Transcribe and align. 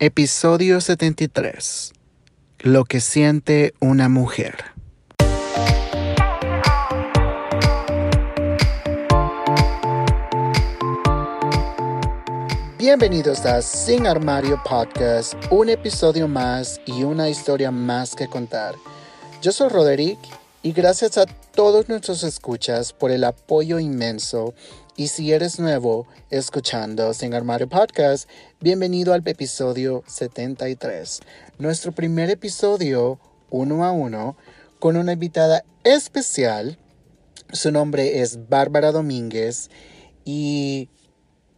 Episodio 0.00 0.80
73. 0.80 1.92
Lo 2.58 2.84
que 2.84 3.00
siente 3.00 3.74
una 3.78 4.08
mujer. 4.08 4.56
Bienvenidos 12.76 13.46
a 13.46 13.62
Sin 13.62 14.08
Armario 14.08 14.60
Podcast, 14.68 15.34
un 15.50 15.68
episodio 15.68 16.26
más 16.26 16.80
y 16.86 17.04
una 17.04 17.28
historia 17.28 17.70
más 17.70 18.16
que 18.16 18.26
contar. 18.26 18.74
Yo 19.42 19.52
soy 19.52 19.68
Roderick 19.68 20.18
y 20.64 20.72
gracias 20.72 21.18
a 21.18 21.26
todos 21.26 21.88
nuestros 21.88 22.24
escuchas 22.24 22.92
por 22.92 23.12
el 23.12 23.22
apoyo 23.22 23.78
inmenso. 23.78 24.54
Y 24.96 25.08
si 25.08 25.32
eres 25.32 25.58
nuevo 25.58 26.06
escuchando 26.30 27.14
Sin 27.14 27.34
Armario 27.34 27.68
Podcast, 27.68 28.30
bienvenido 28.60 29.12
al 29.12 29.26
episodio 29.26 30.04
73, 30.06 31.20
nuestro 31.58 31.90
primer 31.90 32.30
episodio 32.30 33.18
uno 33.50 33.84
a 33.84 33.90
uno 33.90 34.36
con 34.78 34.96
una 34.96 35.14
invitada 35.14 35.64
especial. 35.82 36.78
Su 37.52 37.72
nombre 37.72 38.20
es 38.20 38.48
Bárbara 38.48 38.92
Domínguez 38.92 39.68
y 40.24 40.88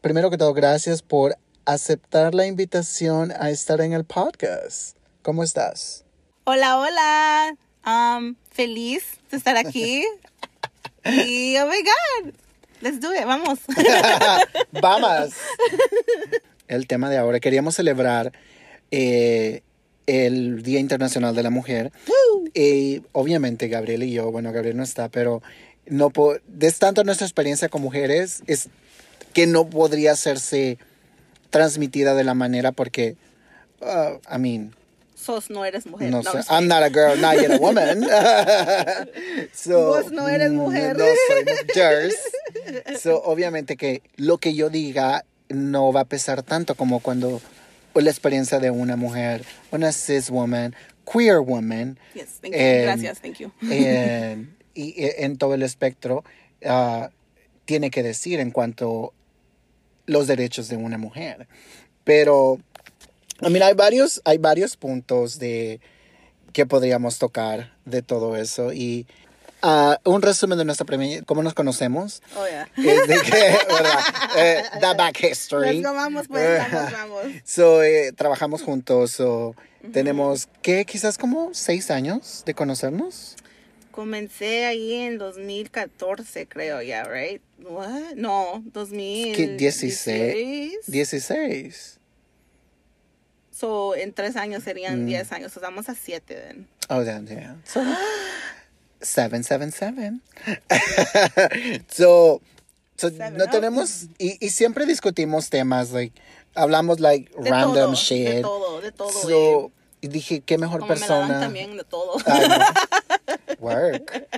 primero 0.01 0.31
que 0.31 0.39
todo, 0.39 0.55
gracias 0.55 1.03
por 1.03 1.37
aceptar 1.67 2.35
la 2.35 2.47
invitación 2.47 3.35
a 3.39 3.51
estar 3.51 3.83
en 3.83 3.93
el 3.93 4.07
podcast. 4.07 4.97
¿Cómo 5.21 5.43
estás? 5.43 6.07
Hola, 6.45 6.79
hola. 6.79 7.55
Um, 7.85 8.35
feliz 8.51 9.05
de 9.31 9.37
estar 9.37 9.59
aquí. 9.59 10.07
y 11.05 11.59
oh 11.59 11.67
my 11.67 11.83
god, 11.83 12.46
let's 12.81 13.01
do 13.01 13.13
it, 13.13 13.25
vamos. 13.25 13.61
Vamos. 14.73 15.35
El 16.69 16.87
tema 16.87 17.11
de 17.11 17.19
ahora, 17.19 17.41
queríamos 17.41 17.77
celebrar 17.77 18.33
eh, 18.91 19.63
el 20.07 20.63
Día 20.63 20.81
Internacional 20.81 21.35
de 21.35 21.43
la 21.43 21.51
Mujer. 21.51 21.93
Y 22.55 23.03
obviamente 23.13 23.69
Gabriel 23.69 24.03
y 24.03 24.13
yo, 24.13 24.31
bueno, 24.31 24.53
Gabriel 24.53 24.77
no 24.77 24.83
está, 24.83 25.09
pero 25.09 25.43
no 25.87 26.13
es 26.61 26.79
tanto 26.79 27.05
nuestra 27.05 27.27
experiencia 27.27 27.69
con 27.69 27.83
mujeres, 27.83 28.43
es 28.47 28.69
que 29.33 29.47
no 29.47 29.69
podría 29.69 30.13
hacerse 30.13 30.79
transmitida 31.51 32.15
de 32.15 32.25
la 32.25 32.35
manera 32.35 32.73
porque, 32.73 33.17
uh, 33.81 34.19
I 34.35 34.39
mean, 34.39 34.75
Sos 35.27 35.51
no 35.51 35.65
eres 35.65 35.87
mujer. 35.87 36.11
no 36.11 36.23
sé, 36.23 36.39
I'm 36.49 36.69
not 36.69 36.85
a 36.85 36.89
girl, 36.89 37.21
not 37.21 37.35
yet 37.35 37.51
a 37.51 37.59
woman. 37.59 38.03
so, 39.53 39.89
Vos 39.89 40.13
no 40.13 40.29
eres 40.29 40.53
mm, 40.53 40.57
mujer. 40.57 40.97
No 40.97 41.05
soy 41.05 41.45
mujer. 41.45 42.13
So, 43.01 43.23
obviamente 43.25 43.77
que 43.77 44.03
lo 44.17 44.39
que 44.39 44.55
yo 44.55 44.71
diga 44.71 45.25
no 45.49 45.93
va 45.93 46.01
a 46.01 46.05
pesar 46.05 46.43
tanto 46.43 46.75
como 46.77 47.01
cuando 47.01 47.41
la 47.95 48.11
experiencia 48.11 48.61
de 48.61 48.71
una 48.71 48.97
mujer, 48.97 49.45
una 49.73 49.93
cis 49.93 50.31
woman, 50.31 50.75
queer 51.11 51.41
woman, 51.41 51.99
Yes, 52.15 52.41
thank 52.41 52.55
you. 52.55 52.61
Gracias, 52.83 53.21
thank 53.21 53.39
you. 53.39 53.53
en, 53.63 54.57
y, 54.75 54.95
en 54.97 55.39
todo 55.39 55.55
el 55.55 55.63
espectro 55.63 56.25
ah, 56.65 57.11
tiene 57.65 57.91
que 57.91 58.03
decir 58.03 58.41
en 58.41 58.51
cuanto 58.51 59.13
los 60.07 60.27
derechos 60.27 60.69
de 60.69 60.77
una 60.77 60.99
mujer. 60.99 61.49
Pero, 62.05 62.61
I 63.41 63.51
mean, 63.51 63.63
hay 63.63 63.75
varios, 63.75 64.23
hay 64.25 64.39
varios 64.39 64.77
puntos 64.77 65.39
de 65.39 65.81
que 66.53 66.65
podríamos 66.65 67.19
tocar 67.19 67.75
de 67.85 68.01
todo 68.01 68.37
eso 68.37 68.73
y 68.73 69.07
ah, 69.61 70.01
un 70.05 70.23
resumen 70.23 70.57
de 70.57 70.65
nuestra 70.65 70.87
primera, 70.87 71.23
cómo 71.25 71.43
nos 71.43 71.53
conocemos. 71.53 72.23
Oh, 72.35 72.47
yeah. 72.47 72.69
Es 72.77 73.07
de 73.07 73.21
que, 73.21 73.31
¿verdad? 73.69 74.01
Eh, 74.37 74.63
the 74.81 74.95
back 74.97 75.23
history. 75.23 75.81
Let's 75.81 75.87
go, 75.87 75.95
vamos, 75.95 76.29
pues, 76.29 76.73
vamos, 76.73 76.93
vamos. 76.93 77.23
So, 77.45 77.83
eh, 77.83 78.13
trabajamos 78.13 78.63
juntos, 78.63 79.11
so, 79.11 79.55
tenemos, 79.93 80.49
¿qué? 80.63 80.87
Quizás 80.87 81.19
como 81.19 81.53
seis 81.53 81.91
años 81.91 82.43
de 82.47 82.55
conocernos. 82.55 83.37
Comencé 83.91 84.67
ahí 84.67 84.95
en 84.95 85.19
2014, 85.19 86.49
creo, 86.49 86.83
ya, 86.83 87.05
right? 87.05 87.43
What? 87.63 88.15
No, 88.15 88.63
¿Qué? 88.65 88.71
2016. 88.73 90.87
16. 90.87 91.97
So, 93.59 93.95
en 93.97 94.13
tres 94.13 94.37
años 94.37 94.63
serían 94.65 95.05
Mm. 95.05 95.07
10 95.07 95.33
años. 95.33 95.53
So, 95.53 95.61
estamos 95.61 95.89
a 95.89 95.95
7, 95.95 96.35
then. 96.35 96.69
Oh, 96.91 97.03
damn, 97.05 97.27
yeah. 97.27 97.57
So, 97.65 97.81
seven, 99.01 99.45
seven, 99.45 99.73
seven. 99.73 100.21
so, 101.89 102.41
so 102.97 103.09
Seven 103.11 103.37
no 103.37 103.47
tenemos, 103.49 104.09
y, 104.19 104.37
y 104.45 104.51
siempre 104.51 104.85
discutimos 104.87 105.49
temas, 105.51 105.91
like, 105.93 106.21
hablamos, 106.55 107.01
like, 107.01 107.31
De 107.39 107.51
random 107.51 107.75
todo, 107.75 107.95
shit. 107.95 108.27
De 108.29 108.43
todo, 108.43 108.81
de 108.81 108.93
todo. 108.93 109.11
So, 109.11 109.73
y 110.03 110.09
dije, 110.09 110.41
qué 110.43 110.59
mejor 110.59 110.81
Como 110.81 110.93
me 110.95 111.01
la 111.01 111.07
dan 111.07 111.19
persona. 111.21 111.41
también, 111.41 111.77
de 111.77 111.85
todo. 111.85 112.19
No. 112.19 113.57
Work. 113.61 114.29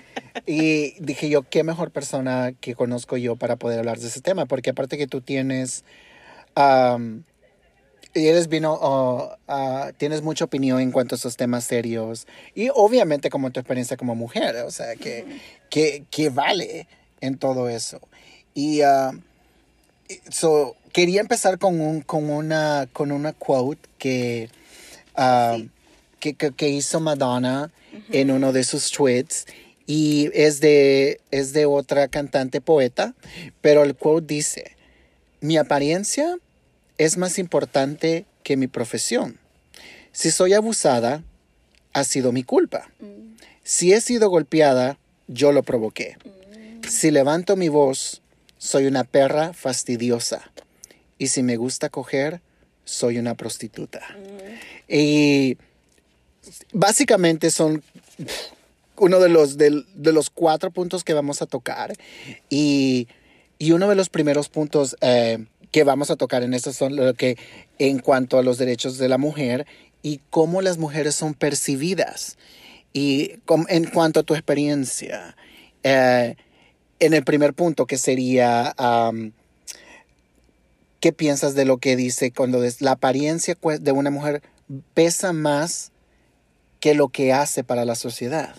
Y 0.46 0.94
dije 1.02 1.28
yo, 1.28 1.42
qué 1.42 1.64
mejor 1.64 1.90
persona 1.90 2.52
que 2.60 2.74
conozco 2.74 3.16
yo 3.16 3.34
para 3.36 3.56
poder 3.56 3.80
hablar 3.80 3.98
de 3.98 4.06
ese 4.06 4.20
tema, 4.20 4.46
porque 4.46 4.70
aparte 4.70 4.96
que 4.96 5.06
tú 5.08 5.20
tienes, 5.20 5.84
um, 6.56 7.24
y 8.18 8.26
eres 8.26 8.48
vino, 8.48 8.74
uh, 8.74 9.52
uh, 9.52 9.92
tienes 9.96 10.22
mucha 10.22 10.44
opinión 10.44 10.80
en 10.80 10.90
cuanto 10.90 11.14
a 11.14 11.18
esos 11.18 11.36
temas 11.36 11.64
serios, 11.64 12.26
y 12.54 12.68
obviamente 12.74 13.30
como 13.30 13.50
tu 13.50 13.60
experiencia 13.60 13.96
como 13.96 14.14
mujer, 14.14 14.56
o 14.56 14.70
sea, 14.70 14.96
que, 14.96 15.24
que, 15.70 16.04
que 16.10 16.28
vale 16.30 16.86
en 17.20 17.38
todo 17.38 17.68
eso. 17.68 18.00
Y 18.54 18.82
uh, 18.82 19.18
so, 20.30 20.76
quería 20.92 21.20
empezar 21.20 21.58
con, 21.58 21.80
un, 21.80 22.00
con, 22.02 22.28
una, 22.28 22.88
con 22.92 23.12
una 23.12 23.32
quote 23.32 23.88
que, 23.98 24.50
uh, 25.16 25.66
que, 26.20 26.34
que, 26.34 26.52
que 26.52 26.68
hizo 26.68 27.00
Madonna 27.00 27.70
en 28.10 28.30
uno 28.30 28.52
de 28.52 28.64
sus 28.64 28.90
tweets. 28.90 29.46
Y 29.90 30.28
es 30.34 30.60
de, 30.60 31.18
es 31.30 31.54
de 31.54 31.64
otra 31.64 32.08
cantante 32.08 32.60
poeta, 32.60 33.14
pero 33.62 33.84
el 33.84 33.94
quote 33.94 34.34
dice, 34.34 34.76
mi 35.40 35.56
apariencia 35.56 36.36
es 36.98 37.16
más 37.16 37.38
importante 37.38 38.26
que 38.42 38.56
mi 38.56 38.66
profesión. 38.66 39.38
Si 40.12 40.30
soy 40.30 40.52
abusada, 40.52 41.22
ha 41.92 42.04
sido 42.04 42.32
mi 42.32 42.42
culpa. 42.42 42.90
Si 43.62 43.92
he 43.92 44.00
sido 44.00 44.28
golpeada, 44.28 44.98
yo 45.28 45.52
lo 45.52 45.62
provoqué. 45.62 46.16
Si 46.88 47.10
levanto 47.10 47.56
mi 47.56 47.68
voz, 47.68 48.22
soy 48.58 48.86
una 48.86 49.04
perra 49.04 49.52
fastidiosa. 49.52 50.50
Y 51.18 51.28
si 51.28 51.42
me 51.42 51.56
gusta 51.56 51.88
coger, 51.88 52.40
soy 52.84 53.18
una 53.18 53.34
prostituta. 53.34 54.00
Y 54.88 55.56
básicamente 56.72 57.50
son 57.50 57.82
uno 58.96 59.20
de 59.20 59.28
los, 59.28 59.56
de, 59.58 59.84
los 59.94 60.30
cuatro 60.30 60.70
puntos 60.70 61.04
que 61.04 61.12
vamos 61.12 61.42
a 61.42 61.46
tocar. 61.46 61.94
Y, 62.48 63.06
y 63.58 63.72
uno 63.72 63.88
de 63.88 63.94
los 63.94 64.08
primeros 64.08 64.48
puntos 64.48 64.96
eh, 65.00 65.44
que 65.70 65.84
vamos 65.84 66.10
a 66.10 66.16
tocar 66.16 66.42
en 66.42 66.54
esto 66.54 66.72
son 66.72 66.96
lo 66.96 67.14
que 67.14 67.36
en 67.78 67.98
cuanto 67.98 68.38
a 68.38 68.42
los 68.42 68.58
derechos 68.58 68.98
de 68.98 69.08
la 69.08 69.18
mujer 69.18 69.66
y 70.02 70.20
cómo 70.30 70.62
las 70.62 70.78
mujeres 70.78 71.14
son 71.14 71.34
percibidas. 71.34 72.38
Y 72.92 73.40
en 73.68 73.84
cuanto 73.84 74.20
a 74.20 74.22
tu 74.22 74.34
experiencia, 74.34 75.36
eh, 75.82 76.36
en 77.00 77.14
el 77.14 77.24
primer 77.24 77.54
punto 77.54 77.86
que 77.86 77.98
sería, 77.98 78.74
am, 78.76 79.32
¿qué 81.00 81.12
piensas 81.12 81.54
de 81.54 81.64
lo 81.64 81.78
que 81.78 81.96
dice 81.96 82.32
cuando 82.32 82.62
la 82.80 82.92
apariencia 82.92 83.56
de 83.80 83.92
una 83.92 84.10
mujer 84.10 84.42
pesa 84.94 85.32
más 85.32 85.92
que 86.80 86.94
lo 86.94 87.08
que 87.08 87.32
hace 87.32 87.62
para 87.62 87.84
la 87.84 87.94
sociedad? 87.94 88.56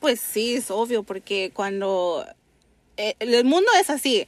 Pues 0.00 0.20
sí, 0.20 0.56
es 0.56 0.70
obvio, 0.70 1.02
porque 1.02 1.50
cuando 1.54 2.26
eh, 2.96 3.14
el 3.20 3.44
mundo 3.44 3.68
es 3.80 3.90
así, 3.90 4.26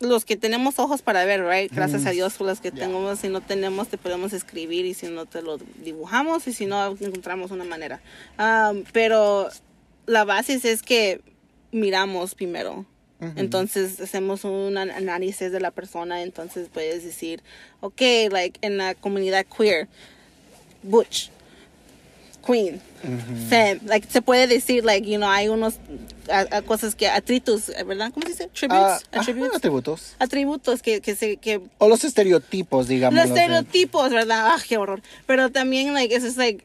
los 0.00 0.24
que 0.24 0.36
tenemos 0.36 0.78
ojos 0.78 1.02
para 1.02 1.24
ver, 1.24 1.44
right? 1.46 1.72
Gracias 1.72 2.06
a 2.06 2.10
Dios 2.10 2.34
por 2.34 2.46
los 2.46 2.60
que 2.60 2.70
Yeah. 2.70 2.86
tenemos, 2.86 3.18
si 3.20 3.28
no 3.28 3.40
tenemos 3.40 3.88
te 3.88 3.98
podemos 3.98 4.32
escribir 4.32 4.84
y 4.86 4.94
si 4.94 5.06
no 5.08 5.26
te 5.26 5.42
lo 5.42 5.58
dibujamos 5.82 6.46
y 6.46 6.52
si 6.52 6.66
no 6.66 6.96
encontramos 7.00 7.50
una 7.50 7.64
manera. 7.64 8.00
Um, 8.38 8.84
pero 8.92 9.48
la 10.06 10.24
base 10.24 10.60
es 10.62 10.82
que 10.82 11.20
miramos 11.72 12.34
primero. 12.34 12.84
Entonces 13.34 14.00
hacemos 14.00 14.44
un 14.44 14.78
an- 14.78 14.92
análisis 14.92 15.50
de 15.50 15.58
la 15.58 15.72
persona, 15.72 16.22
entonces 16.22 16.68
puedes 16.72 17.02
decir, 17.02 17.42
ok, 17.80 18.00
like 18.30 18.58
en 18.62 18.76
la 18.76 18.94
comunidad 18.94 19.44
queer, 19.44 19.88
butch, 20.84 21.30
queen, 22.46 22.80
femme, 23.48 23.80
like 23.86 24.06
se 24.10 24.22
puede 24.22 24.46
decir, 24.46 24.84
like, 24.84 25.08
you 25.08 25.16
know, 25.18 25.28
hay 25.28 25.48
unos 25.48 25.74
a- 26.30 26.56
a 26.58 26.62
cosas 26.62 26.94
que 26.94 27.08
atritos, 27.08 27.68
¿verdad? 27.86 28.10
¿Cómo 28.12 28.26
se 28.26 28.32
dice? 28.32 28.48
Tributes, 28.52 28.82
ajá, 28.82 29.00
attributes, 29.12 29.56
atributos. 29.56 30.14
atributos 30.18 30.82
que, 30.82 31.00
que 31.00 31.14
se, 31.14 31.36
que 31.36 31.60
O 31.78 31.88
los 31.88 32.04
estereotipos, 32.04 32.88
digamos. 32.88 33.18
los 33.18 33.28
estereotipos, 33.28 34.10
¿verdad? 34.10 34.48
Ah, 34.54 34.62
qué 34.66 34.76
horror. 34.76 35.00
Pero 35.26 35.50
también, 35.50 35.94
like, 35.94 36.14
eso 36.14 36.26
es, 36.26 36.36
like, 36.36 36.64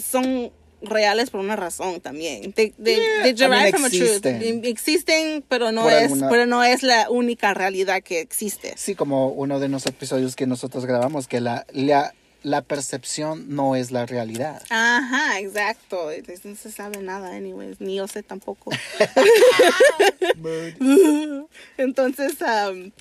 son 0.00 0.50
reales 0.82 1.30
por 1.30 1.40
una 1.40 1.56
razón 1.56 2.00
también. 2.00 2.52
They, 2.52 2.70
they, 2.72 2.96
Yeah, 2.96 3.22
they 3.22 3.30
I 3.30 3.34
derive 3.34 3.48
mean, 3.50 3.72
from 3.72 3.84
a 3.86 3.88
truth. 3.90 4.02
existen. 4.02 4.64
Existen, 4.64 5.44
pero 5.48 5.72
no 5.72 5.82
Por 5.82 5.92
es, 5.92 6.02
alguna- 6.04 6.28
pero 6.28 6.46
no 6.46 6.62
es 6.62 6.82
la 6.82 7.10
única 7.10 7.54
realidad 7.54 8.02
que 8.02 8.20
existe. 8.20 8.74
Sí, 8.76 8.94
como 8.94 9.28
uno 9.28 9.58
de 9.58 9.68
los 9.68 9.86
episodios 9.86 10.36
que 10.36 10.46
nosotros 10.46 10.84
grabamos, 10.86 11.26
que 11.28 11.40
la, 11.40 11.66
la, 11.72 12.12
la 12.46 12.62
percepción 12.62 13.56
no 13.56 13.74
es 13.74 13.90
la 13.90 14.06
realidad. 14.06 14.62
Ajá, 14.70 15.40
exacto. 15.40 16.10
No 16.44 16.54
se 16.54 16.70
sabe 16.70 17.02
nada, 17.02 17.34
anyways. 17.34 17.80
Ni 17.80 17.96
yo 17.96 18.06
sé 18.06 18.22
tampoco. 18.22 18.70
Entonces, 21.76 22.36
um, 22.40 22.92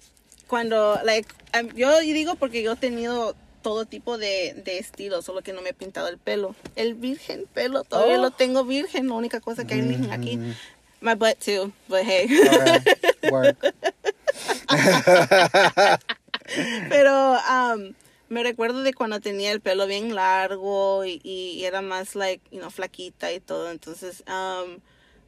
cuando, 0.48 1.00
like, 1.04 1.32
um, 1.54 1.68
yo 1.76 2.00
digo 2.00 2.34
porque 2.38 2.64
yo 2.64 2.72
he 2.72 2.76
tenido 2.76 3.36
todo 3.62 3.86
tipo 3.86 4.18
de, 4.18 4.60
de 4.66 4.80
estilos, 4.80 5.26
solo 5.26 5.44
que 5.44 5.54
no 5.54 5.62
me 5.62 5.70
he 5.70 5.74
pintado 5.74 6.08
el 6.08 6.18
pelo. 6.18 6.56
El 6.76 6.96
virgen 6.96 7.46
pelo, 7.54 7.84
todavía 7.84 8.18
Oh. 8.18 8.22
lo 8.24 8.32
tengo 8.32 8.66
virgen, 8.66 9.10
la 9.10 9.14
única 9.14 9.42
cosa 9.42 9.68
que 9.68 9.76
hay 9.76 9.82
virgen 9.82 10.12
aquí. 10.12 10.40
My 11.02 11.14
butt 11.14 11.38
too, 11.40 11.72
but 11.88 12.02
hey. 12.04 12.28
Work. 13.30 13.76
Pero 16.90 17.34
um, 17.34 17.94
me 18.30 18.44
recuerdo 18.44 18.84
de 18.84 18.94
cuando 18.94 19.20
tenía 19.20 19.52
el 19.52 19.62
pelo 19.62 19.88
bien 19.88 20.16
largo 20.16 21.06
y, 21.06 21.22
y 21.24 21.64
era 21.66 21.82
más, 21.82 22.16
like, 22.16 22.44
you 22.52 22.60
know, 22.60 22.70
flaquita 22.70 23.32
y 23.32 23.40
todo. 23.40 23.72
Entonces, 23.72 24.24
um, 24.28 24.80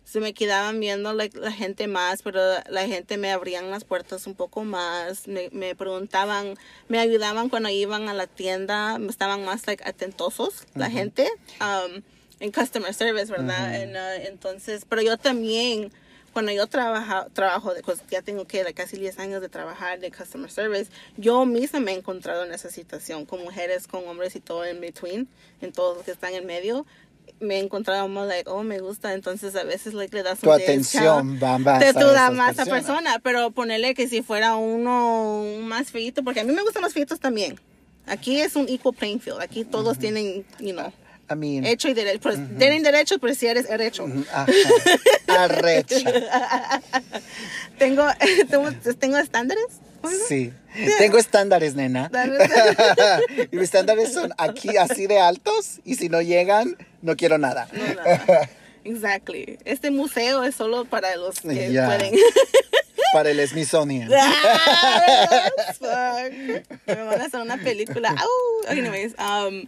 se 0.04 0.20
me 0.20 0.34
quedaban 0.34 0.80
viendo 0.80 1.14
like, 1.14 1.38
la 1.38 1.52
gente 1.52 1.88
más, 1.88 2.22
pero 2.22 2.40
la 2.70 2.88
gente 2.88 3.18
me 3.18 3.32
abrían 3.32 3.70
las 3.70 3.84
puertas 3.84 4.26
un 4.26 4.36
poco 4.36 4.64
más. 4.64 5.28
Me, 5.28 5.50
me 5.52 5.76
preguntaban, 5.76 6.56
me 6.88 7.00
ayudaban 7.00 7.50
cuando 7.50 7.70
iban 7.70 8.10
a 8.10 8.14
la 8.14 8.28
tienda. 8.28 8.98
Estaban 9.10 9.46
más, 9.46 9.68
like, 9.68 9.84
atentosos 9.84 10.66
la 10.76 10.90
gente. 10.90 11.30
Um, 11.60 12.02
en 12.40 12.52
customer 12.52 12.94
service, 12.94 13.32
¿verdad? 13.32 13.82
En, 13.82 13.96
uh, 13.96 14.28
entonces, 14.28 14.86
pero 14.88 15.02
yo 15.02 15.18
también 15.18 15.92
cuando 16.38 16.52
yo 16.52 16.68
trabaja, 16.68 17.26
trabajo, 17.34 17.74
de, 17.74 17.82
pues 17.82 18.04
ya 18.12 18.22
tengo 18.22 18.46
que 18.46 18.64
casi 18.76 18.96
10 18.96 19.18
años 19.18 19.42
de 19.42 19.50
trabajar 19.50 20.00
de 20.00 20.12
customer 20.12 20.52
service, 20.52 20.92
yo 21.18 21.48
misma 21.48 21.80
me 21.80 21.94
he 21.94 21.96
encontrado 21.96 22.46
en 22.46 22.54
esa 22.54 22.70
situación 22.70 23.26
con 23.26 23.42
mujeres, 23.44 23.88
con 23.88 24.08
hombres 24.08 24.36
y 24.36 24.40
todo 24.40 24.64
en 24.64 24.80
between, 24.80 25.28
en 25.62 25.72
todos 25.72 25.98
los 25.98 26.06
que 26.06 26.12
están 26.12 26.36
en 26.36 26.46
medio. 26.46 26.86
Me 27.40 27.56
he 27.56 27.60
encontrado 27.60 28.04
como, 28.04 28.24
like, 28.26 28.48
oh, 28.48 28.62
me 28.62 28.80
gusta. 28.80 29.16
Entonces, 29.16 29.56
a 29.56 29.64
veces, 29.64 29.96
like, 29.96 30.16
le 30.16 30.22
das 30.22 30.38
Tu 30.38 30.48
un 30.48 30.62
atención 30.62 31.40
va 31.42 31.58
más 31.58 31.80
te 31.80 31.92
tú 31.94 32.06
da 32.06 32.26
esas 32.26 32.34
más 32.36 32.60
a 32.60 32.66
personas. 32.66 32.86
persona, 32.86 33.20
pero 33.24 33.50
ponerle 33.50 33.96
que 33.96 34.08
si 34.08 34.22
fuera 34.22 34.58
uno 34.58 35.44
más 35.62 35.90
feito, 35.90 36.24
porque 36.24 36.42
a 36.42 36.44
mí 36.44 36.54
me 36.54 36.62
gustan 36.62 36.84
los 36.84 36.94
feitos 36.94 37.20
también. 37.20 37.60
Aquí 38.06 38.40
es 38.40 38.56
un 38.56 38.70
equal 38.70 38.94
playing 38.94 39.20
field. 39.20 39.42
Aquí 39.42 39.66
todos 39.66 39.98
tienen, 39.98 40.46
you 40.60 40.74
know, 40.74 40.94
I 41.30 41.36
mean, 41.36 41.66
hecho 41.66 41.90
y 41.90 41.94
derecho. 41.94 42.20
Pues, 42.22 42.38
Tienen 42.58 42.84
derecho, 42.84 43.20
pero 43.20 43.36
si 43.36 43.48
eres 43.48 43.68
derecho. 43.68 44.06
ajá, 44.34 44.46
arrecha. 45.28 45.98
Tengo, 47.78 48.08
tengo, 48.50 48.72
tengo 49.00 49.18
estándares. 49.18 49.66
Sí. 50.28 50.52
Tengo 50.98 51.18
estándares, 51.18 51.76
nena. 51.76 52.10
Y 53.52 53.56
mis 53.56 53.64
estándares 53.66 54.14
son 54.14 54.34
aquí 54.38 54.78
así 54.78 55.06
de 55.06 55.20
altos 55.20 55.80
y 55.84 55.96
si 55.96 56.08
no 56.10 56.22
llegan, 56.22 56.76
no 57.02 57.16
quiero 57.16 57.38
nada. 57.38 57.68
No, 57.74 57.84
nada. 57.94 58.50
Exactly. 58.84 59.60
Este 59.66 59.92
museo 59.92 60.44
es 60.44 60.56
solo 60.56 60.86
para 60.86 61.16
los 61.18 61.42
que 61.42 61.72
Ya. 61.72 61.86
pueden. 61.88 62.16
Para 63.14 63.30
el 63.32 63.48
Smithsonian. 63.48 64.10
Ah, 64.14 65.50
fuck. 65.78 66.34
Me 66.88 67.04
van 67.04 67.22
a 67.22 67.26
hacer 67.26 67.42
una 67.42 67.58
película. 67.58 68.10
Au. 68.18 68.70
Anyways, 68.72 69.14
um, 69.20 69.68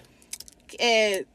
eh, 0.77 1.25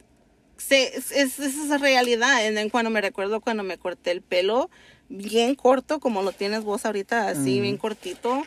se- 0.57 0.97
es, 0.97 1.11
es, 1.13 1.39
es 1.39 1.57
esa 1.57 1.79
realidad. 1.79 2.39
Then 2.55 2.71
cuando 2.71 2.91
me 2.91 3.01
recuerdo 3.01 3.41
cuando 3.41 3.63
me 3.63 3.79
corté 3.79 4.11
el 4.11 4.23
pelo 4.23 4.71
bien 5.09 5.55
corto, 5.55 6.01
como 6.01 6.23
lo 6.23 6.33
tienes 6.33 6.65
vos 6.65 6.85
ahorita, 6.87 7.29
así 7.29 7.61
bien 7.61 7.77
cortito, 7.77 8.43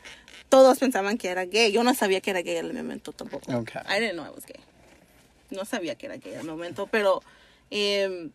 todos 0.50 0.80
pensaban 0.80 1.18
que 1.18 1.28
era 1.30 1.46
gay. 1.46 1.72
Yo 1.72 1.84
no 1.84 1.94
sabía 1.94 2.22
que 2.22 2.32
era 2.32 2.42
gay 2.42 2.58
en 2.58 2.66
el 2.68 2.74
momento 2.74 3.12
tampoco. 3.14 3.52
Okay. 3.58 3.82
I 3.88 4.00
didn't 4.00 4.14
know 4.14 4.26
I 4.26 4.30
was 4.30 4.46
gay. 4.46 4.60
No 5.50 5.66
sabía 5.66 5.96
que 5.96 6.08
era 6.08 6.18
gay 6.18 6.34
en 6.34 6.40
el 6.42 6.46
momento, 6.46 6.88
pero 6.88 7.22
em, 7.70 8.32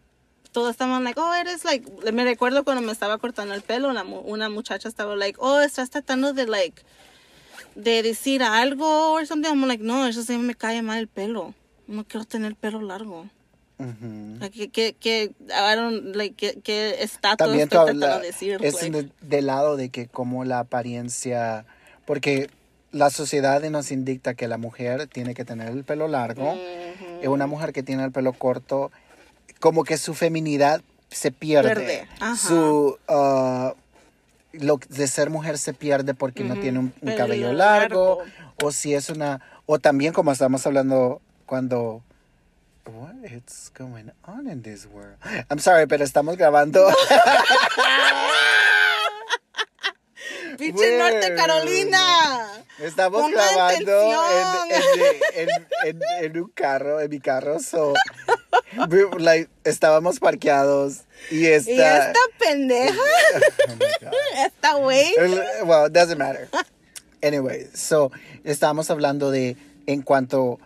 todos 0.52 0.70
estaban 0.70 1.02
like, 1.04 1.18
oh, 1.20 1.34
eres 1.34 1.64
like, 1.64 1.86
me 2.12 2.24
recuerdo 2.24 2.64
cuando 2.64 2.82
me 2.82 2.92
estaba 2.92 3.18
cortando 3.18 3.54
el 3.54 3.62
pelo, 3.62 3.88
una, 3.88 4.02
una 4.04 4.48
muchacha 4.48 4.88
estaba 4.88 5.16
like, 5.16 5.38
oh, 5.40 5.60
estás 5.60 5.90
tratando 5.90 6.32
de 6.32 6.46
like, 6.46 6.82
de 7.74 8.02
decir 8.02 8.42
algo 8.42 9.14
o 9.14 9.26
something. 9.26 9.48
I'm 9.50 9.66
like, 9.66 9.82
no, 9.82 10.06
eso 10.06 10.22
sí 10.22 10.36
me 10.38 10.54
cae 10.54 10.80
mal 10.82 10.98
el 10.98 11.08
pelo. 11.08 11.54
No 11.86 12.04
quiero 12.04 12.24
tener 12.24 12.48
el 12.52 12.56
pelo 12.56 12.80
largo. 12.80 13.28
Ujú. 13.82 14.38
Like, 14.40 14.68
que, 14.70 14.92
que, 14.94 15.32
I 15.48 15.76
don't, 15.76 16.14
like, 16.16 16.34
que, 16.36 16.60
que 16.60 17.02
estatus 17.02 17.38
También 17.38 17.62
estoy 17.64 17.78
tratando 17.84 18.18
de 18.20 18.26
decir. 18.26 18.58
es 18.62 18.74
like. 18.82 18.90
de- 19.02 19.10
del 19.20 19.46
lado 19.46 19.76
de 19.76 19.88
que 19.90 20.06
como 20.06 20.44
la 20.44 20.60
apariencia, 20.60 21.64
porque 22.06 22.48
la 22.92 23.10
sociedad 23.10 23.62
nos 23.70 23.90
indica 23.90 24.34
que 24.34 24.48
la 24.48 24.58
mujer 24.58 25.06
tiene 25.08 25.34
que 25.34 25.44
tener 25.44 25.68
el 25.70 25.84
pelo 25.84 26.08
largo, 26.08 26.52
Ujú. 26.52 26.58
y 27.22 27.26
una 27.26 27.46
mujer 27.46 27.72
que 27.72 27.82
tiene 27.82 28.04
el 28.04 28.12
pelo 28.12 28.32
corto, 28.32 28.90
como 29.60 29.84
que 29.84 29.96
su 29.98 30.14
feminidad 30.14 30.82
se 31.10 31.30
pierde, 31.30 31.74
Pierde, 31.74 32.08
su 32.36 32.98
ah, 33.08 33.74
lo 34.52 34.78
de 34.88 35.06
ser 35.06 35.30
mujer 35.30 35.56
se 35.58 35.72
pierde 35.74 36.14
porque 36.14 36.44
no 36.44 36.54
Ujú. 36.54 36.62
tiene 36.62 36.78
un, 36.78 36.92
un 37.00 37.14
cabello 37.16 37.52
largo, 37.52 38.18
largo. 38.18 38.32
o 38.62 38.70
si 38.72 38.94
es 38.94 39.08
una, 39.10 39.40
o 39.66 39.78
también 39.78 40.12
como 40.12 40.30
estamos 40.32 40.66
hablando 40.66 41.20
cuando 41.46 42.02
What 42.84 43.14
is 43.24 43.70
going 43.74 44.10
on 44.26 44.46
in 44.48 44.62
this 44.62 44.86
world? 44.86 45.14
I'm 45.50 45.58
sorry, 45.60 45.86
pero 45.86 46.04
estamos 46.04 46.36
grabando. 46.36 46.90
¡Pinche. 50.58 50.98
Norte 50.98 51.34
Carolina! 51.34 52.62
Estamos 52.78 53.22
Ponga 53.22 53.42
grabando 53.52 54.12
en, 55.34 55.48
en, 55.48 55.48
en, 55.84 56.00
en- 56.24 56.38
un 56.42 56.50
carro, 56.50 57.00
en 57.00 57.08
mi 57.10 57.20
carro. 57.20 57.58
So, 57.60 57.94
like, 59.18 59.48
estábamos 59.64 60.18
parqueados 60.18 61.02
y 61.30 61.46
esta. 61.46 61.70
Y 61.70 61.80
esta 61.80 62.18
pendeja, 62.38 62.92
Oh 64.06 64.44
esta 64.44 64.74
güey. 64.74 65.14
Well, 65.64 65.86
it 65.86 65.92
doesn't 65.92 66.18
matter. 66.18 66.48
Anyway, 67.22 67.68
so 67.74 68.10
estábamos 68.44 68.90
hablando 68.90 69.30
de 69.30 69.56
en 69.86 70.02
cuanto 70.02 70.58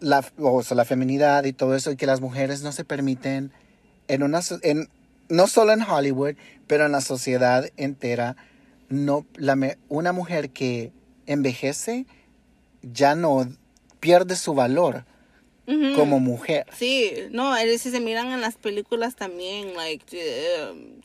la, 0.00 0.24
o 0.38 0.62
sea, 0.62 0.76
la 0.76 0.84
feminidad 0.84 1.44
y 1.44 1.52
todo 1.52 1.74
eso 1.74 1.90
y 1.90 1.96
que 1.96 2.06
las 2.06 2.20
mujeres 2.20 2.62
no 2.62 2.72
se 2.72 2.84
permiten 2.84 3.52
en 4.08 4.22
una 4.22 4.40
en 4.62 4.88
no 5.28 5.46
solo 5.46 5.72
en 5.72 5.82
Hollywood, 5.82 6.36
pero 6.66 6.86
en 6.86 6.92
la 6.92 7.00
sociedad 7.00 7.68
entera 7.76 8.36
no 8.88 9.26
la 9.36 9.56
una 9.88 10.12
mujer 10.12 10.50
que 10.50 10.92
envejece 11.26 12.06
ya 12.82 13.14
no 13.14 13.48
pierde 13.98 14.36
su 14.36 14.54
valor 14.54 15.04
Ujú. 15.66 15.94
como 15.94 16.20
mujer. 16.20 16.66
Sí, 16.72 17.12
no, 17.30 17.56
si 17.56 17.90
se 17.90 18.00
miran 18.00 18.30
en 18.30 18.40
las 18.40 18.56
películas 18.56 19.16
también, 19.16 19.74
like, 19.74 20.06
eh, 20.12 21.00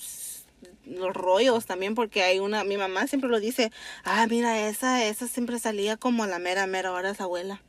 los 0.86 1.14
rollos 1.14 1.66
también, 1.66 1.96
porque 1.96 2.22
hay 2.22 2.40
una, 2.40 2.64
mi 2.64 2.78
mamá 2.78 3.08
siempre 3.08 3.30
lo 3.30 3.40
dice, 3.40 3.72
ah, 4.04 4.28
mira, 4.28 4.68
esa, 4.68 5.04
esa 5.06 5.28
siempre 5.28 5.58
salía 5.58 5.98
como 5.98 6.26
la 6.28 6.40
mera, 6.40 6.68
mera, 6.68 6.90
ahora 6.90 7.12
es 7.12 7.22
abuela. 7.22 7.62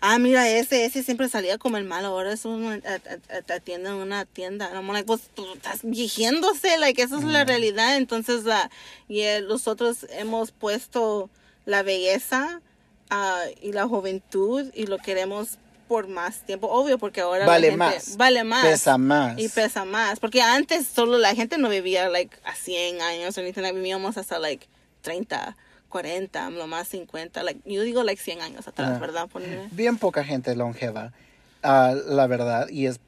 Ah, 0.00 0.18
mira, 0.18 0.48
ese, 0.48 0.84
ese 0.84 1.02
siempre 1.02 1.28
salía 1.28 1.58
como 1.58 1.76
el 1.76 1.84
malo, 1.84 2.08
ahora 2.08 2.32
es 2.32 2.44
un, 2.44 2.66
at- 2.66 2.86
at- 2.86 3.30
at- 3.30 3.50
atiende 3.50 3.88
en 3.90 3.96
una 3.96 4.24
tienda. 4.24 4.70
No, 4.74 4.92
like, 4.92 5.06
pues, 5.06 5.22
tú 5.34 5.46
estás 5.54 5.80
viejiéndose, 5.82 6.78
like, 6.78 7.00
esa 7.02 7.18
es 7.18 7.24
la 7.24 7.44
realidad. 7.44 7.96
Entonces, 7.96 8.44
la, 8.44 8.70
y 9.08 9.20
eh, 9.20 9.42
nosotros 9.42 10.06
hemos 10.10 10.52
puesto 10.52 11.30
la 11.66 11.82
belleza 11.82 12.60
ah, 13.10 13.42
y 13.60 13.72
la 13.72 13.86
juventud 13.86 14.70
y 14.74 14.86
lo 14.86 14.98
queremos 14.98 15.58
por 15.88 16.06
más 16.06 16.46
tiempo, 16.46 16.68
obvio, 16.68 16.98
porque 16.98 17.20
ahora 17.20 17.40
la 17.40 17.46
Vale 17.46 17.70
gente- 17.70 17.76
más. 17.78 18.16
vale 18.16 18.44
más, 18.44 18.64
Pesa 18.64 18.96
más. 18.96 19.36
y 19.38 19.48
pesa 19.48 19.84
más, 19.84 20.20
porque 20.20 20.40
antes 20.40 20.86
solo 20.86 21.18
la 21.18 21.34
gente 21.34 21.58
no 21.58 21.68
vivía 21.68 22.08
like 22.08 22.36
a 22.44 22.54
100 22.54 23.00
años 23.02 23.36
like, 23.36 23.72
vivíamos 23.72 24.16
hasta 24.16 24.38
like 24.38 24.68
30, 25.02 25.56
40, 25.90 26.48
lo 26.50 26.66
más 26.66 26.88
50, 26.88 27.42
like 27.42 27.60
yo 27.66 27.82
digo 27.82 28.02
like 28.02 28.22
100 28.22 28.40
años 28.40 28.66
atrás, 28.66 28.92
Ah. 28.96 28.98
¿verdad? 28.98 29.28
Ponle- 29.30 29.68
bien 29.72 29.98
poca 29.98 30.24
gente 30.24 30.56
longeva, 30.56 31.12
ah, 31.62 31.94
la 32.06 32.26
verdad, 32.26 32.68
y 32.70 32.86
es 32.86 32.98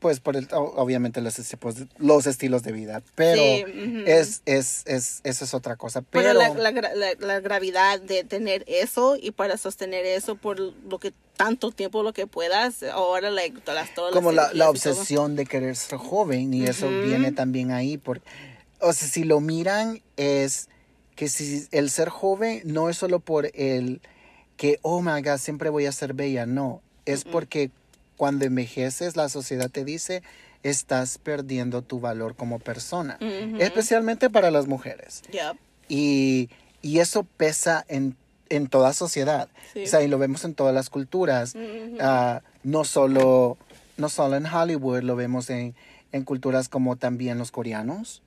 pues 0.00 0.18
por 0.18 0.36
el, 0.36 0.48
obviamente 0.52 1.20
los, 1.20 1.36
tipos 1.36 1.76
de- 1.76 1.86
los 1.98 2.26
estilos 2.26 2.64
de 2.64 2.72
vida, 2.72 3.02
pero 3.14 3.40
Sí, 3.40 3.64
ujú. 3.64 4.02
es, 4.04 4.42
es, 4.46 4.82
es, 4.86 5.20
eso 5.22 5.44
es 5.44 5.54
otra 5.54 5.76
cosa. 5.76 6.02
Pero, 6.02 6.24
Pero, 6.36 6.54
la, 6.60 6.70
la, 6.72 6.94
la- 6.96 7.14
la 7.20 7.38
gravedad 7.38 8.00
de 8.00 8.24
tener 8.24 8.64
eso 8.66 9.14
y 9.16 9.30
para 9.30 9.56
sostener 9.56 10.04
eso 10.04 10.34
por 10.34 10.58
lo 10.58 10.98
que 10.98 11.12
tanto 11.36 11.70
tiempo 11.70 12.02
lo 12.02 12.12
que 12.12 12.26
puedas, 12.26 12.82
ahora 12.82 13.30
like 13.30 13.60
todas 13.60 13.86
las 13.86 13.94
todas 13.94 14.10
las 14.12 14.16
como 14.18 14.32
la, 14.32 14.52
la 14.54 14.70
obsesión 14.70 15.36
de 15.36 15.46
querer 15.46 15.76
ser 15.76 15.98
joven, 16.00 16.52
y 16.52 16.64
eso 16.66 16.88
Ujú. 16.88 17.02
viene 17.06 17.30
también 17.30 17.70
ahí, 17.70 17.96
por, 17.96 18.20
o 18.80 18.92
sea, 18.92 19.06
si 19.06 19.22
lo 19.22 19.38
miran 19.38 20.02
es 20.16 20.68
que 21.22 21.28
si 21.28 21.68
el 21.70 21.88
ser 21.88 22.08
joven 22.08 22.62
no 22.64 22.88
es 22.88 22.96
solo 22.96 23.20
por 23.20 23.48
el 23.54 24.00
que, 24.56 24.80
oh 24.82 25.02
my 25.02 25.22
God, 25.22 25.36
siempre 25.36 25.70
voy 25.70 25.86
a 25.86 25.92
ser 25.92 26.14
bella, 26.14 26.46
no, 26.46 26.82
es 27.06 27.22
porque 27.22 27.70
cuando 28.16 28.44
envejeces 28.44 29.14
la 29.14 29.28
sociedad 29.28 29.70
te 29.70 29.84
dice 29.84 30.24
estás 30.64 31.18
perdiendo 31.18 31.82
tu 31.82 32.00
valor 32.00 32.34
como 32.34 32.58
persona, 32.58 33.18
especialmente 33.60 34.30
para 34.30 34.50
las 34.50 34.66
mujeres. 34.66 35.22
Yep. 35.30 35.58
Y, 35.88 36.50
y 36.80 36.98
eso 36.98 37.22
pesa 37.36 37.84
en, 37.86 38.16
en 38.48 38.66
toda 38.66 38.92
sociedad. 38.92 39.48
Sí. 39.74 39.84
O 39.84 39.86
sea, 39.86 40.02
y 40.02 40.08
lo 40.08 40.18
vemos 40.18 40.44
en 40.44 40.54
todas 40.54 40.74
las 40.74 40.90
culturas. 40.90 41.54
Ah, 42.00 42.42
no, 42.64 42.82
solo, 42.82 43.58
no 43.96 44.08
solo 44.08 44.34
en 44.34 44.46
Hollywood, 44.46 45.02
lo 45.02 45.14
vemos 45.14 45.50
en, 45.50 45.76
en 46.10 46.24
culturas 46.24 46.68
como 46.68 46.96
también 46.96 47.38
los 47.38 47.52
coreanos. 47.52 48.22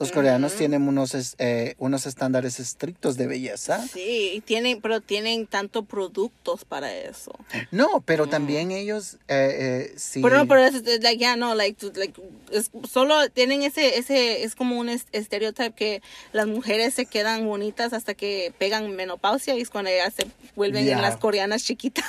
Los 0.00 0.12
coreanos 0.12 0.54
tienen 0.54 0.86
unos, 0.86 1.14
es- 1.14 1.34
eh, 1.38 1.74
unos 1.78 2.06
estándares 2.06 2.60
estrictos 2.60 3.16
de 3.16 3.26
belleza. 3.26 3.84
Sí, 3.92 4.30
y 4.34 4.40
tienen, 4.40 4.80
pero 4.80 5.00
tienen 5.00 5.48
tanto 5.48 5.84
productos 5.84 6.64
para 6.64 6.94
eso. 6.94 7.32
No, 7.72 8.00
pero 8.04 8.26
Mm. 8.26 8.30
también 8.30 8.70
ellos 8.70 9.14
eh, 9.26 9.88
eh, 9.90 9.94
sí. 9.96 10.22
Pero 10.22 10.36
no, 10.38 10.46
pero 10.46 10.60
es, 10.64 10.84
like, 11.02 11.18
ya 11.18 11.34
no, 11.34 11.56
like, 11.56 11.84
like, 11.96 12.20
es, 12.52 12.70
solo 12.88 13.28
tienen 13.30 13.62
ese, 13.62 13.98
ese, 13.98 14.44
es 14.44 14.54
como 14.54 14.78
un 14.78 14.88
es- 14.88 15.06
estereotipo 15.10 15.74
que 15.74 16.00
las 16.32 16.46
mujeres 16.46 16.94
se 16.94 17.04
quedan 17.06 17.44
bonitas 17.46 17.92
hasta 17.92 18.14
que 18.14 18.52
pegan 18.56 18.94
menopausia 18.94 19.56
y 19.56 19.62
es 19.62 19.68
cuando 19.70 19.90
ellas 19.90 20.14
se 20.14 20.26
vuelven 20.54 20.86
en 20.88 21.02
las 21.02 21.16
coreanas 21.16 21.64
chiquitas. 21.64 22.04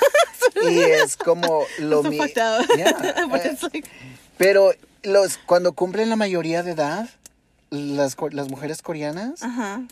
Y 0.70 0.78
es 0.78 1.16
como 1.16 1.64
lo 1.80 2.02
So 2.04 2.10
mi- 2.10 2.18
fucked 2.18 2.38
up. 2.40 2.66
Yeah, 2.76 3.26
But 3.30 3.40
eh, 3.46 3.82
Pero 4.38 4.72
los, 5.02 5.38
cuando 5.38 5.72
cumplen 5.72 6.08
la 6.08 6.16
mayoría 6.16 6.62
de 6.62 6.70
edad, 6.72 7.08
las, 7.70 8.16
las 8.32 8.48
mujeres 8.48 8.82
coreanas, 8.82 9.42
Ajá. 9.42 9.82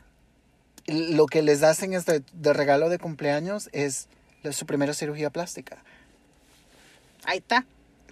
lo 0.86 1.26
que 1.26 1.42
les 1.42 1.62
hacen 1.62 1.92
es 1.92 2.06
de, 2.06 2.22
de 2.32 2.52
regalo 2.52 2.88
de 2.88 2.98
cumpleaños 2.98 3.68
es 3.72 4.08
su 4.52 4.66
primera 4.66 4.94
cirugía 4.94 5.30
plástica. 5.30 5.78
Ahí 7.24 7.38
está. 7.38 7.64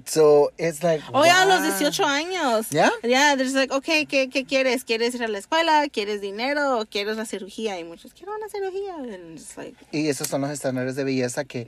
So, 0.05 0.53
it's 0.59 0.83
like, 0.83 1.03
Oh, 1.13 1.25
ya 1.25 1.43
a 1.43 1.47
los 1.47 1.61
wow. 1.61 1.79
18 1.79 2.05
años. 2.05 2.67
¿Ya? 2.71 2.93
Ya, 3.03 3.35
there's 3.37 3.55
like, 3.55 3.73
okay, 3.73 4.07
¿qué, 4.07 4.29
¿qué 4.29 4.45
quieres? 4.45 4.85
¿Quieres 4.85 5.15
ir 5.15 5.25
a 5.25 5.29
la 5.29 5.39
escuela? 5.39 5.89
¿Quieres 5.91 6.21
dinero? 6.21 6.79
¿O 6.79 6.87
quieres 6.87 7.17
la 7.17 7.25
cirugía? 7.25 7.81
Y 7.81 7.85
muchos, 7.85 8.13
quiero 8.13 8.33
una 8.37 8.49
cirugía. 8.49 8.95
And 8.97 9.39
it's 9.39 9.57
like, 9.57 9.75
Y 9.93 10.09
esos 10.09 10.29
son 10.29 10.43
los 10.43 10.51
estándares 10.51 10.97
de 10.97 11.05
belleza 11.05 11.45
que 11.45 11.67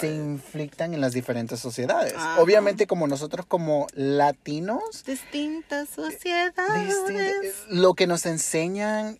se 0.00 0.06
inflictan 0.14 0.94
en 0.94 1.00
las 1.00 1.12
diferentes 1.12 1.58
sociedades. 1.60 2.14
Ajá. 2.14 2.40
Obviamente, 2.40 2.86
como 2.86 3.06
nosotros 3.06 3.44
como 3.46 3.86
latinos, 3.94 5.04
distintas 5.04 5.88
sociedades. 5.88 6.86
Distinto- 6.88 7.66
Lo 7.70 7.94
que 7.94 8.06
nos 8.06 8.24
enseñan 8.26 9.18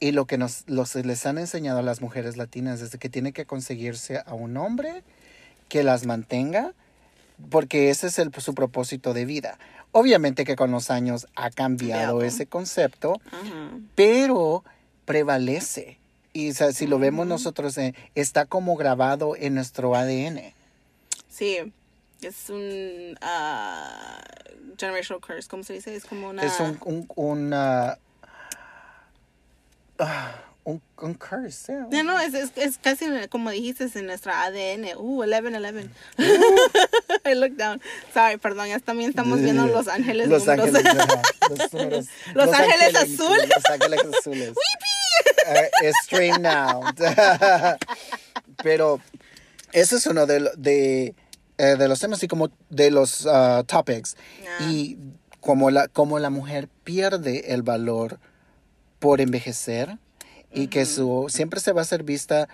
y 0.00 0.12
lo 0.12 0.26
que 0.26 0.38
nos 0.38 0.64
los, 0.66 0.94
les 0.96 1.26
han 1.26 1.38
enseñado 1.38 1.78
a 1.78 1.82
las 1.82 2.00
mujeres 2.00 2.36
latinas 2.36 2.80
es 2.80 2.96
que 2.96 3.08
tiene 3.08 3.32
que 3.32 3.44
conseguirse 3.46 4.18
a 4.24 4.34
un 4.34 4.56
hombre 4.56 5.04
que 5.68 5.84
las 5.84 6.06
mantenga, 6.06 6.72
porque 7.50 7.90
ese 7.90 8.06
es 8.08 8.18
el, 8.18 8.32
su 8.34 8.54
propósito 8.54 9.12
de 9.14 9.24
vida. 9.24 9.58
Obviamente 9.92 10.44
que 10.44 10.56
con 10.56 10.70
los 10.70 10.90
años 10.90 11.26
ha 11.34 11.50
cambiado 11.50 12.22
ese 12.22 12.46
concepto, 12.46 13.20
pero 13.94 14.64
prevalece. 15.04 15.98
Y 16.32 16.50
o 16.50 16.54
sea, 16.54 16.72
si 16.72 16.86
lo 16.86 16.98
vemos 16.98 17.26
nosotros, 17.26 17.76
eh, 17.76 17.94
está 18.14 18.46
como 18.46 18.76
grabado 18.76 19.36
en 19.36 19.54
nuestro 19.54 19.94
ADN. 19.94 20.54
Sí, 21.28 21.58
es 22.22 22.48
un 22.48 23.18
ah, 23.20 24.22
generational 24.78 25.20
curse, 25.20 25.46
¿cómo 25.48 25.62
se 25.62 25.74
dice? 25.74 25.94
Es 25.94 26.04
como 26.06 26.30
una... 26.30 26.42
Es 26.42 26.58
un, 26.60 26.78
un, 26.86 27.06
una- 27.16 27.98
ah, 29.98 30.32
un, 30.64 30.80
un 31.00 31.14
curse. 31.14 31.72
No, 31.90 32.02
no, 32.02 32.20
es, 32.20 32.34
es, 32.34 32.52
es 32.56 32.78
casi 32.78 33.06
como 33.28 33.50
dijiste, 33.50 33.84
es 33.84 33.96
en 33.96 34.06
nuestra 34.06 34.44
ADN. 34.44 34.96
Uh, 34.96 35.22
11-11. 35.22 35.88
I 37.24 37.34
looked 37.34 37.56
down. 37.56 37.80
Sorry, 38.14 38.36
perdón, 38.36 38.68
ya 38.68 38.78
también 38.78 39.10
estamos 39.10 39.40
viendo 39.40 39.66
Los 39.66 39.88
Ángeles. 39.88 40.28
Los 40.28 40.46
números. 40.46 40.74
Ángeles, 40.74 40.96
los 41.50 41.72
números. 41.72 42.06
Los 42.34 42.52
Ángeles 42.52 42.94
Azul. 42.94 43.38
Los 43.48 43.64
Ángeles 43.70 44.00
Azules. 44.18 44.52
Eh, 45.46 45.92
stream 46.04 46.42
now. 46.42 46.82
Pero 48.62 49.00
ese 49.72 49.96
es 49.96 50.06
uno 50.06 50.26
de, 50.26 50.50
de, 50.56 51.14
eh, 51.58 51.76
de 51.76 51.88
los 51.88 51.98
temas 51.98 52.22
y 52.22 52.28
como 52.28 52.50
de 52.70 52.90
los 52.90 53.26
ah, 53.26 53.64
topics. 53.66 54.16
Ah. 54.46 54.64
Y 54.64 54.98
como 55.40 55.70
la, 55.70 55.88
como 55.88 56.20
la 56.20 56.30
mujer 56.30 56.68
pierde 56.84 57.52
el 57.52 57.62
valor 57.62 58.20
por 59.00 59.20
envejecer 59.20 59.98
y 60.54 60.68
que 60.68 60.86
su 60.86 61.26
siempre 61.28 61.60
se 61.60 61.72
va 61.72 61.82
a 61.82 61.84
ser 61.84 62.02
vista 62.02 62.48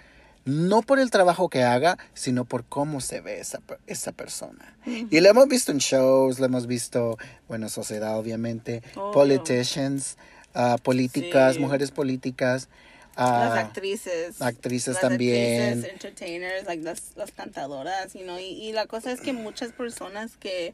no 0.45 0.81
por 0.83 0.99
el 0.99 1.11
trabajo 1.11 1.49
que 1.50 1.62
haga, 1.62 1.99
sino 2.14 2.45
por 2.47 2.64
cómo 2.64 3.00
se 3.00 3.21
ve 3.21 3.38
esa, 3.38 3.61
esa 3.87 4.12
persona. 4.12 4.76
Y 4.87 5.21
lo 5.21 5.28
hemos 5.28 5.47
visto 5.49 5.73
en 5.73 5.78
shows, 5.78 6.38
lo 6.38 6.47
hemos 6.47 6.67
visto, 6.67 7.19
bueno, 7.49 7.69
sociedad 7.69 8.19
obviamente, 8.19 8.83
politicians, 9.12 10.17
ah, 10.55 10.78
políticas, 10.83 11.57
Sí. 11.57 11.61
mujeres 11.61 11.90
políticas. 11.90 12.69
Las 13.17 13.26
ah, 13.26 13.61
actrices. 13.61 14.40
actrices 14.40 14.95
las 14.95 15.00
también. 15.02 15.81
Actrices, 15.81 15.93
entertainers, 15.93 16.67
like 16.67 16.83
las, 16.83 17.12
las 17.17 17.33
cantadoras, 17.33 18.14
you 18.14 18.23
know, 18.23 18.38
y, 18.38 18.45
y 18.45 18.73
la 18.73 18.87
cosa 18.87 19.12
es 19.12 19.21
que 19.21 19.33
muchas 19.33 19.73
personas 19.73 20.37
que 20.38 20.73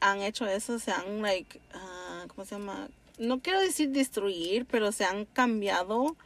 han 0.00 0.22
hecho 0.22 0.46
eso 0.46 0.78
se 0.78 0.92
han, 0.92 1.22
like, 1.22 1.58
ah, 1.74 2.26
¿cómo 2.28 2.44
se 2.44 2.54
llama? 2.56 2.88
No 3.18 3.40
quiero 3.40 3.60
decir 3.60 3.90
destruir, 3.90 4.66
pero 4.70 4.92
se 4.92 5.04
han 5.04 5.24
cambiado 5.26 6.16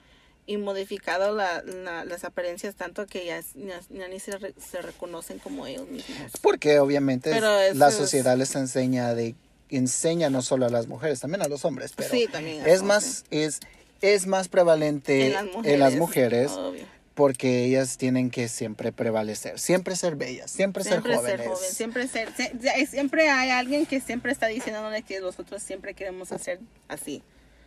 y 0.46 0.56
modificado 0.56 1.34
la, 1.34 1.62
la- 1.62 2.04
las 2.04 2.24
apariencias 2.24 2.74
tanto 2.74 3.06
que 3.06 3.24
ya, 3.26 3.38
es- 3.38 3.52
ya- 3.54 3.80
ya 3.90 4.08
ni 4.08 4.18
se, 4.18 4.36
re- 4.36 4.54
se 4.58 4.82
reconocen 4.82 5.38
como 5.38 5.66
ellos 5.66 5.88
mismos. 5.88 6.32
Porque 6.42 6.78
obviamente 6.80 7.38
la 7.40 7.68
es- 7.68 7.94
sociedad 7.94 8.36
les 8.36 8.54
enseña 8.56 9.14
de 9.14 9.34
enseña 9.68 10.30
no 10.30 10.42
solo 10.42 10.66
a 10.66 10.70
las 10.70 10.88
mujeres, 10.88 11.20
también 11.20 11.42
a 11.42 11.48
los 11.48 11.64
hombres, 11.64 11.92
pero 11.94 12.10
Sí, 12.10 12.26
también 12.30 12.66
es 12.66 12.82
más 12.82 13.24
es 13.30 13.60
es 14.00 14.26
más 14.26 14.48
prevalente 14.48 15.26
En 15.26 15.32
las 15.34 15.44
mujeres. 15.44 15.72
en 15.74 15.80
las 15.80 15.94
mujeres 15.94 16.50
obvio. 16.52 16.84
Porque 17.20 17.66
ellas 17.66 17.98
tienen 17.98 18.30
que 18.30 18.48
siempre 18.48 18.92
prevalecer, 18.92 19.58
siempre 19.58 19.94
ser 19.94 20.16
bellas, 20.16 20.50
siempre, 20.50 20.82
Siempre 20.84 21.12
ser 21.12 21.18
jóvenes. 21.36 21.46
joven, 21.48 21.70
siempre 21.70 22.08
ser, 22.08 22.30
se- 22.34 22.86
siempre 22.86 23.28
hay 23.28 23.50
alguien 23.50 23.84
que 23.84 24.00
siempre 24.00 24.32
está 24.32 24.46
diciéndole 24.46 25.02
que 25.02 25.20
nosotros 25.20 25.62
siempre 25.62 25.92
queremos 25.92 26.32
hacer 26.32 26.60
así. 26.88 27.22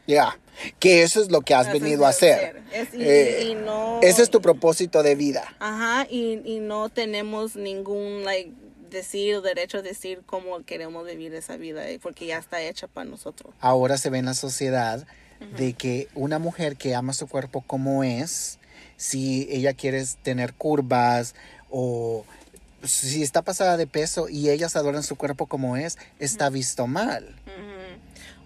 Ya, 0.07 0.39
que 0.79 1.03
eso 1.03 1.21
es 1.21 1.29
lo 1.29 1.41
que 1.41 1.53
has 1.53 1.67
Eso 1.67 1.77
es 1.77 1.83
venido 1.83 2.03
a 2.07 2.09
hacer. 2.09 2.63
Es- 2.73 2.95
y, 2.95 3.03
Eh, 3.03 3.47
y 3.51 3.53
no, 3.55 3.99
Ese 4.01 4.23
es 4.23 4.31
tu 4.31 4.41
propósito 4.41 5.03
de 5.03 5.13
vida. 5.13 5.43
Ajá, 5.59 6.07
y, 6.09 6.41
y 6.43 6.59
no 6.59 6.89
tenemos 6.89 7.55
ningún, 7.55 8.23
like, 8.23 8.51
decir, 8.89 9.41
derecho 9.41 9.77
a 9.77 9.81
decir 9.83 10.23
cómo 10.25 10.63
queremos 10.65 11.05
vivir 11.05 11.31
esa 11.35 11.57
vida, 11.57 11.87
eh, 11.87 11.99
porque 12.01 12.25
ya 12.25 12.39
está 12.39 12.59
hecha 12.59 12.87
para 12.87 13.07
nosotros. 13.07 13.53
Ahora 13.59 13.99
se 13.99 14.09
ve 14.09 14.17
en 14.17 14.25
la 14.25 14.33
sociedad 14.33 15.05
de 15.57 15.73
que 15.73 16.07
una 16.15 16.39
mujer 16.39 16.75
que 16.75 16.95
ama 16.95 17.13
su 17.13 17.27
cuerpo 17.27 17.63
como 17.67 18.03
es, 18.03 18.57
si 19.03 19.47
ella 19.51 19.73
quiere 19.73 20.01
tener 20.21 20.53
curvas 20.53 21.35
o 21.69 22.23
si 22.83 23.21
está 23.21 23.41
pasada 23.41 23.75
de 23.75 23.85
peso 23.85 24.29
y 24.29 24.49
ellas 24.49 24.77
adoran 24.77 25.03
su 25.03 25.17
cuerpo 25.17 25.47
como 25.47 25.75
es, 25.75 25.97
está 26.19 26.49
visto 26.49 26.87
mal. 26.87 27.35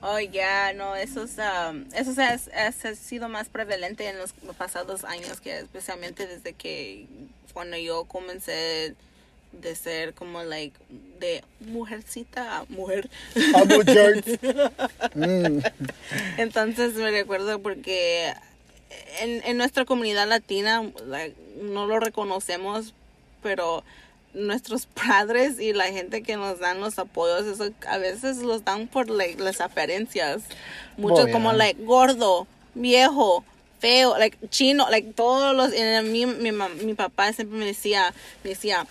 Oh, 0.02 0.20
ya, 0.20 0.74
no, 0.74 0.96
eso, 0.96 1.24
es, 1.24 1.36
um, 1.38 1.86
eso 1.94 2.14
se 2.16 2.24
ha, 2.24 2.34
es- 2.34 2.50
ha 2.86 2.96
sido 2.96 3.30
más 3.30 3.50
prevalente 3.50 4.08
en 4.08 4.18
los 4.18 4.34
pasados 4.58 5.04
años, 5.04 5.42
que 5.42 5.60
especialmente 5.60 6.26
desde 6.26 6.54
que 6.54 7.06
cuando 7.54 7.78
yo 7.78 8.06
comencé 8.06 8.96
de 9.52 9.76
ser 9.76 10.14
como, 10.16 10.44
like, 10.44 10.76
de 11.20 11.44
mujercita 11.60 12.58
a 12.60 12.66
mujer. 12.70 13.10
A 13.56 13.64
mujer. 13.66 14.24
Mm. 15.16 15.60
Entonces 16.38 16.94
me 16.96 17.10
recuerdo 17.12 17.60
porque 17.60 18.34
en, 19.22 19.41
en 19.46 19.58
nuestra 19.58 19.86
comunidad 19.86 20.27
latina 20.27 20.84
like, 21.06 21.36
no 21.62 21.86
lo 21.88 22.00
reconocemos, 22.00 22.94
pero 23.44 23.84
nuestros 24.34 24.86
padres 25.08 25.60
y 25.60 25.74
la 25.74 25.86
gente 25.86 26.22
que 26.24 26.38
nos 26.38 26.60
dan 26.60 26.79
los 26.79 27.00
apoyos, 27.00 27.46
eso 27.46 27.72
a 27.88 27.98
veces 27.98 28.38
los 28.38 28.63
dan 28.65 28.88
por 28.88 29.10
like, 29.10 29.41
las 29.41 29.62
apariencias. 29.62 30.44
Muchos 30.98 31.25
Oh, 31.29 31.32
como 31.32 31.53
like 31.53 31.84
gordo, 31.84 32.48
viejo, 32.75 33.44
feo, 33.79 34.17
like 34.17 34.38
chino, 34.50 34.88
like 34.89 35.13
todos 35.13 35.56
los 35.56 35.72
mí 36.03 36.25
mi, 36.25 36.50
mam- 36.51 36.82
mi 36.84 36.94
papá 36.94 37.32
siempre 37.34 37.58
me 37.58 37.65
decía, 37.65 38.13
me 38.44 38.51
decía, 38.51 38.86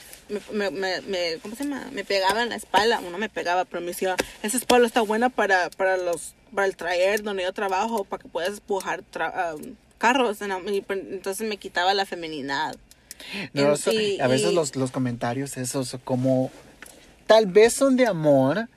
me, 0.53 0.71
me, 0.71 1.01
me- 1.03 1.39
¿cómo 1.43 1.55
se 1.57 1.65
llama? 1.65 1.87
Me 1.93 2.05
pegaba 2.05 2.43
en 2.43 2.49
la 2.51 2.57
espalda, 2.57 3.01
no 3.01 3.19
me 3.19 3.29
pegaba, 3.29 3.65
pero 3.65 3.81
me 3.81 3.89
decía, 3.89 4.17
esa 4.43 4.57
espalda 4.57 4.87
está 4.87 5.01
buena 5.01 5.29
para, 5.29 5.71
para 5.71 5.97
los, 5.97 6.35
para 6.55 6.67
el 6.69 6.77
traer 6.77 7.23
donde 7.23 7.43
yo 7.45 7.53
trabajo, 7.53 8.05
para 8.05 8.23
que 8.23 8.29
puedas 8.29 8.51
empujar 8.59 9.03
tra- 9.13 9.55
um, 9.57 9.75
carros, 9.99 10.39
pues, 10.39 11.01
entonces 11.11 11.49
me 11.49 11.57
quitaba 11.57 11.95
la 11.95 12.07
feminidad. 12.07 12.77
No, 13.53 13.63
En- 13.63 13.73
eso- 13.73 13.93
y- 13.93 14.21
a 14.21 14.27
veces 14.27 14.53
y- 14.53 14.55
los, 14.55 14.77
los 14.77 14.91
comentarios 14.91 15.57
esos 15.57 15.97
como 16.05 16.51
tal 17.27 17.47
vez 17.47 17.73
son 17.73 17.97
de 17.97 18.07
amor, 18.07 18.69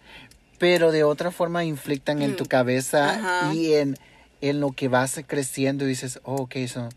pero 0.57 0.91
de 0.91 1.03
otra 1.03 1.31
forma 1.31 1.63
inflictan 1.65 2.21
en 2.21 2.35
tu 2.35 2.45
cabeza 2.45 3.05
Mm. 3.05 3.25
Ajá. 3.25 3.53
y 3.53 3.73
en, 3.73 3.97
en 4.41 4.59
lo 4.59 4.71
que 4.71 4.87
vas 4.87 5.19
creciendo 5.27 5.85
y 5.85 5.89
dices, 5.89 6.19
oh, 6.23 6.35
ok, 6.43 6.55
eso, 6.57 6.89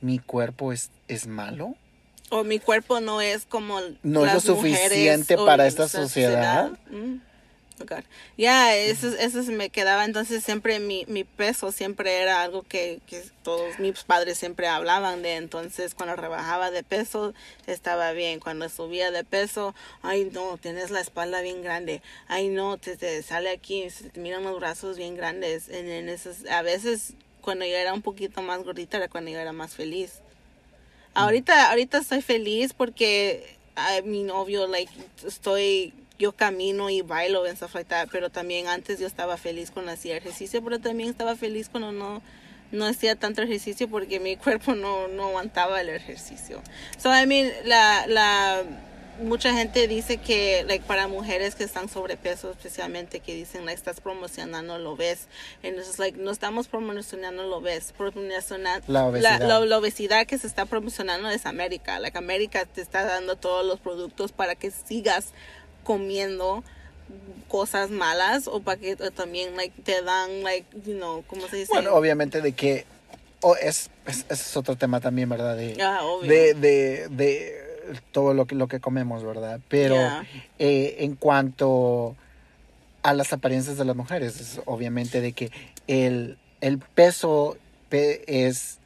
mi 0.00 0.18
cuerpo 0.18 0.72
es, 0.72 0.90
es 1.08 1.26
malo. 1.26 1.74
o 2.30 2.44
mi 2.44 2.58
cuerpo 2.58 2.98
no 3.00 3.20
es 3.20 3.44
como 3.44 3.78
no 4.02 4.24
es 4.26 4.32
lo 4.32 4.40
suficiente 4.40 5.36
para 5.36 5.66
esta 5.66 5.86
sociedad. 5.88 6.70
Mm. 6.90 7.16
Ya, 8.36 8.76
eso, 8.76 9.08
eso 9.08 9.42
se 9.42 9.52
me 9.52 9.70
quedaba. 9.70 10.04
Entonces, 10.04 10.44
siempre 10.44 10.78
mi, 10.80 11.04
mi 11.06 11.24
peso 11.24 11.72
siempre 11.72 12.20
era 12.22 12.42
algo 12.42 12.62
que, 12.62 13.00
que 13.06 13.22
todos 13.42 13.78
mis 13.78 14.02
padres 14.04 14.38
siempre 14.38 14.68
hablaban 14.68 15.22
de. 15.22 15.36
Entonces, 15.36 15.94
cuando 15.94 16.16
rebajaba 16.16 16.70
de 16.70 16.82
peso, 16.82 17.34
estaba 17.66 18.12
bien. 18.12 18.40
Cuando 18.40 18.68
subía 18.68 19.10
de 19.10 19.24
peso, 19.24 19.74
ay, 20.02 20.30
no, 20.32 20.58
tienes 20.58 20.90
la 20.90 21.00
espalda 21.00 21.40
bien 21.40 21.62
grande. 21.62 22.02
Ay, 22.28 22.48
no, 22.48 22.78
te, 22.78 22.96
te 22.96 23.22
sale 23.22 23.50
aquí, 23.50 23.88
se 23.90 24.10
te 24.10 24.20
miran 24.20 24.44
los 24.44 24.58
brazos 24.58 24.96
bien 24.96 25.16
grandes. 25.16 25.68
En, 25.68 25.88
en 25.88 26.08
esos, 26.08 26.46
a 26.46 26.62
veces, 26.62 27.14
cuando 27.40 27.64
yo 27.64 27.76
era 27.76 27.92
un 27.94 28.02
poquito 28.02 28.42
más 28.42 28.62
gordita, 28.62 28.96
era 28.96 29.08
cuando 29.08 29.30
yo 29.30 29.38
era 29.38 29.52
más 29.52 29.74
feliz. 29.74 30.20
Ahorita, 31.14 31.68
ahorita 31.70 31.98
estoy 31.98 32.22
feliz 32.22 32.72
porque 32.72 33.56
a 33.76 34.00
mi 34.02 34.22
novio, 34.22 34.66
like, 34.66 34.92
estoy, 35.26 35.92
yo 36.22 36.32
camino 36.32 36.88
y 36.88 37.02
bailo 37.02 37.44
and 37.44 37.56
stuff 37.56 37.74
like 37.74 37.88
that, 37.88 38.08
pero 38.12 38.30
también 38.30 38.68
antes 38.68 39.00
yo 39.00 39.06
estaba 39.08 39.36
feliz 39.36 39.72
cuando 39.72 39.90
hacía 39.90 40.16
ejercicio, 40.16 40.62
pero 40.62 40.78
también 40.78 41.10
estaba 41.10 41.34
feliz 41.34 41.68
cuando 41.68 41.90
no, 41.90 42.22
no 42.70 42.86
hacía 42.86 43.16
tanto 43.16 43.42
ejercicio 43.42 43.88
porque 43.88 44.20
mi 44.20 44.36
cuerpo 44.44 44.74
no, 44.74 45.08
no 45.08 45.24
aguantaba 45.26 45.80
el 45.80 45.88
ejercicio. 45.88 46.62
So, 46.96 47.10
I 47.12 47.26
mean, 47.26 47.50
la, 47.64 48.06
la, 48.06 48.62
mucha 49.20 49.52
gente 49.52 49.88
dice 49.88 50.18
que, 50.18 50.64
like, 50.68 50.84
para 50.86 51.08
mujeres 51.08 51.56
que 51.56 51.64
están 51.64 51.88
sobrepeso, 51.88 52.52
especialmente, 52.52 53.18
que 53.18 53.34
dicen, 53.34 53.66
like, 53.66 53.76
estás 53.76 54.00
promocionando 54.00 54.78
lo 54.78 54.96
ves. 54.96 55.26
Entonces, 55.64 55.98
like, 55.98 56.18
no 56.18 56.30
estamos 56.30 56.68
promocionando 56.68 57.42
lo 57.42 57.60
ves, 57.60 57.92
promocionando 57.98 58.84
La 58.86 59.06
obesidad. 59.06 59.40
la, 59.40 59.60
la 59.60 59.78
obesidad 59.78 60.26
que 60.28 60.38
se 60.38 60.46
está 60.46 60.66
promocionando 60.66 61.28
es 61.30 61.46
América. 61.46 61.98
Like, 61.98 62.16
América 62.16 62.64
te 62.64 62.80
está 62.80 63.02
dando 63.04 63.34
todos 63.34 63.66
los 63.66 63.80
productos 63.80 64.30
para 64.30 64.54
que 64.54 64.70
sigas 64.70 65.32
comiendo 65.84 66.62
cosas 67.48 67.90
malas 67.90 68.48
o 68.48 68.60
para 68.60 68.80
que 68.80 68.96
también 68.96 69.56
like 69.56 69.82
te 69.82 70.00
dan 70.02 70.42
like 70.42 70.66
you 70.86 70.94
know 70.96 71.22
cómo 71.26 71.46
se 71.48 71.56
dice 71.56 71.72
Bueno, 71.72 71.94
obviamente 71.94 72.40
de 72.40 72.52
que 72.52 72.86
oh, 73.42 73.56
es, 73.56 73.90
es- 74.06 74.20
ese 74.28 74.32
es 74.34 74.56
otro 74.56 74.76
tema 74.76 75.00
también, 75.00 75.28
¿verdad? 75.28 75.56
De, 75.56 75.76
Ah, 75.82 76.00
obvio. 76.04 76.30
de, 76.30 76.54
de, 76.54 77.08
de 77.08 77.62
todo 78.12 78.32
lo 78.32 78.46
que, 78.46 78.54
lo 78.54 78.68
que 78.68 78.80
comemos, 78.80 79.24
¿verdad? 79.24 79.60
Pero 79.68 79.94
eh, 80.58 80.96
en 81.00 81.16
cuanto 81.16 82.16
a 83.02 83.12
las 83.14 83.32
apariencias 83.32 83.76
de 83.76 83.84
las 83.84 83.96
mujeres, 83.96 84.40
es 84.40 84.60
obviamente 84.64 85.20
de 85.20 85.32
que 85.32 85.50
el, 85.88 86.38
el 86.60 86.78
peso 86.78 87.56
pe- 87.88 88.22
es 88.46 88.78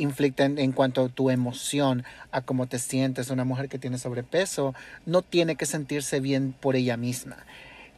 inflicta 0.00 0.44
en, 0.44 0.58
en 0.58 0.72
cuanto 0.72 1.04
a 1.04 1.08
tu 1.08 1.30
emoción, 1.30 2.04
a 2.32 2.40
cómo 2.42 2.66
te 2.66 2.78
sientes. 2.78 3.30
Una 3.30 3.44
mujer 3.44 3.68
que 3.68 3.78
tiene 3.78 3.98
sobrepeso 3.98 4.74
no 5.06 5.22
tiene 5.22 5.56
que 5.56 5.66
sentirse 5.66 6.20
bien 6.20 6.52
por 6.58 6.76
ella 6.76 6.96
misma. 6.96 7.36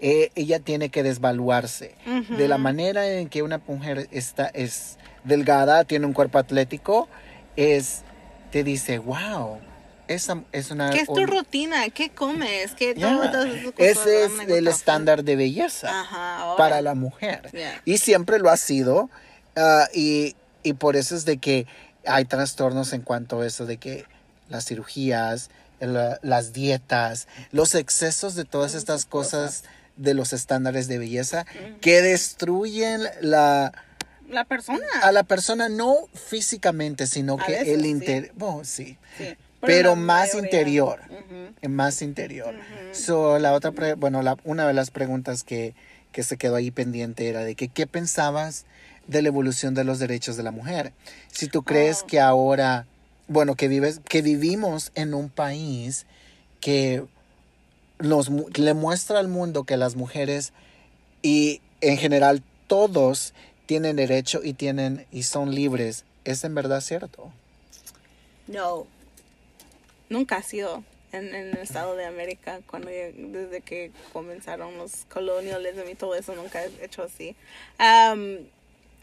Eh, 0.01 0.31
ella 0.35 0.59
tiene 0.59 0.89
que 0.89 1.03
desvaluarse. 1.03 1.95
De 2.37 2.49
la 2.49 2.59
manera 2.59 3.07
en 3.09 3.29
que 3.29 3.43
una 3.43 3.59
mujer 3.67 4.09
está, 4.11 4.47
es 4.49 4.99
delgada, 5.25 5.85
tiene 5.85 6.07
un 6.07 6.13
cuerpo 6.13 6.39
atlético, 6.39 7.09
es, 7.57 8.03
te 8.51 8.65
dice, 8.65 8.99
wow, 8.99 9.61
esa 10.09 10.43
es 10.51 10.73
una... 10.73 10.91
¿Qué 10.91 11.03
es 11.03 11.07
tu 11.07 11.13
un- 11.21 11.29
rutina? 11.29 11.89
¿Qué 11.91 12.11
comes? 12.11 12.73
¿Qué 12.75 12.95
Yeah. 12.95 13.17
cosas? 13.17 13.47
Ese 13.79 14.23
I'm 14.25 14.41
es 14.41 14.49
el 14.49 14.67
estándar 14.67 15.23
de 15.23 15.37
belleza? 15.37 16.01
Ajá, 16.01 16.57
para 16.57 16.83
la 16.83 16.95
mujer. 16.97 17.49
Yeah. 17.53 17.81
Y 17.85 17.99
siempre 17.99 18.41
lo 18.41 18.51
ha 18.51 18.57
sido. 18.57 19.09
ah, 19.55 19.87
y, 19.95 20.35
y 20.65 20.73
por 20.73 20.97
eso 20.97 21.15
es 21.15 21.25
de 21.25 21.37
que 21.39 21.67
hay 22.07 22.25
trastornos 22.25 22.93
en 22.93 23.03
cuanto 23.03 23.41
a 23.41 23.47
eso, 23.47 23.67
de 23.67 23.77
que 23.79 24.05
las 24.49 24.65
cirugías, 24.67 25.51
las 25.81 26.53
dietas, 26.53 27.27
los 27.51 27.75
excesos 27.75 28.35
de 28.35 28.45
todas 28.45 28.75
estas 28.75 29.05
cosas 29.07 29.65
de 29.97 30.15
los 30.15 30.33
estándares 30.33 30.89
de 30.89 30.99
belleza 30.99 31.45
que 31.81 32.03
destruyen 32.03 33.03
la, 33.21 33.73
La 34.29 34.45
persona. 34.45 34.87
a 35.03 35.13
la 35.13 35.23
persona 35.25 35.69
no 35.69 36.09
físicamente, 36.15 37.07
sino 37.07 37.35
A 37.35 37.45
que 37.47 37.53
veces, 37.53 37.69
el 37.69 37.83
sí. 37.83 37.89
interior. 37.89 38.33
Bueno, 38.37 38.61
sí 38.65 38.97
Sí. 39.19 39.37
pero 39.61 39.95
más 39.97 40.35
interior, 40.35 41.01
más 41.69 42.01
interior. 42.03 42.55
So, 42.93 43.39
la 43.39 43.53
otra, 43.53 43.71
pre- 43.73 43.95
bueno, 43.95 44.23
la, 44.23 44.37
una 44.45 44.67
de 44.67 44.73
las 44.73 44.91
preguntas 44.91 45.45
que, 45.45 45.75
que 46.11 46.23
se 46.23 46.37
quedó 46.37 46.57
ahí 46.57 46.71
pendiente 46.71 47.29
era 47.29 47.45
de 47.45 47.55
que 47.55 47.69
qué 47.69 47.87
pensabas 47.87 48.65
de 49.07 49.23
la 49.23 49.29
evolución 49.29 49.75
de 49.75 49.85
los 49.85 49.99
derechos 49.99 50.37
de 50.37 50.43
la 50.43 50.51
mujer. 50.51 50.93
Si 51.31 51.49
tú 51.49 51.63
crees 51.63 52.03
Oh. 52.03 52.07
que 52.07 52.21
ahora, 52.21 52.87
bueno, 53.29 53.55
que 53.57 53.69
vives, 53.69 54.01
que 54.09 54.23
vivimos 54.23 54.93
en 54.95 55.15
un 55.15 55.29
país 55.29 56.07
que 56.61 57.05
nos 57.99 58.31
mu- 58.31 58.49
le 58.55 58.75
muestra 58.75 59.19
al 59.19 59.29
mundo 59.29 59.65
que 59.65 59.77
las 59.77 59.97
mujeres 59.97 60.53
y 61.23 61.61
en 61.81 61.99
general 61.99 62.43
todos 62.67 63.33
tienen 63.67 63.97
derecho 63.97 64.41
y 64.43 64.55
tienen 64.55 65.07
y 65.13 65.23
son 65.25 65.55
libres, 65.55 66.05
¿es 66.25 66.45
en 66.45 66.55
verdad 66.55 66.81
cierto? 66.81 67.33
No. 68.47 68.87
Nunca 70.09 70.37
ha 70.37 70.43
sido 70.43 70.83
en, 71.13 71.35
en 71.35 71.49
el 71.53 71.59
estado 71.59 71.95
de 71.97 72.05
América. 72.07 72.61
Cuando 72.69 72.91
yo- 72.91 73.13
desde 73.31 73.61
que 73.61 73.91
comenzaron 74.13 74.77
los 74.79 75.05
colonialismo 75.11 75.85
y 75.91 75.95
todo 75.95 76.15
eso, 76.15 76.35
nunca 76.35 76.65
he 76.65 76.85
hecho 76.85 77.03
así. 77.03 77.35
Um, 77.79 78.39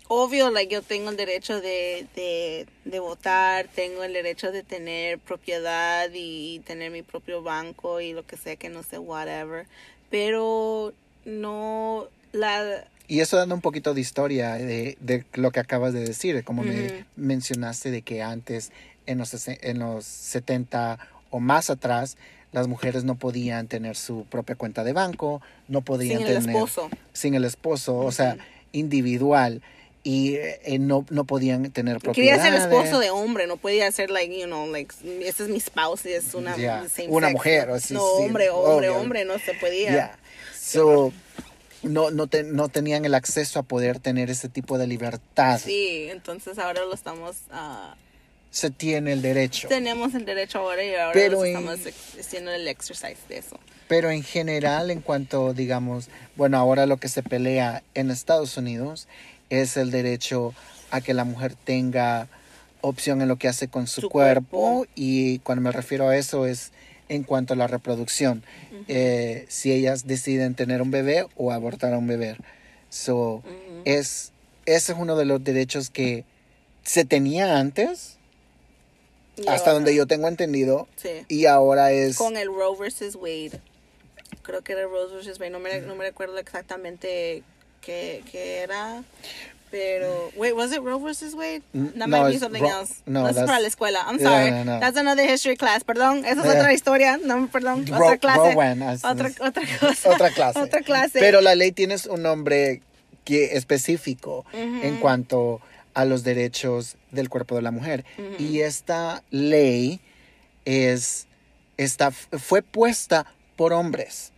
obvio, 0.09 0.49
like, 0.49 0.73
yo 0.73 0.81
tengo 0.81 1.11
el 1.11 1.17
derecho 1.17 1.61
de, 1.61 2.07
de, 2.15 2.67
de 2.83 2.99
votar, 2.99 3.67
tengo 3.73 4.03
el 4.03 4.11
derecho 4.11 4.51
de 4.51 4.63
tener 4.63 5.19
propiedad 5.19 6.09
y 6.13 6.59
tener 6.65 6.91
mi 6.91 7.03
propio 7.03 7.41
banco 7.41 8.01
y 8.01 8.11
lo 8.13 8.25
que 8.25 8.35
sea 8.35 8.57
que 8.57 8.69
no 8.69 8.83
sé, 8.83 8.97
whatever. 8.97 9.67
Pero 10.09 10.93
no 11.25 12.07
la 12.31 12.85
Y 13.07 13.19
eso 13.19 13.37
dando 13.37 13.55
un 13.55 13.61
poquito 13.61 13.93
de 13.93 14.01
historia 14.01 14.53
de, 14.53 14.97
de 14.99 15.25
lo 15.33 15.51
que 15.51 15.59
acabas 15.59 15.93
de 15.93 16.01
decir, 16.01 16.43
como 16.43 16.63
me 16.63 17.05
mencionaste 17.15 17.91
de 17.91 18.01
que 18.01 18.23
antes, 18.23 18.71
en 19.05 19.19
los, 19.19 19.47
en 19.47 19.79
los 19.79 20.05
70 20.05 20.97
o 21.29 21.39
más 21.39 21.69
atrás, 21.69 22.17
las 22.51 22.67
mujeres 22.67 23.03
no 23.03 23.13
podían 23.13 23.67
tener 23.67 23.95
su 23.95 24.25
propia 24.25 24.55
cuenta 24.55 24.83
de 24.83 24.93
banco, 24.93 25.39
no 25.67 25.81
podían 25.81 26.17
sin 26.17 26.27
el 26.27 26.33
tener 26.33 26.55
esposo. 26.55 26.89
sin 27.13 27.35
el 27.35 27.45
esposo, 27.45 27.97
o 27.97 28.11
sea, 28.11 28.37
individual, 28.71 29.61
y 30.03 30.35
eh, 30.35 30.77
no, 30.79 31.05
no 31.09 31.25
podían 31.25 31.71
tener 31.71 31.97
Quería 31.97 32.35
propiedad. 32.37 32.43
ser 32.43 32.53
esposo 32.53 32.99
de 32.99 33.09
hombre, 33.09 33.47
no 33.47 33.57
podía 33.57 33.91
ser 33.91 34.09
like, 34.11 34.37
you 34.39 34.45
know, 34.45 34.65
like 34.71 34.93
ese 35.21 35.43
es 35.43 35.49
mi 35.49 35.59
spouse, 35.59 36.05
y 36.05 36.13
es 36.13 36.33
una 36.33 36.55
same 36.55 37.09
una 37.09 37.27
sex. 37.27 37.33
mujer, 37.33 37.69
o 37.69 37.79
sí, 37.79 37.93
no, 37.93 37.99
sí, 37.99 38.23
hombre, 38.25 38.49
hombre, 38.49 38.89
obvio. 38.89 38.97
hombre, 39.01 39.25
no 39.25 39.37
se 39.39 39.53
podía. 39.55 39.89
Yeah. 39.91 40.19
So, 40.57 41.11
no, 41.83 42.11
no, 42.11 42.27
te- 42.27 42.43
no 42.43 42.69
tenían 42.69 43.05
el 43.05 43.13
acceso 43.15 43.59
a 43.59 43.63
poder 43.63 43.99
tener 43.99 44.29
ese 44.29 44.49
tipo 44.49 44.77
de 44.77 44.87
libertad. 44.87 45.59
Sí, 45.63 46.07
entonces 46.09 46.57
ahora 46.59 46.81
lo 46.85 46.93
estamos, 46.93 47.35
ah, 47.51 47.95
Se 48.51 48.69
tiene 48.71 49.13
el 49.13 49.21
derecho. 49.21 49.67
tenemos 49.67 50.13
el 50.15 50.25
derecho 50.25 50.59
ahora 50.59 50.83
y 50.83 50.93
ahora 50.95 51.11
Pero 51.13 51.43
en- 51.45 51.55
estamos 51.57 51.79
haciendo 52.19 52.51
el 52.51 52.67
exercise 52.67 53.17
de 53.27 53.37
eso. 53.37 53.59
Pero 53.87 54.11
en 54.11 54.23
general, 54.23 54.91
en 54.91 55.01
cuanto, 55.01 55.53
digamos, 55.53 56.09
bueno, 56.35 56.57
ahora 56.57 56.85
lo 56.85 56.97
que 56.97 57.09
se 57.09 57.23
pelea 57.23 57.81
en 57.95 58.11
Estados 58.11 58.55
Unidos 58.57 59.07
es 59.49 59.77
el 59.77 59.91
derecho 59.91 60.53
a 60.91 61.01
que 61.01 61.13
la 61.13 61.23
mujer 61.23 61.55
tenga 61.55 62.27
opción 62.81 63.21
en 63.21 63.27
lo 63.27 63.35
que 63.37 63.47
hace 63.47 63.67
con 63.67 63.87
su, 63.87 64.01
Su 64.01 64.09
cuerpo. 64.09 64.57
cuerpo. 64.85 64.91
y 64.95 65.39
cuando 65.39 65.61
me 65.61 65.71
refiero 65.71 66.07
a 66.07 66.17
eso 66.17 66.45
es 66.45 66.71
en 67.09 67.23
cuanto 67.23 67.53
a 67.53 67.57
la 67.57 67.67
reproducción. 67.67 68.43
Eh, 68.87 69.45
si 69.49 69.71
ellas 69.71 70.05
deciden 70.07 70.55
tener 70.55 70.81
un 70.81 70.91
bebé 70.91 71.25
o 71.35 71.51
abortar 71.51 71.93
a 71.93 71.97
un 71.97 72.07
bebé. 72.07 72.37
So, 72.89 73.43
es, 73.85 74.31
ese 74.65 74.93
es 74.93 74.97
uno 74.97 75.15
de 75.15 75.25
los 75.25 75.43
derechos 75.43 75.89
que 75.89 76.23
se 76.83 77.05
tenía 77.05 77.57
antes, 77.59 78.17
Y 79.35 79.41
hasta 79.41 79.53
ahora- 79.71 79.73
donde 79.73 79.95
yo 79.95 80.05
tengo 80.07 80.27
entendido, 80.27 80.87
Sí. 80.97 81.09
y 81.27 81.45
ahora 81.47 81.91
es... 81.91 82.15
Con 82.17 82.37
el 82.37 82.47
Roe 82.47 82.77
versus 82.79 83.15
Wade. 83.15 83.59
Creo 84.43 84.61
que 84.63 84.73
era 84.73 84.83
Roe 84.83 85.13
versus 85.13 85.39
Wade. 85.39 85.49
No 85.51 85.59
me, 85.59 85.81
no 85.81 85.95
me 85.95 86.03
recuerdo 86.05 86.37
exactamente 86.37 87.43
qué, 87.81 88.23
qué 88.31 88.59
era. 88.63 89.03
Pero, 89.71 90.31
wait, 90.35 90.55
was 90.55 90.71
it 90.71 90.81
Roe 90.81 90.97
versus 90.97 91.35
Wade? 91.35 91.61
N- 91.75 91.91
That 91.95 92.07
no, 92.07 92.23
might 92.23 92.31
be 92.33 92.39
something 92.39 92.63
Ro- 92.63 92.69
else. 92.69 93.03
no, 93.05 93.23
That's 93.23 93.35
that's- 93.37 93.45
para 93.47 93.59
la 93.59 93.67
escuela. 93.67 93.99
I'm 94.07 94.17
Yeah, 94.17 94.29
sorry. 94.29 94.51
no, 94.51 94.63
no. 94.63 94.79
That's 94.79 94.97
another 94.97 95.23
history 95.29 95.57
class. 95.57 95.83
Perdón, 95.83 96.25
esa 96.25 96.39
es 96.41 96.45
Yeah. 96.45 96.59
otra 96.61 96.73
historia. 96.73 97.17
No, 97.23 97.47
perdón, 97.51 97.85
Ro- 97.85 97.97
otra 97.97 98.17
clase. 98.17 98.53
Rowan, 98.53 98.81
otra, 98.81 99.29
otra 99.39 99.61
cosa. 99.79 100.09
otra 100.09 100.29
clase. 100.31 100.59
otra 100.59 100.81
clase. 100.81 101.19
Pero 101.19 101.41
la 101.41 101.53
ley 101.53 101.71
tiene 101.71 101.97
un 102.09 102.23
nombre 102.23 102.81
que, 103.25 103.55
específico 103.57 104.43
en 104.53 104.97
cuanto 104.99 105.61
a 105.93 106.03
los 106.05 106.23
derechos 106.23 106.95
del 107.11 107.29
cuerpo 107.29 107.55
de 107.55 107.61
la 107.61 107.69
mujer. 107.69 108.05
Y 108.39 108.61
esta 108.61 109.21
ley 109.29 109.99
es, 110.65 111.27
está, 111.77 112.09
fue 112.09 112.63
puesta 112.63 113.27
por 113.55 113.71
hombres. 113.73 114.31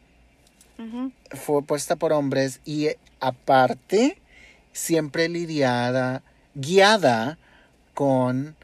Ujú. 0.77 1.11
Fue 1.37 1.61
puesta 1.63 1.95
por 1.95 2.11
hombres 2.11 2.59
y 2.65 2.89
aparte 3.21 4.17
siempre 4.73 5.29
lidiada, 5.29 6.23
guiada 6.55 7.37
con 7.93 8.55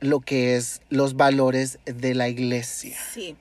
lo 0.00 0.20
que 0.20 0.56
es 0.56 0.80
los 0.88 1.16
valores 1.16 1.78
de 1.84 2.14
la 2.14 2.28
iglesia. 2.28 2.96
Sí, 3.12 3.36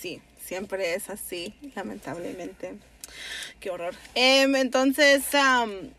sí, 0.00 0.20
siempre 0.44 0.94
es 0.94 1.10
así, 1.10 1.54
lamentablemente. 1.74 2.74
Qué 3.60 3.70
horror. 3.70 3.94
Em, 4.14 4.54
entonces, 4.56 5.34
am, 5.34 5.90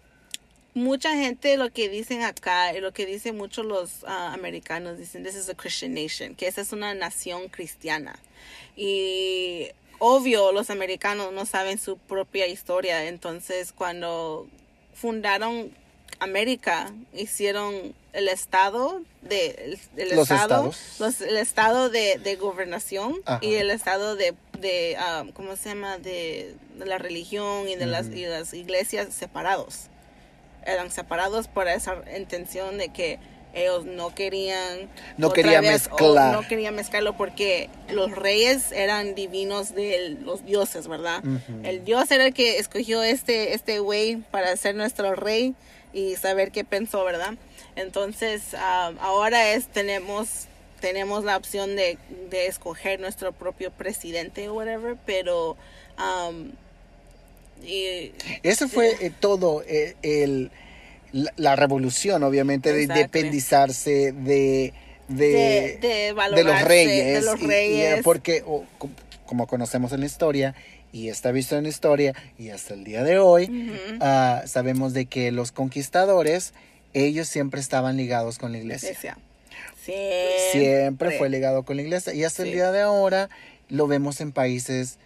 mucha 0.74 1.14
gente 1.14 1.58
lo 1.58 1.72
que 1.72 1.90
dicen 1.90 2.22
acá, 2.24 2.74
lo 2.74 2.92
que 2.92 3.06
dicen 3.06 3.38
muchos 3.38 3.66
los 3.66 4.04
ah, 4.06 4.34
americanos, 4.34 4.98
dicen, 4.98 5.24
this 5.24 5.36
is 5.36 5.50
a 5.50 5.56
Christian 5.56 5.94
nation, 5.94 6.36
que 6.36 6.48
esa 6.48 6.62
es 6.62 6.74
una 6.74 6.94
nación 6.94 7.48
cristiana. 7.50 8.20
Y 8.76 9.70
obvio, 10.00 10.52
los 10.52 10.70
americanos 10.70 11.32
no 11.34 11.46
saben 11.46 11.78
su 11.80 11.98
propia 11.98 12.48
historia, 12.48 13.06
entonces 13.08 13.72
cuando 13.72 14.48
fundaron 14.94 15.72
América, 16.20 16.94
hicieron 17.14 17.94
el 18.14 18.30
estado 18.30 19.02
de 19.22 19.48
el, 19.96 20.02
el 20.02 20.16
Los 20.16 20.32
estado, 20.32 20.70
estados. 20.70 20.96
los- 21.00 21.22
el 21.22 21.36
estado 21.38 21.90
de, 21.90 22.18
de 22.20 22.36
gobernación 22.38 23.16
Ajá. 23.26 23.40
y 23.42 23.56
el 23.56 23.70
estado 23.70 24.16
de, 24.16 24.34
de 24.60 24.96
ah, 24.98 25.26
¿cómo 25.34 25.56
se 25.58 25.70
llama? 25.70 25.98
De, 25.98 26.56
de 26.78 26.86
la 26.86 26.98
religión 26.98 27.68
y 27.68 27.76
de 27.76 27.86
las, 27.86 28.08
y 28.08 28.26
las 28.26 28.54
iglesias 28.54 29.14
separados. 29.14 29.88
Eran 30.66 30.90
separados 30.90 31.48
por 31.50 31.68
esa 31.68 32.02
intención 32.18 32.78
de 32.78 32.90
que 32.90 33.20
ellos 33.56 33.86
no 33.86 34.14
querían 34.14 34.90
No 35.18 35.32
querían 35.32 35.64
mezclar. 35.64 36.34
no 36.34 36.48
querían 36.48 36.76
mezclarlo 36.76 37.18
porque 37.18 37.70
los 37.90 38.12
reyes 38.12 38.72
eran 38.72 39.16
divinos 39.16 39.74
de 39.74 40.18
los 40.24 40.46
dioses, 40.46 40.88
¿verdad? 40.88 41.24
Ujú. 41.26 41.62
El 41.64 41.84
dios 41.86 42.12
era 42.12 42.26
el 42.28 42.34
que 42.34 42.60
escogió 42.60 43.02
este 43.02 43.54
este 43.54 43.80
güey 43.80 44.18
para 44.18 44.56
ser 44.58 44.76
nuestro 44.76 45.16
rey 45.16 45.56
y 45.94 46.16
saber 46.18 46.52
qué 46.52 46.64
pensó, 46.64 47.04
¿verdad? 47.06 47.36
Entonces, 47.76 48.54
ah, 48.56 48.92
ahora 49.00 49.54
es 49.54 49.68
tenemos 49.68 50.48
tenemos 50.82 51.24
la 51.24 51.38
opción 51.38 51.76
de, 51.76 51.98
de 52.30 52.48
escoger 52.48 53.00
nuestro 53.00 53.32
propio 53.32 53.72
presidente 53.72 54.50
o 54.50 54.54
whatever, 54.54 54.98
pero 55.06 55.58
um, 55.98 56.52
y, 57.64 58.12
Eso 58.44 58.68
fue 58.68 58.96
eh, 59.00 59.12
todo 59.20 59.64
eh, 59.68 59.96
el, 60.04 60.52
la, 61.16 61.34
la 61.38 61.56
revolución, 61.56 62.24
obviamente, 62.24 62.74
de 62.74 62.84
independizarse 62.84 64.12
de, 64.12 64.74
de, 65.08 65.78
de, 65.82 66.44
los 66.44 66.62
reyes. 66.64 67.24
de 67.26 67.32
los 67.32 67.40
y- 67.40 67.44
y, 67.44 67.46
eh, 67.46 67.48
reyes. 67.48 68.04
porque, 68.04 68.44
como 69.26 69.48
conocemos 69.48 69.94
en 69.94 70.02
la 70.02 70.06
historia, 70.08 70.56
y 70.92 71.08
está 71.10 71.32
visto 71.32 71.56
en 71.58 71.64
la 71.64 71.70
historia, 71.70 72.14
y 72.38 72.50
hasta 72.50 72.74
el 72.74 72.84
día 72.84 73.04
de 73.04 73.20
hoy, 73.20 73.72
ah, 74.02 74.44
sabemos 74.46 74.94
de 74.94 75.06
que 75.06 75.32
los 75.32 75.52
conquistadores, 75.54 76.54
ellos 76.94 77.28
siempre 77.30 77.60
estaban 77.62 77.96
ligados 77.98 78.38
con 78.38 78.52
la 78.52 78.58
iglesia. 78.58 78.90
Iglesia. 78.90 79.18
Siempre 80.52 81.18
fue 81.18 81.30
ligado 81.30 81.64
con 81.64 81.76
la 81.78 81.84
iglesia. 81.84 82.14
Y 82.14 82.24
hasta 82.24 82.44
el 82.44 82.52
día 82.52 82.72
de 82.72 82.82
ahora 82.82 83.30
lo 83.70 83.88
vemos 83.88 84.20
en 84.22 84.32
países, 84.32 84.98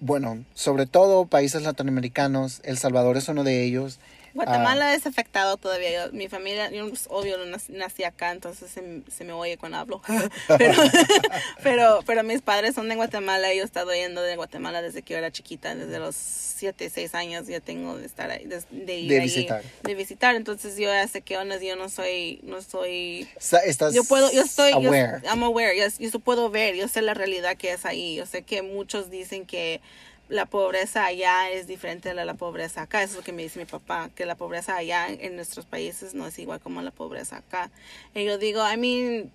bueno, 0.00 0.44
sobre 0.54 0.86
todo 0.86 1.26
países 1.26 1.62
latinoamericanos. 1.62 2.60
El 2.64 2.78
Salvador 2.78 3.16
es 3.16 3.28
uno 3.28 3.44
de 3.44 3.62
ellos. 3.64 3.98
Guatemala 4.34 4.94
es 4.94 5.06
afectado 5.06 5.56
todavía. 5.56 6.06
Yo- 6.06 6.12
mi 6.12 6.28
familia, 6.28 6.70
yo 6.70 6.88
pues, 6.88 7.06
obvio 7.10 7.38
no 7.38 7.46
nací, 7.46 7.72
nací 7.72 8.04
acá, 8.04 8.32
entonces 8.32 8.70
se, 8.70 9.02
se 9.10 9.24
me 9.24 9.32
oye 9.32 9.56
cuando 9.58 9.78
hablo. 9.78 10.02
pero, 10.58 10.74
pero, 11.62 12.00
pero 12.06 12.22
mis 12.24 12.42
padres 12.42 12.74
son 12.74 12.88
de 12.88 12.94
Guatemala 12.96 13.52
y 13.52 13.58
yo 13.58 13.62
he 13.62 13.66
estado 13.66 13.92
yendo 13.94 14.22
de 14.22 14.36
Guatemala 14.36 14.82
desde 14.82 15.02
que 15.02 15.14
yo 15.14 15.18
era 15.18 15.30
chiquita, 15.30 15.74
desde 15.74 15.98
los 15.98 16.14
7, 16.16 16.90
6 16.90 17.14
años 17.14 17.46
ya 17.46 17.60
tengo 17.60 17.96
de 17.96 18.06
estar 18.06 18.30
ahí, 18.30 18.44
de, 18.44 18.62
de 18.70 18.98
ir 18.98 19.08
De 19.10 19.16
ahí, 19.16 19.22
visitar. 19.22 19.62
de 19.82 19.94
visitar. 19.94 20.34
Entonces 20.36 20.76
yo 20.76 20.84
ya 20.88 21.06
sé 21.08 21.20
qué 21.22 21.34
yo 21.34 21.76
no 21.76 21.88
soy, 21.88 22.40
no 22.42 22.62
soy 22.62 23.28
Estás 23.64 23.94
yo 23.94 24.04
puedo, 24.04 24.30
yo 24.32 24.42
estoy, 24.42 24.72
yo-. 24.72 24.92
I'm 24.92 25.42
aware, 25.42 25.76
yo, 25.76 25.86
yo 25.98 26.18
puedo 26.20 26.50
ver, 26.50 26.74
yo 26.74 26.88
sé 26.88 27.02
la 27.02 27.14
realidad 27.14 27.56
que 27.56 27.72
es 27.72 27.84
ahí, 27.84 28.16
yo 28.16 28.26
sé 28.26 28.42
que 28.42 28.62
muchos 28.62 29.10
dicen 29.10 29.46
que 29.46 29.80
la 30.28 30.46
pobreza 30.46 31.04
allá 31.04 31.50
es 31.50 31.66
diferente 31.66 32.10
a 32.10 32.14
la, 32.14 32.34
pobreza 32.34 32.82
acá, 32.82 33.02
eso 33.02 33.12
es 33.12 33.16
lo 33.18 33.22
que 33.22 33.32
me 33.32 33.42
dice 33.42 33.58
mi 33.58 33.64
papá, 33.64 34.10
que 34.14 34.24
la 34.24 34.34
pobreza 34.34 34.76
allá 34.76 35.08
en, 35.08 35.36
nuestros 35.36 35.66
países 35.66 36.14
no 36.14 36.26
es 36.26 36.38
igual 36.38 36.60
como 36.60 36.80
la 36.82 36.90
pobreza 36.90 37.38
acá. 37.38 37.70
Y 38.14 38.24
yo 38.24 38.38
digo, 38.38 38.62
I 38.70 38.76
mean, 38.76 39.30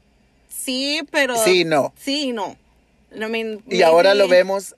sí, 0.50 1.02
pero... 1.12 1.36
Sí, 1.44 1.66
no. 1.66 1.94
Sí 2.00 2.30
y 2.30 2.34
no. 2.34 2.58
I 3.16 3.26
mean, 3.30 3.62
Y 3.70 3.84
ahora 3.84 4.16
lo 4.16 4.28
vemos, 4.28 4.76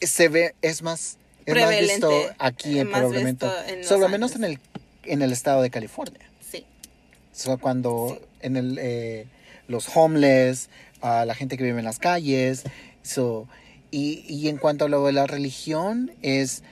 se 0.00 0.28
ve, 0.28 0.54
es 0.60 0.82
más, 0.82 1.18
es 1.46 1.54
más 1.54 1.80
visto 1.80 2.10
aquí 2.38 2.78
es 2.78 2.86
en 2.86 2.90
Los 2.90 3.86
sobre 3.86 4.08
menos 4.08 4.34
en 4.36 4.44
el, 4.44 4.58
en 5.04 5.22
el 5.22 5.32
estado 5.32 5.62
de 5.62 5.70
California. 5.70 6.20
Sí, 6.40 6.66
So, 7.32 7.58
cuando 7.58 8.18
Sí. 8.18 8.26
en 8.42 8.56
el, 8.56 8.78
eh, 8.80 9.26
los 9.68 9.88
homeless, 9.94 10.68
a 11.00 11.24
la 11.26 11.34
gente 11.34 11.56
que 11.56 11.64
vive 11.64 11.78
en 11.78 11.84
las 11.84 11.98
calles. 11.98 12.64
So, 13.02 13.46
y, 13.94 14.24
y 14.28 14.48
en 14.48 14.56
cuanto 14.56 14.86
a 14.86 14.88
lo 14.88 15.06
de 15.06 15.12
la 15.12 15.26
religión, 15.26 16.10
es 16.20 16.64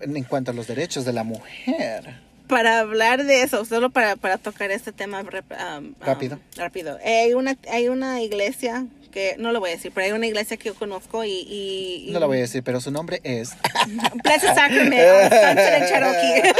en 0.00 0.24
cuanto 0.24 0.52
a 0.52 0.54
los 0.54 0.68
derechos 0.68 1.04
de 1.04 1.12
la 1.12 1.24
mujer. 1.24 2.27
Para 2.48 2.80
hablar 2.80 3.24
de 3.24 3.42
eso, 3.42 3.64
solo 3.64 3.90
para, 3.90 4.16
para 4.16 4.38
tocar 4.38 4.70
este 4.70 4.92
tema 4.92 5.20
um, 5.20 5.26
um, 5.26 5.94
Rápido. 6.00 6.38
rápido. 6.56 6.98
Eh, 7.04 7.20
hay, 7.26 7.34
una, 7.34 7.56
hay 7.70 7.88
una 7.88 8.20
iglesia 8.22 8.86
que, 9.12 9.36
no 9.38 9.52
lo 9.52 9.60
voy 9.60 9.70
a 9.70 9.72
decir, 9.74 9.90
pero 9.94 10.06
hay 10.06 10.12
una 10.12 10.26
iglesia 10.26 10.56
que 10.56 10.64
yo 10.70 10.74
conozco 10.74 11.24
y... 11.24 11.30
y, 11.30 12.04
y- 12.08 12.10
No 12.12 12.20
la 12.20 12.26
voy 12.26 12.38
a 12.38 12.40
decir, 12.42 12.62
pero 12.62 12.80
su 12.80 12.90
nombre 12.90 13.20
es. 13.24 13.50
Blessed 14.24 14.54
Sacrament, 14.54 15.32
and 15.32 15.88
Cherokee. 15.88 16.52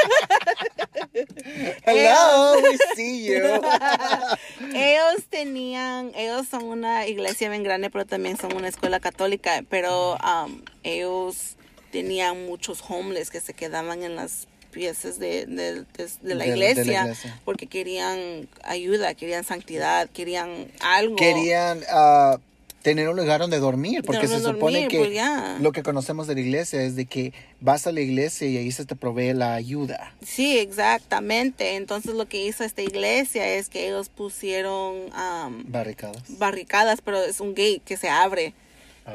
Hello, 1.85 2.61
we 2.63 2.79
see 2.95 3.25
you. 3.27 3.43
ellos 4.75 5.25
tenían, 5.31 6.13
ellos 6.15 6.47
son 6.49 6.65
una 6.65 7.07
iglesia 7.07 7.49
bien 7.51 7.63
grande, 7.63 7.91
pero 7.91 8.07
también 8.07 8.37
son 8.39 8.55
una 8.57 8.69
escuela 8.69 9.01
católica, 9.01 9.63
pero 9.69 10.17
um, 10.17 10.63
ellos 10.83 11.57
tenían 11.93 12.47
muchos 12.47 12.83
homeless 12.89 13.31
que 13.31 13.41
se 13.41 13.55
quedaban 13.55 14.03
en 14.03 14.17
las 14.17 14.47
de, 14.79 15.47
de- 15.47 15.47
la 15.47 15.85
De- 15.93 16.09
de 16.23 16.35
la 16.35 16.47
iglesia 16.47 17.15
porque 17.45 17.67
querían 17.67 18.49
ayuda, 18.63 19.15
querían 19.15 19.45
santidad, 19.45 20.09
querían 20.11 20.69
algo. 20.81 21.17
Querían 21.17 21.81
ah, 21.91 22.39
tener 22.83 23.09
un 23.09 23.17
lugar 23.17 23.41
donde 23.41 23.59
dormir, 23.59 24.03
porque 24.05 24.29
se 24.29 24.41
supone 24.41 24.89
que 24.89 24.99
pues, 24.99 25.61
lo 25.61 25.73
que 25.73 25.83
conocemos 25.83 26.27
de 26.27 26.35
la 26.35 26.41
iglesia 26.41 26.83
es 26.83 26.95
de 26.97 27.07
que 27.07 27.33
vas 27.61 27.87
a 27.87 27.93
la 27.93 28.01
iglesia 28.01 28.47
y 28.49 28.57
ahí 28.57 28.71
se 28.73 28.85
te 28.87 28.95
provee 28.95 29.35
la 29.35 29.55
ayuda. 29.55 30.15
Sí, 30.25 30.59
exactamente. 30.59 31.77
Entonces 31.77 32.15
lo 32.15 32.27
que 32.27 32.47
hizo 32.47 32.65
esta 32.65 32.83
iglesia 32.83 33.47
es 33.57 33.69
que 33.69 33.89
ellos 33.89 34.09
pusieron 34.09 34.95
um, 35.13 35.65
Barricadas. 35.71 36.23
barricadas, 36.39 37.01
pero 37.05 37.23
es 37.23 37.41
un 37.41 37.51
gate 37.51 37.83
que 37.85 37.97
se 37.97 38.09
abre 38.09 38.55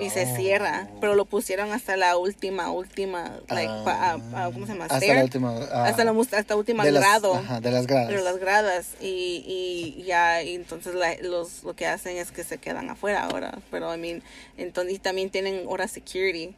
y 0.02 0.10
se 0.10 0.24
Oh. 0.32 0.36
cierra, 0.36 0.88
pero 1.02 1.16
lo 1.16 1.26
pusieron 1.26 1.72
hasta 1.72 1.96
la 1.98 2.18
última, 2.18 2.72
última, 2.72 3.40
like, 3.50 3.72
pa- 3.86 4.14
ah, 4.14 4.18
ah, 4.34 4.50
¿cómo 4.54 4.66
se 4.66 4.74
llama? 4.74 4.86
Hasta 4.86 4.98
Stair. 4.98 5.16
la 5.18 5.24
última. 5.24 5.56
ah, 5.72 5.86
hasta 5.86 6.04
la 6.04 6.12
hasta 6.38 6.56
última 6.56 6.84
de 6.86 6.92
las- 6.92 7.04
grado. 7.04 7.36
ajá, 7.36 7.60
de 7.60 7.72
las 7.72 7.88
gradas. 7.88 8.10
de 8.10 8.22
las 8.22 8.38
gradas 8.38 8.88
y, 9.02 9.96
y 9.98 10.04
ya 10.04 10.44
y 10.44 10.56
entonces 10.56 10.94
la- 10.96 11.16
los 11.22 11.64
lo 11.64 11.76
que 11.76 11.88
hacen 11.88 12.18
es 12.18 12.32
que 12.32 12.44
se 12.44 12.58
quedan 12.58 12.90
afuera 12.90 13.24
ahora 13.26 13.58
pero 13.72 13.94
I 13.94 13.98
mean 13.98 14.24
entonces 14.58 14.96
y 14.96 15.00
también 15.00 15.30
tienen 15.30 15.64
hora 15.68 15.88
security 15.88 16.56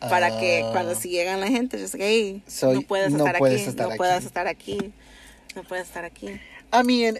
para 0.00 0.38
que 0.38 0.62
Ah. 0.64 0.70
cuando 0.72 0.94
si 0.94 1.08
llegan 1.08 1.40
la 1.40 1.48
gente 1.48 1.78
hey, 1.98 2.42
no 2.62 2.82
puedes 2.82 3.10
no 3.12 3.18
estar 3.18 3.38
puedes 3.38 3.60
aquí 3.62 3.68
estar 3.70 3.86
no 3.86 3.92
aquí. 3.92 3.98
puedes 3.98 4.24
estar 4.24 4.46
aquí 4.46 4.92
no 5.56 5.62
puedes 5.64 5.86
estar 5.86 6.04
aquí 6.04 6.40
I 6.70 6.84
mean, 6.84 7.18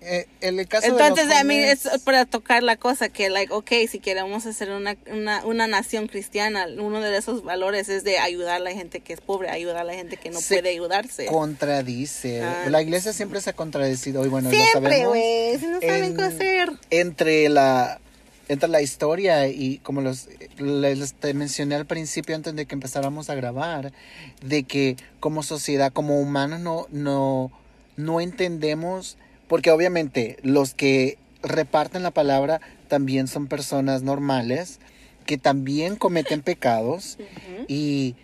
eh, 0.00 0.26
en 0.40 0.60
el 0.60 0.68
caso 0.68 0.86
entonces 0.86 1.28
de 1.28 1.34
a 1.34 1.42
mí 1.42 1.56
es 1.56 1.88
para 2.04 2.24
tocar 2.24 2.62
la 2.62 2.76
cosa 2.76 3.08
que 3.08 3.30
like 3.30 3.52
okay 3.52 3.88
si 3.88 3.98
queremos 3.98 4.46
hacer 4.46 4.70
una, 4.70 4.96
una, 5.10 5.44
una 5.44 5.66
nación 5.66 6.06
cristiana 6.06 6.66
uno 6.78 7.00
de 7.00 7.16
esos 7.16 7.42
valores 7.42 7.88
es 7.88 8.04
de 8.04 8.18
ayudar 8.18 8.56
a 8.56 8.58
la 8.60 8.70
gente 8.70 9.00
que 9.00 9.12
es 9.12 9.20
pobre 9.20 9.50
ayudar 9.50 9.76
a 9.78 9.84
la 9.84 9.94
gente 9.94 10.16
que 10.16 10.30
no 10.30 10.40
Se 10.40 10.54
puede 10.54 10.70
ayudarse 10.70 11.26
contradice. 11.26 12.42
Ah. 12.42 12.66
La 12.70 12.80
iglesia 12.80 13.12
siempre 13.12 13.40
se 13.40 13.50
ha 13.50 13.52
contradecido 13.54 14.24
y 14.24 14.28
bueno, 14.28 14.50
siempre 14.50 15.06
güey 15.06 15.58
si 15.58 15.66
no 15.66 15.80
saben 15.80 16.04
en- 16.04 16.16
qué 16.16 16.22
hacer 16.22 16.70
Entre 16.90 17.48
la 17.48 18.00
entre 18.48 18.68
la 18.68 18.80
historia 18.80 19.48
y 19.48 19.78
como 19.78 20.00
los 20.00 20.28
les 20.58 21.12
te 21.14 21.34
mencioné 21.34 21.74
al 21.74 21.86
principio 21.86 22.34
antes 22.34 22.54
de 22.54 22.66
que 22.66 22.74
empezáramos 22.74 23.30
a 23.30 23.34
grabar 23.34 23.92
de 24.42 24.62
que 24.62 24.96
como 25.20 25.42
sociedad, 25.42 25.92
como 25.92 26.20
humanos 26.20 26.60
no 26.60 26.86
no 26.90 27.50
no 27.96 28.20
entendemos 28.20 29.16
porque 29.48 29.70
obviamente 29.70 30.36
los 30.42 30.74
que 30.74 31.18
reparten 31.42 32.02
la 32.02 32.10
palabra 32.10 32.60
también 32.88 33.28
son 33.28 33.46
personas 33.46 34.02
normales 34.02 34.80
que 35.26 35.38
también 35.38 35.96
cometen 35.96 36.42
pecados 36.42 37.18
y, 37.68 38.14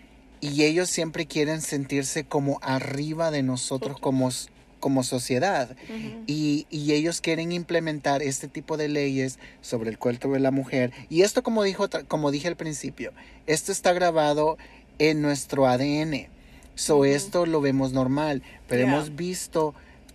y 0.41 0.65
ellos 0.65 0.89
siempre 0.89 1.27
quieren 1.27 1.61
sentirse 1.61 2.25
como 2.25 2.59
arriba 2.63 3.31
de 3.31 3.43
nosotros 3.43 3.99
como, 4.01 4.31
como 4.81 5.03
sociedad. 5.03 5.77
Y, 6.27 6.67
y 6.71 6.93
ellos 6.93 7.21
quieren 7.21 7.53
implementar 7.53 8.23
este 8.23 8.49
tipo 8.49 8.77
de 8.77 8.89
leyes 8.89 9.39
sobre 9.61 9.91
el 9.91 9.99
cuerpo 9.99 10.33
de 10.33 10.41
la 10.41 10.51
mujer. 10.51 10.93
Y 11.11 11.23
esto, 11.23 11.43
como, 11.43 11.63
dijo, 11.63 11.89
como 12.09 12.31
dije 12.31 12.49
al 12.49 12.57
principio, 12.57 13.13
esto 13.47 13.71
está 13.73 13.93
grabado 13.93 14.57
en 14.99 15.21
nuestro 15.23 15.67
ADN. 15.67 16.29
So, 16.75 17.05
esto 17.05 17.47
lo 17.47 17.61
vemos 17.61 17.93
normal, 17.93 18.43
pero 18.67 18.83
Yeah. 18.85 18.93
hemos 18.95 19.15
visto 19.15 19.75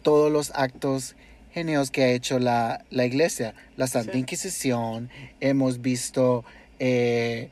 todos 0.09 0.31
los 0.31 0.51
actos 0.55 1.15
geneos 1.53 1.91
que 1.91 2.03
ha 2.03 2.07
hecho 2.13 2.39
la, 2.39 2.83
la 2.89 3.05
iglesia. 3.05 3.53
La 3.77 3.85
Santa 3.85 4.13
Sí. 4.13 4.17
Inquisición, 4.19 5.09
hemos 5.39 5.81
visto 5.81 6.43
eh, 6.79 7.49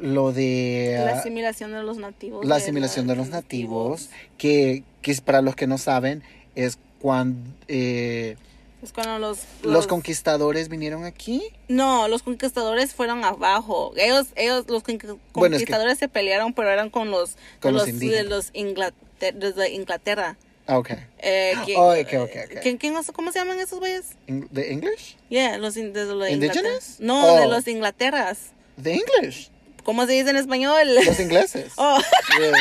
lo 0.00 0.32
de... 0.32 0.96
La 1.04 1.10
ah, 1.12 1.18
asimilación 1.18 1.72
de 1.72 1.82
los 1.82 1.98
nativos. 1.98 2.46
la 2.46 2.56
de 2.56 2.62
asimilación 2.62 3.06
de 3.06 3.14
los 3.16 3.28
nativos, 3.28 4.08
que, 4.38 4.84
que 5.02 5.10
es 5.10 5.20
para 5.20 5.42
los 5.42 5.54
que 5.54 5.66
no 5.66 5.76
saben, 5.76 6.22
es 6.54 6.78
cuando 6.98 7.38
eh, 7.68 8.36
Es 8.82 8.92
cuando 8.92 9.18
los, 9.18 9.40
los 9.62 9.86
conquistadores 9.86 10.70
vinieron 10.70 11.04
aquí. 11.04 11.42
No, 11.68 12.08
los 12.08 12.22
conquistadores 12.22 12.94
fueron 12.94 13.22
abajo. 13.22 13.92
Ellos, 13.96 14.28
ellos, 14.36 14.64
los 14.68 14.82
conqui- 14.82 15.18
Bueno, 15.34 15.56
es 15.56 15.62
que- 15.62 15.66
conquistadores 15.66 15.98
se 15.98 16.08
pelearon, 16.08 16.54
pero 16.54 16.70
eran 16.70 16.88
con 16.88 17.10
los, 17.10 17.36
Con 17.60 17.74
los 17.74 17.84
de 17.84 17.90
indígenas. 17.90 18.24
los 18.26 18.52
desde 18.52 19.72
Inglaterra. 19.74 20.38
Ah, 20.66 20.78
ok. 20.78 20.90
Eh, 21.18 21.54
Oh, 21.76 21.92
ok, 21.92 21.98
ok, 21.98 22.30
ok. 22.44 22.60
¿quién- 22.62 22.76
quién- 22.78 22.94
¿Cómo 23.14 23.30
se 23.32 23.38
llaman 23.38 23.58
esos 23.60 23.78
güeyes? 23.78 24.06
¿The 24.26 24.72
English? 24.72 25.16
Yeah, 25.28 25.58
los 25.58 25.76
in- 25.76 25.92
desde 25.92 26.12
los 26.14 26.24
de. 26.26 26.32
Inglaterra. 26.32 26.68
No, 26.98 27.36
de 27.36 27.46
Oh. 27.46 27.50
los 27.50 27.64
de 27.64 27.70
Inglaterras. 27.72 28.38
The 28.82 28.94
English. 28.94 29.50
¿Cómo 29.84 30.04
se 30.06 30.12
dice 30.14 30.30
en 30.30 30.36
español? 30.36 30.92
Los 31.06 31.20
ingleses. 31.20 31.72
Oh, 31.76 32.00
Yeah. 32.40 32.52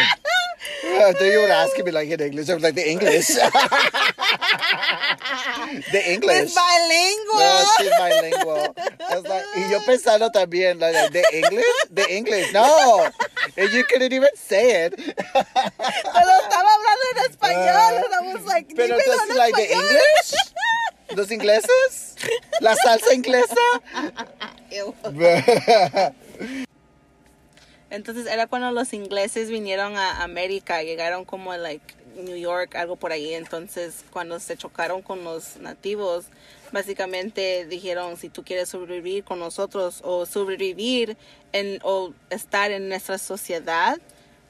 Uh, 0.85 1.13
they 1.19 1.37
were 1.37 1.49
asking 1.49 1.85
me 1.85 1.91
like 1.91 2.09
in 2.09 2.19
English. 2.21 2.49
I 2.49 2.53
was 2.53 2.63
like, 2.63 2.75
the 2.75 2.89
English. 2.89 3.27
the 5.91 6.11
English. 6.11 6.35
es 6.35 6.55
bilingüe. 6.55 7.39
No, 7.39 7.65
she's 7.77 7.89
bilingual. 7.97 8.75
I 9.09 9.15
was 9.15 9.25
like, 9.25 9.45
y 9.55 9.69
yo 9.71 9.79
pensando 9.85 10.31
también, 10.31 10.79
like, 10.79 11.11
the 11.11 11.23
English? 11.33 11.65
The 11.91 12.05
English. 12.09 12.53
No. 12.53 13.09
And 13.57 13.71
you 13.71 13.83
couldn't 13.85 14.13
even 14.13 14.29
say 14.35 14.85
it. 14.85 14.95
Pero 14.95 16.31
estaba 16.43 16.69
hablando 16.73 17.03
en 17.11 17.17
español. 17.31 18.03
and 18.05 18.13
I 18.13 18.33
was 18.33 18.45
like. 18.45 18.73
Pero 18.75 18.97
entonces, 18.97 19.29
en 19.29 19.37
like, 19.37 19.55
the. 19.55 19.73
English? 19.73 20.33
¿Los 21.15 21.31
ingleses? 21.31 22.15
¿La 22.59 22.75
salsa 22.75 23.13
inglesa? 23.13 23.55
Entonces 27.95 28.27
era 28.27 28.47
cuando 28.47 28.71
los 28.71 28.93
ingleses 28.93 29.49
vinieron 29.49 29.95
a 29.97 30.21
América, 30.23 30.83
llegaron 30.83 31.25
como 31.25 31.51
a 31.51 31.57
like 31.57 31.95
New 32.17 32.37
York, 32.37 32.75
algo 32.75 32.95
por 32.95 33.11
ahí. 33.11 33.33
Entonces 33.33 34.03
cuando 34.11 34.39
se 34.39 34.57
chocaron 34.57 35.01
con 35.01 35.23
los 35.23 35.57
nativos, 35.57 36.25
básicamente 36.71 37.65
dijeron 37.65 38.17
si 38.17 38.29
tú 38.29 38.43
quieres 38.43 38.69
sobrevivir 38.69 39.23
con 39.23 39.39
nosotros 39.39 40.01
o 40.03 40.25
sobrevivir 40.25 41.17
en, 41.53 41.79
o 41.83 42.13
estar 42.29 42.71
en 42.71 42.89
nuestra 42.89 43.17
sociedad, 43.17 43.97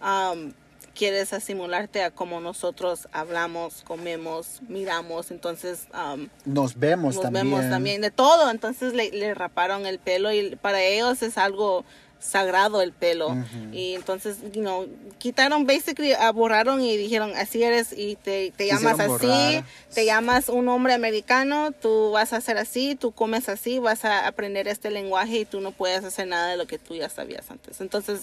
um, 0.01 0.51
quieres 0.95 1.34
asimilarte 1.34 2.01
a 2.03 2.10
como 2.10 2.39
nosotros 2.39 3.08
hablamos, 3.12 3.84
comemos, 3.84 4.62
miramos. 4.67 5.29
Entonces 5.29 5.88
um, 5.93 6.29
Nos 6.45 6.79
vemos 6.79 7.15
nos 7.15 7.23
también. 7.23 7.45
vemos 7.51 7.69
también 7.69 8.01
de 8.01 8.12
todo. 8.12 8.49
Entonces 8.49 8.93
le, 8.93 9.12
le 9.12 9.34
raparon 9.34 9.86
el 9.86 9.99
pelo 9.99 10.31
y 10.34 10.55
para 10.55 10.81
ellos 10.81 11.21
es 11.21 11.38
algo 11.38 11.86
sagrado 12.19 12.82
el 12.82 12.91
pelo. 12.91 13.36
Y 13.71 13.93
entonces, 13.93 14.38
you 14.54 14.62
know, 14.62 14.88
quitaron, 15.19 15.65
basically, 15.67 16.13
ah, 16.13 16.32
borraron 16.32 16.82
y 16.82 16.97
dijeron, 16.97 17.34
así 17.36 17.62
eres 17.63 17.93
y 17.95 18.15
te, 18.15 18.51
te 18.56 18.65
llamas 18.67 18.99
así, 18.99 19.08
borrar. 19.28 19.63
te 19.93 20.06
llamas 20.06 20.49
un 20.49 20.67
hombre 20.69 20.93
americano, 20.93 21.71
tú 21.71 22.12
vas 22.12 22.34
a 22.34 22.41
ser 22.41 22.58
así, 22.58 22.95
tú 22.95 23.12
comes 23.12 23.47
así, 23.49 23.78
vas 23.80 24.06
a 24.06 24.25
aprender 24.28 24.67
este 24.67 24.89
lenguaje 24.89 25.39
y 25.39 25.45
tú 25.45 25.62
no 25.62 25.71
puedes 25.71 26.04
hacer 26.04 26.28
nada 26.28 26.49
de 26.49 26.58
lo 26.58 26.65
que 26.65 26.80
tú 26.80 26.95
ya 26.95 27.10
sabías 27.10 27.51
antes. 27.51 27.80
Entonces, 27.80 28.21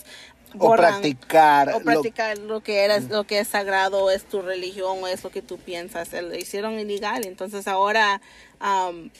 O 0.55 0.59
borran 0.69 1.01
practicar. 1.01 1.69
o 1.69 1.79
lo- 1.79 1.85
practicar 1.85 2.39
lo, 2.39 2.61
que 2.61 2.81
eres, 2.85 3.09
lo 3.09 3.25
que 3.25 3.39
es 3.39 3.49
sagrado, 3.49 4.11
es 4.11 4.25
tu 4.25 4.43
religión, 4.43 4.99
o 5.03 5.07
es 5.07 5.23
lo 5.23 5.31
que 5.31 5.43
tú 5.43 5.59
piensas. 5.59 6.13
Lo 6.13 6.35
hicieron 6.37 6.79
ilegal, 6.79 7.25
entonces 7.25 7.69
ahora 7.69 8.21
am, 8.59 9.11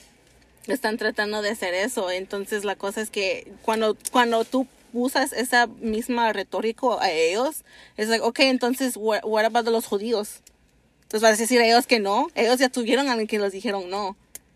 están 0.67 0.97
tratando 0.97 1.41
de 1.41 1.49
hacer 1.49 1.73
eso. 1.73 2.09
Entonces 2.11 2.63
la 2.63 2.75
cosa 2.75 3.01
es 3.01 3.09
que 3.09 3.51
cuando, 3.63 3.97
cuando 4.11 4.45
tú 4.45 4.67
usas 4.93 5.33
esa 5.33 5.67
misma 5.67 6.31
retórico 6.33 7.01
a 7.01 7.11
ellos, 7.11 7.63
es 7.97 8.07
like, 8.09 8.23
ok, 8.23 8.39
entonces, 8.41 8.95
what, 8.95 9.21
what 9.23 9.43
about 9.43 9.67
los 9.67 9.85
judíos? 9.85 10.41
Entonces 11.03 11.21
vas 11.21 11.37
a 11.37 11.41
decir 11.41 11.59
a 11.59 11.65
ellos 11.65 11.87
que 11.87 11.99
no, 11.99 12.27
ellos 12.35 12.59
ya 12.59 12.69
tuvieron 12.69 13.07
a 13.07 13.11
alguien 13.11 13.27
que 13.27 13.39
les 13.39 13.51
dijeron 13.51 13.89
no. 13.89 14.15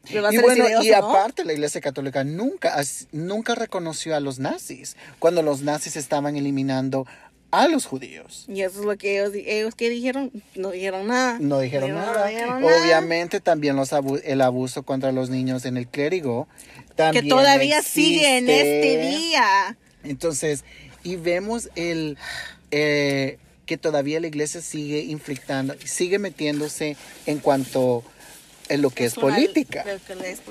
¿Le 0.09 0.21
vas 0.21 0.33
Y 0.33 0.37
bueno, 0.37 0.65
y 0.81 0.85
que 0.85 0.91
no? 0.91 1.09
aparte 1.09 1.43
la 1.43 1.53
Iglesia 1.53 1.81
Católica 1.81 2.23
nunca, 2.23 2.75
nunca 3.11 3.55
reconoció 3.55 4.15
a 4.15 4.19
los 4.19 4.39
nazis 4.39 4.95
cuando 5.19 5.41
los 5.43 5.61
nazis 5.61 5.97
estaban 5.97 6.37
eliminando 6.37 7.05
a 7.51 7.67
los 7.67 7.85
judíos. 7.85 8.45
Y 8.47 8.61
eso 8.61 8.79
es 8.81 8.85
lo 8.85 8.97
que 8.97 9.19
ellos, 9.19 9.33
ellos 9.33 9.75
que 9.75 9.89
dijeron, 9.89 10.31
no 10.55 10.71
dijeron 10.71 11.07
nada. 11.07 11.37
No 11.39 11.59
dijeron 11.59 11.93
nada. 11.93 12.27
dijeron 12.27 12.61
nada. 12.61 12.81
Obviamente 12.83 13.39
también 13.39 13.75
los 13.75 13.93
abu- 13.93 14.19
el 14.23 14.41
abuso 14.41 14.83
contra 14.83 15.11
los 15.11 15.29
niños 15.29 15.65
en 15.65 15.77
el 15.77 15.87
clérigo 15.87 16.47
que 17.13 17.23
todavía 17.23 17.81
sigue 17.83 18.37
en 18.37 18.49
este 18.49 19.09
día. 19.11 19.77
Entonces, 20.03 20.63
y 21.03 21.15
vemos 21.15 21.69
el 21.75 22.17
eh, 22.71 23.37
que 23.65 23.77
todavía 23.77 24.19
la 24.19 24.27
iglesia 24.27 24.61
sigue 24.61 24.99
inflictando, 25.03 25.75
sigue 25.85 26.19
metiéndose 26.19 26.97
en 27.25 27.39
cuanto 27.39 28.03
en 28.69 28.81
lo 28.81 28.89
que 28.89 29.05
es, 29.05 29.13
política. 29.13 29.85
es 30.25 30.41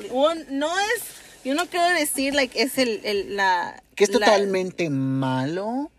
no 0.50 0.78
es, 0.78 1.02
yo 1.44 1.54
no 1.54 1.66
quiero 1.66 1.86
decir 1.98 2.34
like 2.34 2.60
es 2.62 2.78
el, 2.78 3.00
el- 3.04 3.36
la 3.36 3.82
Que 3.94 4.04
es 4.04 4.10
la- 4.10 4.18
totalmente 4.20 4.88
malo. 4.88 5.90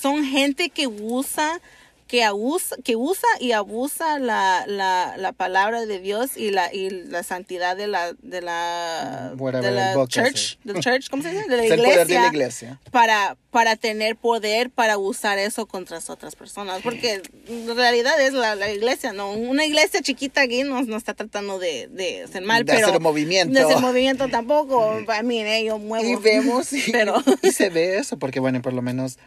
Son 0.00 0.24
gente 0.24 0.70
que 0.70 0.86
usa 0.86 1.60
que 2.08 2.24
abusa, 2.24 2.76
que 2.82 2.96
usa 2.96 3.28
y 3.38 3.52
abusa 3.52 4.18
la, 4.18 4.64
la, 4.66 5.14
la 5.18 5.32
palabra 5.32 5.84
de 5.84 6.00
Dios 6.00 6.38
y 6.38 6.50
la 6.50 6.72
y 6.72 6.88
la 6.88 7.22
santidad 7.22 7.76
de 7.76 7.86
la 7.86 8.14
de 8.14 8.40
la 8.40 9.34
Whatever 9.36 9.70
de 9.70 9.76
la 9.76 10.06
church, 10.08 11.10
¿cómo 11.10 11.22
se 11.22 11.30
dice? 11.30 11.46
De 11.48 11.56
la 11.58 11.64
Es 11.64 11.70
el 11.72 11.80
poder 11.80 12.06
de 12.06 12.14
la 12.14 12.26
iglesia 12.28 12.80
para 12.90 13.36
para 13.50 13.76
tener 13.76 14.16
poder 14.16 14.70
para 14.70 14.96
usar 14.96 15.38
eso 15.38 15.66
contra 15.66 15.98
otras 16.08 16.34
personas 16.34 16.80
porque 16.82 17.20
en 17.46 17.76
realidad 17.76 18.18
es 18.20 18.32
la, 18.32 18.54
la 18.54 18.72
iglesia 18.72 19.12
no 19.12 19.32
una 19.32 19.66
iglesia 19.66 20.00
chiquita 20.00 20.40
aquí 20.40 20.62
no, 20.62 20.82
no 20.82 20.96
está 20.96 21.12
tratando 21.12 21.58
de, 21.58 21.88
de 21.88 22.22
hacer 22.22 22.42
mal 22.42 22.64
De 22.64 22.72
pero 22.72 22.86
hacer 22.86 22.96
un 22.96 23.02
movimiento. 23.02 23.52
de 23.52 23.60
hacer 23.60 23.80
movimiento 23.80 24.28
tampoco. 24.28 25.02
A 25.08 25.22
mí 25.22 25.40
eh, 25.42 25.64
yo 25.64 25.78
muevo. 25.78 26.08
Y 26.08 26.16
vemos 26.16 26.72
y, 26.72 26.80
pero 26.92 27.22
y 27.42 27.50
se 27.50 27.68
ve 27.68 27.98
eso, 27.98 28.18
porque 28.18 28.40
bueno, 28.40 28.62
por 28.62 28.72
lo 28.72 28.80
menos 28.80 29.18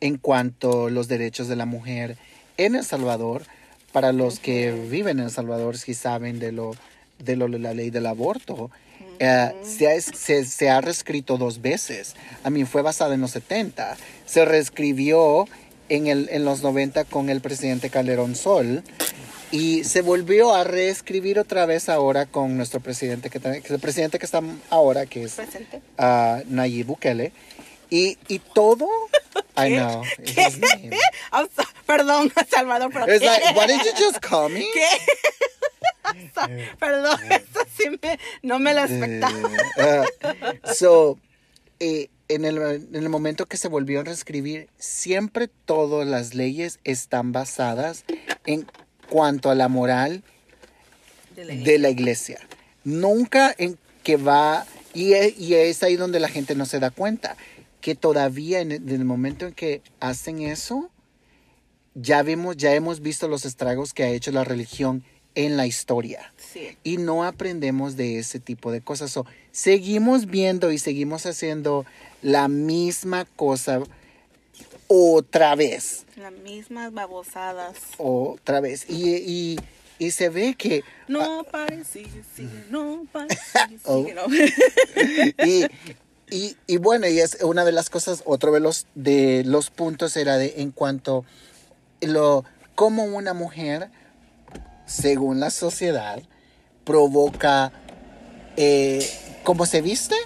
en 0.00 0.16
cuanto 0.16 0.86
a 0.86 0.90
los 0.90 1.08
derechos 1.08 1.48
de 1.48 1.56
la 1.56 1.66
mujer 1.66 2.16
en 2.56 2.74
El 2.74 2.84
Salvador, 2.84 3.42
para 3.92 4.12
los 4.12 4.38
que 4.38 4.72
viven 4.72 5.18
en 5.18 5.26
El 5.26 5.30
Salvador, 5.30 5.78
si 5.78 5.94
saben 5.94 6.38
de 6.38 6.52
lo 6.52 6.74
de 7.18 7.36
lo 7.36 7.48
la 7.48 7.74
ley 7.74 7.90
del 7.90 8.06
aborto, 8.06 8.70
eh, 9.18 9.52
se, 9.62 9.88
ha, 9.88 10.00
se, 10.00 10.44
se 10.44 10.70
ha 10.70 10.80
reescrito 10.80 11.36
dos 11.36 11.60
veces. 11.60 12.14
A 12.44 12.50
mí 12.50 12.64
fue 12.64 12.82
basada 12.82 13.14
en 13.14 13.20
los 13.20 13.32
70. 13.32 13.96
Se 14.26 14.44
reescribió 14.44 15.46
en, 15.88 16.06
el, 16.06 16.28
en 16.30 16.44
los 16.44 16.62
90 16.62 17.04
con 17.04 17.28
el 17.28 17.40
presidente 17.40 17.90
Calderón 17.90 18.36
Sol. 18.36 18.82
Y 19.50 19.84
se 19.84 20.02
volvió 20.02 20.54
a 20.54 20.62
reescribir 20.62 21.38
otra 21.38 21.64
vez 21.64 21.88
ahora 21.88 22.26
con 22.26 22.56
nuestro 22.56 22.80
presidente, 22.80 23.30
que, 23.30 23.38
el 23.38 23.80
presidente 23.80 24.18
que 24.18 24.26
está 24.26 24.42
ahora, 24.68 25.06
que 25.06 25.24
es 25.24 25.36
a 25.96 26.42
Nayib 26.46 26.86
Bukele. 26.86 27.32
Y, 27.90 28.18
y 28.28 28.40
todo. 28.40 28.88
I 29.58 29.68
know. 29.70 30.04
it's 30.18 30.30
his 30.32 30.58
name. 30.58 30.92
I'm 31.32 31.48
so- 31.54 31.64
perdón 31.86 32.32
Salvador 32.48 32.90
pero 32.92 33.06
did 33.06 33.84
you 33.84 33.92
just 33.96 34.20
call 34.20 34.48
me? 34.48 34.66
¿Qué? 34.74 34.88
Perdón, 36.78 37.18
eso 37.30 37.60
sí 37.76 37.90
me, 38.02 38.18
no 38.42 38.58
me 38.58 38.74
lo 38.74 38.80
expectaba. 38.82 39.50
Uh, 39.76 40.72
so, 40.74 41.18
eh, 41.80 42.08
en, 42.28 42.44
el, 42.44 42.58
en 42.58 42.94
el 42.94 43.08
momento 43.08 43.46
que 43.46 43.56
se 43.56 43.68
volvió 43.68 44.00
a 44.00 44.04
reescribir, 44.04 44.68
siempre 44.78 45.48
todas 45.48 46.06
las 46.06 46.34
leyes 46.34 46.78
están 46.84 47.32
basadas 47.32 48.04
en 48.46 48.66
cuanto 49.08 49.50
a 49.50 49.54
la 49.54 49.68
moral 49.68 50.22
de 51.34 51.78
la 51.78 51.90
iglesia. 51.90 52.40
Nunca 52.84 53.54
en 53.58 53.78
que 54.02 54.16
va, 54.16 54.66
y 54.94 55.12
es, 55.12 55.38
y 55.38 55.54
es 55.54 55.82
ahí 55.82 55.96
donde 55.96 56.20
la 56.20 56.28
gente 56.28 56.54
no 56.54 56.66
se 56.66 56.80
da 56.80 56.90
cuenta, 56.90 57.36
que 57.80 57.94
todavía 57.94 58.60
en 58.60 58.72
el, 58.72 58.82
en 58.88 58.94
el 59.00 59.04
momento 59.04 59.46
en 59.46 59.52
que 59.54 59.82
hacen 60.00 60.40
eso, 60.42 60.90
ya 61.94 62.22
vemos, 62.22 62.56
ya 62.56 62.74
hemos 62.74 63.00
visto 63.00 63.28
los 63.28 63.44
estragos 63.44 63.92
que 63.94 64.04
ha 64.04 64.08
hecho 64.08 64.30
la 64.32 64.44
religión 64.44 65.02
en 65.34 65.56
la 65.56 65.66
historia. 65.66 66.32
Sí. 66.36 66.76
Y 66.82 66.96
no 66.96 67.24
aprendemos 67.24 67.96
de 67.96 68.18
ese 68.18 68.40
tipo 68.40 68.72
de 68.72 68.80
cosas. 68.80 69.10
So, 69.12 69.26
seguimos 69.52 70.26
viendo 70.26 70.72
y 70.72 70.78
seguimos 70.78 71.26
haciendo 71.26 71.86
la 72.22 72.48
misma 72.48 73.24
cosa 73.36 73.80
otra 74.88 75.54
vez 75.54 76.06
Las 76.16 76.32
mismas 76.32 76.92
babosadas. 76.92 77.76
otra 77.98 78.60
vez. 78.60 78.86
Y, 78.88 79.16
y, 79.16 79.60
y 79.98 80.10
se 80.12 80.28
ve 80.30 80.54
que... 80.54 80.82
No 81.06 81.44
pares, 81.44 81.86
sigue, 81.88 82.22
sigue, 82.34 82.64
no 82.70 83.06
sigue, 83.68 83.78
Oh. 83.84 84.06
no. 84.14 84.22
Y, 85.46 85.66
y, 86.30 86.56
y 86.66 86.76
bueno, 86.76 87.06
y 87.06 87.20
es 87.20 87.38
una 87.42 87.64
de 87.64 87.72
las 87.72 87.90
cosas, 87.90 88.22
otro 88.24 88.52
de 88.52 88.60
los, 88.60 88.86
de 88.94 89.42
los 89.44 89.70
puntos 89.70 90.16
era 90.16 90.36
de 90.36 90.54
en 90.58 90.70
cuanto 90.70 91.24
lo 92.00 92.44
cómo 92.74 93.04
una 93.04 93.34
mujer, 93.34 93.90
según 94.86 95.40
la 95.40 95.50
sociedad, 95.50 96.22
provoca 96.84 97.72
eh, 98.56 99.06
cómo 99.44 99.66
se 99.66 99.82
viste, 99.82 100.16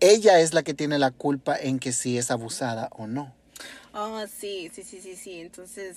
ella 0.00 0.40
es 0.40 0.54
la 0.54 0.62
que 0.62 0.74
tiene 0.74 0.98
la 0.98 1.10
culpa 1.10 1.56
en 1.56 1.78
que 1.78 1.92
si 1.92 2.18
es 2.18 2.30
abusada 2.30 2.88
o 2.92 3.06
no. 3.06 3.34
Oh, 3.92 4.24
sí, 4.26 4.70
sí, 4.74 4.82
sí, 4.82 5.00
sí, 5.00 5.14
sí. 5.16 5.40
Entonces, 5.40 5.96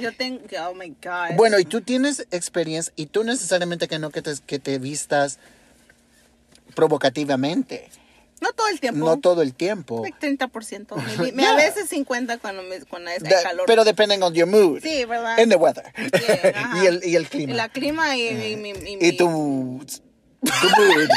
yo 0.00 0.16
tengo, 0.16 0.40
oh 0.66 0.74
my 0.74 0.88
God. 1.02 1.36
Bueno, 1.36 1.58
y 1.58 1.64
tú 1.64 1.82
tienes 1.82 2.26
experiencia, 2.30 2.92
y 2.96 3.06
tú 3.06 3.22
necesariamente 3.22 3.86
que 3.86 3.98
no 3.98 4.10
que 4.10 4.22
te, 4.22 4.32
que 4.46 4.58
te 4.58 4.78
vistas 4.78 5.38
provocativamente. 6.74 7.88
No 8.40 8.52
todo 8.52 8.68
el 8.68 8.80
tiempo. 8.80 8.98
No 9.06 9.18
todo 9.18 9.42
el 9.42 9.54
tiempo. 9.54 10.02
Like 10.04 10.18
30%. 10.38 10.96
maybe. 11.18 11.32
Me- 11.32 11.46
A 11.46 11.54
veces 11.54 11.88
50 11.88 12.38
cuando, 12.38 12.62
me, 12.62 12.80
cuando 12.82 13.10
es 13.10 13.22
calor. 13.22 13.64
Pero 13.66 13.84
depending 13.84 14.22
on 14.22 14.34
your 14.34 14.46
mood. 14.48 14.80
Sí, 14.82 15.04
¿verdad? 15.06 15.38
And 15.40 15.50
the 15.50 15.56
weather. 15.56 15.84
Yeah, 15.96 16.72
y, 16.82 16.86
el, 16.86 17.00
y 17.04 17.16
el 17.16 17.28
clima. 17.28 17.54
La 17.54 17.68
clima 17.70 18.16
y, 18.16 18.28
y, 18.28 18.56
mi- 18.56 18.70
y 18.70 18.92
y 18.92 18.96
mi- 18.96 19.16
tu, 19.16 19.24
tu 19.24 20.68
mood. 20.82 21.08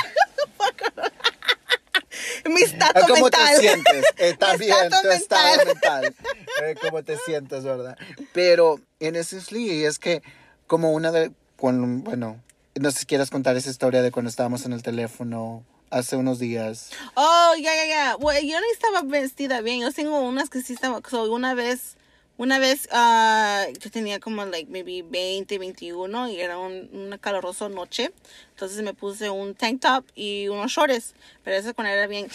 mi 2.49 2.61
estatus 2.61 3.03
¿Cómo 3.07 3.23
mental. 3.25 3.55
te 3.55 3.59
sientes? 3.61 4.05
Eh, 4.17 4.31
Mi 4.31 4.37
también, 4.37 4.71
estatus 4.71 5.01
tu 5.01 5.09
estado 5.09 5.57
mental. 5.65 6.01
mental. 6.01 6.15
Eh, 6.63 6.75
¿Cómo 6.81 7.03
te 7.03 7.17
sientes, 7.17 7.63
verdad? 7.63 7.97
Pero 8.33 8.79
en 8.99 9.15
ese 9.17 9.37
es 9.83 9.99
que 9.99 10.21
como 10.65 10.91
una 10.93 11.11
de... 11.11 11.31
Bueno, 11.59 12.41
no 12.79 12.91
sé 12.91 12.99
si 12.99 13.05
quieras 13.05 13.29
contar 13.29 13.55
esa 13.57 13.69
historia 13.69 14.01
de 14.01 14.11
cuando 14.11 14.29
estábamos 14.29 14.65
en 14.65 14.73
el 14.73 14.83
teléfono 14.83 15.63
hace 15.89 16.15
unos 16.15 16.39
días. 16.39 16.91
Oh, 17.15 17.53
ya, 17.55 17.73
ya, 17.75 17.85
ya. 17.87 18.15
Bueno, 18.15 18.39
yo 18.41 18.59
no 18.59 18.65
estaba 18.73 19.01
vestida 19.03 19.61
bien. 19.61 19.81
Yo 19.81 19.91
tengo 19.91 20.19
unas 20.21 20.49
que 20.49 20.61
sí 20.61 20.73
estaba. 20.73 21.01
So, 21.09 21.31
una 21.31 21.53
vez, 21.53 21.95
una 22.37 22.59
vez, 22.59 22.87
ah, 22.91 23.65
yo 23.79 23.89
tenía 23.89 24.19
como, 24.19 24.45
like, 24.45 24.69
maybe 24.69 25.01
20, 25.01 25.57
21 25.57 26.29
y 26.29 26.39
era 26.39 26.57
un, 26.57 26.89
una 26.93 27.17
calorosa 27.17 27.69
noche. 27.69 28.11
Entonces 28.51 28.83
me 28.83 28.93
puse 28.93 29.29
un 29.29 29.55
tank 29.55 29.81
top 29.81 30.05
y 30.15 30.47
unos 30.49 30.71
shorts. 30.71 31.13
Pero 31.43 31.57
eso 31.57 31.73
cuando 31.73 31.93
era 31.93 32.07
bien 32.07 32.29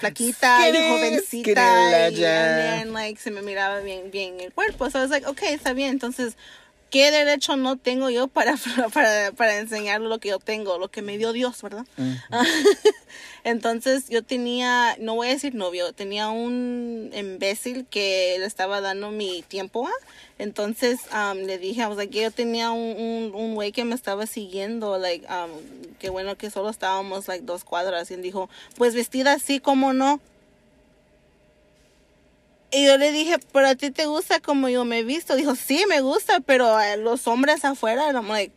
flaquita 0.00 0.68
y 0.68 0.72
jovencita. 0.72 2.10
Y 2.10 2.24
and 2.24 2.84
then, 2.84 2.92
like, 2.92 3.20
se 3.20 3.30
me 3.30 3.42
miraba 3.42 3.80
bien, 3.80 4.10
bien 4.10 4.38
el 4.40 4.52
cuerpo. 4.52 4.90
So 4.90 4.98
I 4.98 5.02
was 5.02 5.10
like, 5.10 5.26
okay, 5.26 5.54
está 5.54 5.72
bien. 5.72 5.90
Entonces, 5.90 6.36
¿qué 6.90 7.10
derecho 7.10 7.56
no 7.56 7.76
tengo 7.76 8.10
yo 8.10 8.28
para, 8.28 8.56
para, 8.92 9.32
para 9.32 9.58
enseñar 9.58 10.00
lo 10.00 10.18
que 10.18 10.30
yo 10.30 10.38
tengo? 10.38 10.78
Lo 10.78 10.90
que 10.90 11.02
me 11.02 11.16
dio 11.18 11.32
Dios, 11.32 11.62
¿verdad? 11.62 11.86
Entonces 13.44 14.08
yo 14.08 14.22
tenía, 14.22 14.96
no 14.98 15.14
voy 15.14 15.28
a 15.28 15.30
decir 15.30 15.54
novio, 15.54 15.92
tenía 15.92 16.28
un 16.28 17.10
imbécil 17.14 17.86
que 17.86 18.36
le 18.38 18.44
estaba 18.44 18.80
dando 18.80 19.10
mi 19.10 19.42
tiempo. 19.42 19.88
Entonces 20.38 21.00
um, 21.12 21.38
le 21.38 21.58
dije, 21.58 21.84
o 21.86 21.94
sea, 21.94 22.06
que 22.06 22.22
yo 22.22 22.30
tenía 22.30 22.70
un, 22.70 22.96
un, 22.98 23.34
un 23.34 23.54
güey 23.54 23.72
que 23.72 23.84
me 23.84 23.94
estaba 23.94 24.26
siguiendo, 24.26 24.98
like, 24.98 25.26
um, 25.26 25.50
qué 25.98 26.10
bueno 26.10 26.36
que 26.36 26.50
solo 26.50 26.68
estábamos, 26.68 27.28
like, 27.28 27.44
dos 27.44 27.64
cuadras. 27.64 28.10
Y 28.10 28.14
él 28.14 28.22
dijo, 28.22 28.50
pues 28.76 28.94
vestida 28.94 29.32
así, 29.32 29.58
¿cómo 29.60 29.92
no? 29.92 30.20
Y 32.72 32.86
yo 32.86 32.98
le 32.98 33.12
dije, 33.12 33.36
pero 33.52 33.68
a 33.68 33.74
ti 33.74 33.90
te 33.90 34.06
gusta 34.06 34.40
como 34.40 34.68
yo 34.68 34.84
me 34.84 35.00
he 35.00 35.04
visto. 35.04 35.34
Dijo, 35.34 35.56
sí, 35.56 35.84
me 35.88 36.00
gusta, 36.00 36.40
pero 36.40 36.76
a 36.76 36.96
los 36.96 37.26
hombres 37.26 37.64
afuera, 37.64 38.10
I'm 38.10 38.28
like, 38.28 38.52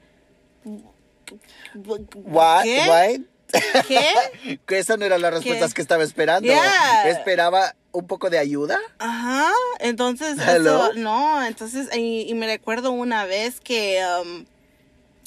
What? 2.15 2.63
¿Qué? 2.63 2.87
What? 2.87 3.83
¿Qué? 3.87 4.59
que 4.65 4.79
esa 4.79 4.97
no 4.97 5.05
era 5.05 5.17
la 5.17 5.31
respuesta 5.31 5.67
¿Qué? 5.67 5.73
que 5.73 5.81
estaba 5.81 6.03
esperando. 6.03 6.47
Yeah. 6.47 7.09
Esperaba 7.09 7.75
un 7.91 8.07
poco 8.07 8.29
de 8.29 8.39
ayuda. 8.39 8.79
Ajá, 8.97 9.51
entonces, 9.79 10.37
eso, 10.39 10.93
no, 10.95 11.45
entonces, 11.45 11.95
y, 11.95 12.25
y 12.27 12.33
me 12.33 12.47
recuerdo 12.47 12.91
una 12.91 13.25
vez 13.25 13.59
que, 13.61 14.03
um, 14.23 14.45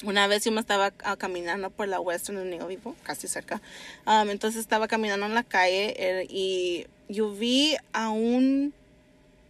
una 0.03 0.27
vez 0.27 0.43
yo 0.43 0.51
me 0.51 0.59
estaba 0.59 0.93
ah, 1.03 1.15
caminando 1.15 1.69
por 1.69 1.87
la 1.87 2.01
Western 2.01 2.51
yo 2.51 2.67
vivo, 2.67 2.95
casi 3.03 3.29
cerca, 3.29 3.61
um, 4.05 4.29
entonces 4.29 4.59
estaba 4.59 4.89
caminando 4.89 5.25
en 5.25 5.33
la 5.33 5.43
calle 5.43 5.95
eh, 5.97 6.27
y 6.29 6.87
yo 7.07 7.31
vi 7.31 7.75
a 7.93 8.09
un, 8.09 8.73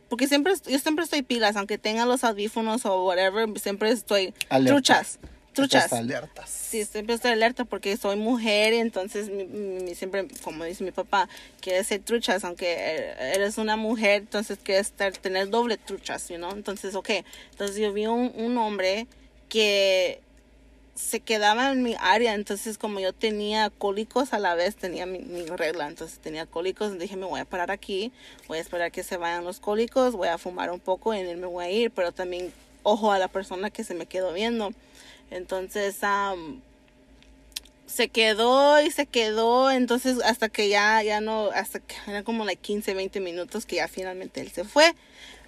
porque 0.09 0.27
siempre, 0.27 0.53
yo 0.65 0.79
siempre 0.79 1.03
estoy 1.05 1.21
pilas, 1.21 1.55
aunque 1.55 1.77
tenga 1.77 2.05
los 2.05 2.23
audífonos 2.23 2.85
o 2.85 3.05
whatever, 3.05 3.47
siempre 3.59 3.89
estoy 3.91 4.33
Alerta. 4.49 4.73
truchas, 4.75 5.19
truchas. 5.53 5.83
Estás 5.85 5.99
alertas. 5.99 6.49
Sí, 6.49 6.83
siempre 6.85 7.15
estoy 7.15 7.31
alerta 7.31 7.65
porque 7.65 7.95
soy 7.97 8.15
mujer 8.17 8.73
y 8.73 8.77
entonces 8.77 9.29
mi, 9.29 9.45
mi- 9.45 9.95
siempre, 9.95 10.27
como 10.43 10.63
dice 10.65 10.83
mi 10.83 10.91
papá, 10.91 11.27
quieres 11.61 11.87
ser 11.87 12.01
truchas, 12.01 12.43
aunque 12.43 12.73
eh, 12.77 13.33
eres 13.35 13.57
una 13.57 13.75
mujer, 13.77 14.21
entonces 14.21 14.59
quieres 14.61 14.87
estar, 14.87 15.13
tener 15.13 15.49
doble 15.49 15.77
truchas, 15.77 16.27
you 16.29 16.35
know? 16.37 16.51
Entonces, 16.51 16.93
ok, 16.95 17.09
entonces 17.51 17.77
yo 17.77 17.91
vi 17.93 18.05
un, 18.07 18.31
un 18.35 18.57
hombre 18.57 19.07
que 19.49 20.21
se 20.97 21.19
quedaba 21.19 21.71
en 21.71 21.83
mi 21.83 21.95
área, 21.99 22.33
entonces 22.33 22.77
como 22.77 22.99
yo 22.99 23.13
tenía 23.13 23.69
cólicos 23.69 24.33
a 24.33 24.39
la 24.39 24.55
vez, 24.55 24.75
tenía 24.75 25.05
mi, 25.05 25.19
regla, 25.45 25.87
entonces 25.87 26.19
tenía 26.19 26.45
cólicos, 26.45 26.97
dije 26.97 27.15
me 27.15 27.25
voy 27.25 27.39
a 27.39 27.45
parar 27.45 27.69
aquí, 27.69 28.11
voy 28.47 28.57
a 28.57 28.61
esperar 28.61 28.91
que 28.91 29.03
se 29.03 29.17
vayan 29.17 29.43
los 29.43 29.59
cólicos, 29.59 30.13
voy 30.13 30.29
a 30.29 30.37
fumar 30.37 30.71
un 30.71 30.79
poco 30.79 31.13
y 31.13 31.19
en 31.19 31.27
él 31.27 31.37
me 31.37 31.45
voy 31.45 31.65
a 31.65 31.69
ir, 31.69 31.91
pero 31.91 32.11
también 32.11 32.51
ojo 32.81 33.11
a 33.11 33.19
la 33.19 33.27
persona 33.27 33.69
que 33.69 33.83
se 33.83 33.93
me 33.93 34.07
quedó 34.07 34.33
viendo. 34.33 34.71
Entonces, 35.29 35.97
se 37.85 38.09
quedó 38.09 38.81
y 38.81 38.91
se 38.91 39.05
quedó, 39.05 39.69
entonces 39.69 40.19
hasta 40.23 40.49
que 40.49 40.69
ya, 40.69 41.03
ya 41.03 41.21
no, 41.21 41.49
hasta 41.53 41.79
que 41.79 41.95
eran 42.07 42.23
como 42.23 42.43
like 42.43 42.61
15, 42.61 42.93
20 42.93 43.19
minutos 43.19 43.65
que 43.65 43.77
ya 43.77 43.87
finalmente 43.87 44.41
él 44.41 44.51
se 44.51 44.63
fue. 44.63 44.95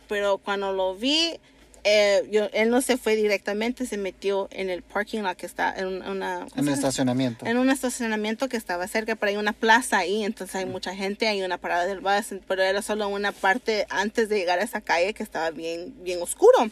Pero 0.07 0.37
cuando 0.37 0.73
lo 0.73 0.95
vi, 0.95 1.39
eh, 1.83 2.27
yo, 2.31 2.49
él 2.53 2.69
no 2.69 2.81
se 2.81 2.97
fue 2.97 3.15
directamente, 3.15 3.85
se 3.85 3.97
metió 3.97 4.47
en 4.51 4.69
el 4.69 4.81
parking 4.83 5.21
lot 5.21 5.37
que 5.37 5.45
está 5.45 5.73
en 5.77 5.87
un- 5.87 6.01
una... 6.07 6.39
¿cómo 6.41 6.51
En 6.55 6.65
llama? 6.65 6.73
estacionamiento. 6.73 7.45
en 7.45 7.57
un 7.57 7.69
estacionamiento 7.69 8.49
que 8.49 8.57
estaba 8.57 8.87
cerca, 8.87 9.15
pero 9.15 9.29
hay 9.31 9.37
una 9.37 9.53
plaza 9.53 9.97
ahí, 9.99 10.23
entonces 10.23 10.55
hay 10.55 10.65
mucha 10.65 10.95
gente, 10.95 11.27
hay 11.27 11.41
una 11.41 11.57
parada 11.57 11.85
del 11.85 11.99
bus, 12.01 12.39
pero 12.47 12.63
era 12.63 12.81
solo 12.81 13.07
una 13.07 13.31
parte 13.31 13.85
antes 13.89 14.29
de 14.29 14.37
llegar 14.37 14.59
a 14.59 14.63
esa 14.63 14.81
calle 14.81 15.13
que 15.13 15.23
estaba 15.23 15.51
bien, 15.51 15.93
bien 16.03 16.21
oscuro. 16.21 16.69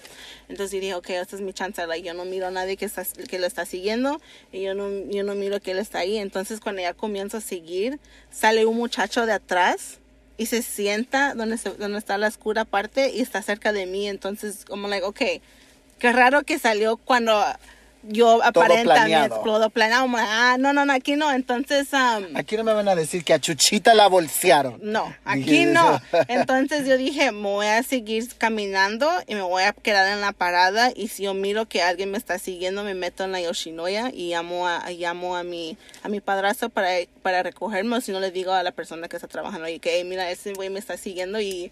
Entonces 0.49 0.71
yo 0.73 0.79
dije, 0.81 0.95
ok, 0.95 1.09
esta 1.11 1.35
es 1.35 1.41
mi 1.41 1.53
chance, 1.53 1.85
like, 1.87 2.07
yo 2.07 2.13
no 2.13 2.25
miro 2.25 2.47
a 2.47 2.51
nadie 2.51 2.77
que, 2.77 2.85
está, 2.85 3.03
que 3.27 3.39
lo 3.39 3.47
está 3.47 3.65
siguiendo 3.65 4.21
y 4.51 4.61
yo 4.63 4.73
no, 4.75 4.89
yo 5.09 5.23
no 5.23 5.35
miro 5.35 5.59
que 5.59 5.71
él 5.71 5.79
está 5.79 5.99
ahí. 5.99 6.17
Entonces 6.17 6.59
cuando 6.59 6.81
ya 6.81 6.93
comienzo 6.93 7.37
a 7.37 7.41
seguir, 7.41 7.99
sale 8.31 8.65
un 8.65 8.77
muchacho 8.77 9.25
de 9.25 9.33
atrás 9.33 9.99
y 10.37 10.45
se 10.45 10.61
sienta 10.61 11.33
donde, 11.33 11.57
se, 11.57 11.71
donde 11.71 11.97
está 11.97 12.17
la 12.17 12.27
oscura 12.27 12.65
parte 12.65 13.09
y 13.09 13.21
está 13.21 13.41
cerca 13.41 13.73
de 13.73 13.85
mí. 13.85 14.07
Entonces, 14.07 14.65
como, 14.65 14.87
like, 14.87 15.05
ok, 15.05 15.21
qué 15.99 16.11
raro 16.11 16.43
que 16.43 16.59
salió 16.59 16.97
cuando 16.97 17.43
yo 18.07 18.41
aparentemente 18.43 18.93
planeado. 18.93 19.41
todo 19.43 19.69
planeado. 19.69 20.07
Ah, 20.17 20.57
no, 20.59 20.73
no, 20.73 20.85
no, 20.85 20.93
aquí 20.93 21.15
no. 21.15 21.31
Entonces, 21.31 21.87
um, 21.93 22.35
Aquí 22.35 22.57
no 22.57 22.63
me 22.63 22.73
van 22.73 22.87
a 22.87 22.95
decir 22.95 23.23
que 23.23 23.33
a 23.33 23.39
Chuchita 23.39 23.93
la 23.93 24.07
bolsearon. 24.07 24.79
no, 24.81 25.13
aquí 25.25 25.65
no. 25.65 26.01
Entonces 26.27 26.87
yo 26.87 26.97
dije, 26.97 27.31
me 27.31 27.41
voy 27.41 27.67
a 27.67 27.83
seguir 27.83 28.27
caminando 28.37 29.09
y 29.27 29.35
me 29.35 29.41
voy 29.41 29.63
a 29.63 29.73
quedar 29.73 30.07
en 30.11 30.21
la 30.21 30.31
parada 30.31 30.91
y 30.95 31.07
si 31.09 31.23
yo 31.23 31.33
miro 31.33 31.67
que 31.67 31.81
alguien 31.81 32.11
me 32.11 32.17
está 32.17 32.39
siguiendo, 32.39 32.83
me 32.83 32.93
meto 32.93 33.23
en 33.23 33.31
la 33.31 33.41
Yoshinoya 33.41 34.11
y 34.13 34.29
llamo 34.29 34.67
a, 34.67 34.89
llamo 34.91 35.35
a 35.35 35.43
mi 35.43 35.77
a 36.03 36.09
mi 36.09 36.21
padrastro 36.21 36.69
para, 36.69 36.89
para 37.21 37.43
recogerme 37.43 37.97
o 37.97 38.01
si 38.01 38.11
no 38.11 38.19
le 38.19 38.31
digo 38.31 38.51
a 38.53 38.63
la 38.63 38.71
persona 38.71 39.07
que 39.07 39.17
está 39.17 39.27
trabajando 39.27 39.65
ahí 39.65 39.79
que, 39.79 39.95
"Hey, 39.97 40.03
mira, 40.03 40.29
ese 40.31 40.53
güey 40.53 40.69
me 40.69 40.79
está 40.79 40.97
siguiendo 40.97 41.39
y... 41.41 41.71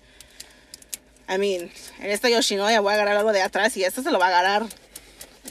I 1.27 1.39
mean, 1.39 1.71
en 2.01 2.11
esta 2.11 2.29
Yoshinoya 2.29 2.81
voy 2.81 2.91
a 2.91 2.95
agarrar 2.95 3.17
algo 3.17 3.31
de 3.33 3.41
atrás 3.41 3.75
y 3.77 3.83
esto 3.83 4.03
se 4.03 4.11
lo 4.11 4.19
va 4.19 4.25
a 4.27 4.29
agarrar. 4.29 4.67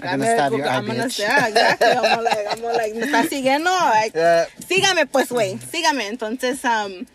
I'm 0.03 0.21
gonna 0.21 0.33
stab 0.35 0.53
your 0.53 0.67
eye, 0.67 0.77
I'm 0.77 0.87
gonna 0.87 1.05
bitch. 1.05 1.13
stab, 1.13 1.49
exactly. 1.49 1.89
I'm 1.89 2.25
like, 2.25 2.47
I'm 2.51 2.63
like, 2.63 2.95
me 2.95 3.03
está 3.03 3.23
siguiendo. 3.29 3.71
like, 3.71 4.15
sígame 4.69 5.07
pues, 5.07 5.29
güey, 5.31 5.59
sígame. 5.71 6.09
Entonces, 6.09 6.65
um, 6.65 7.07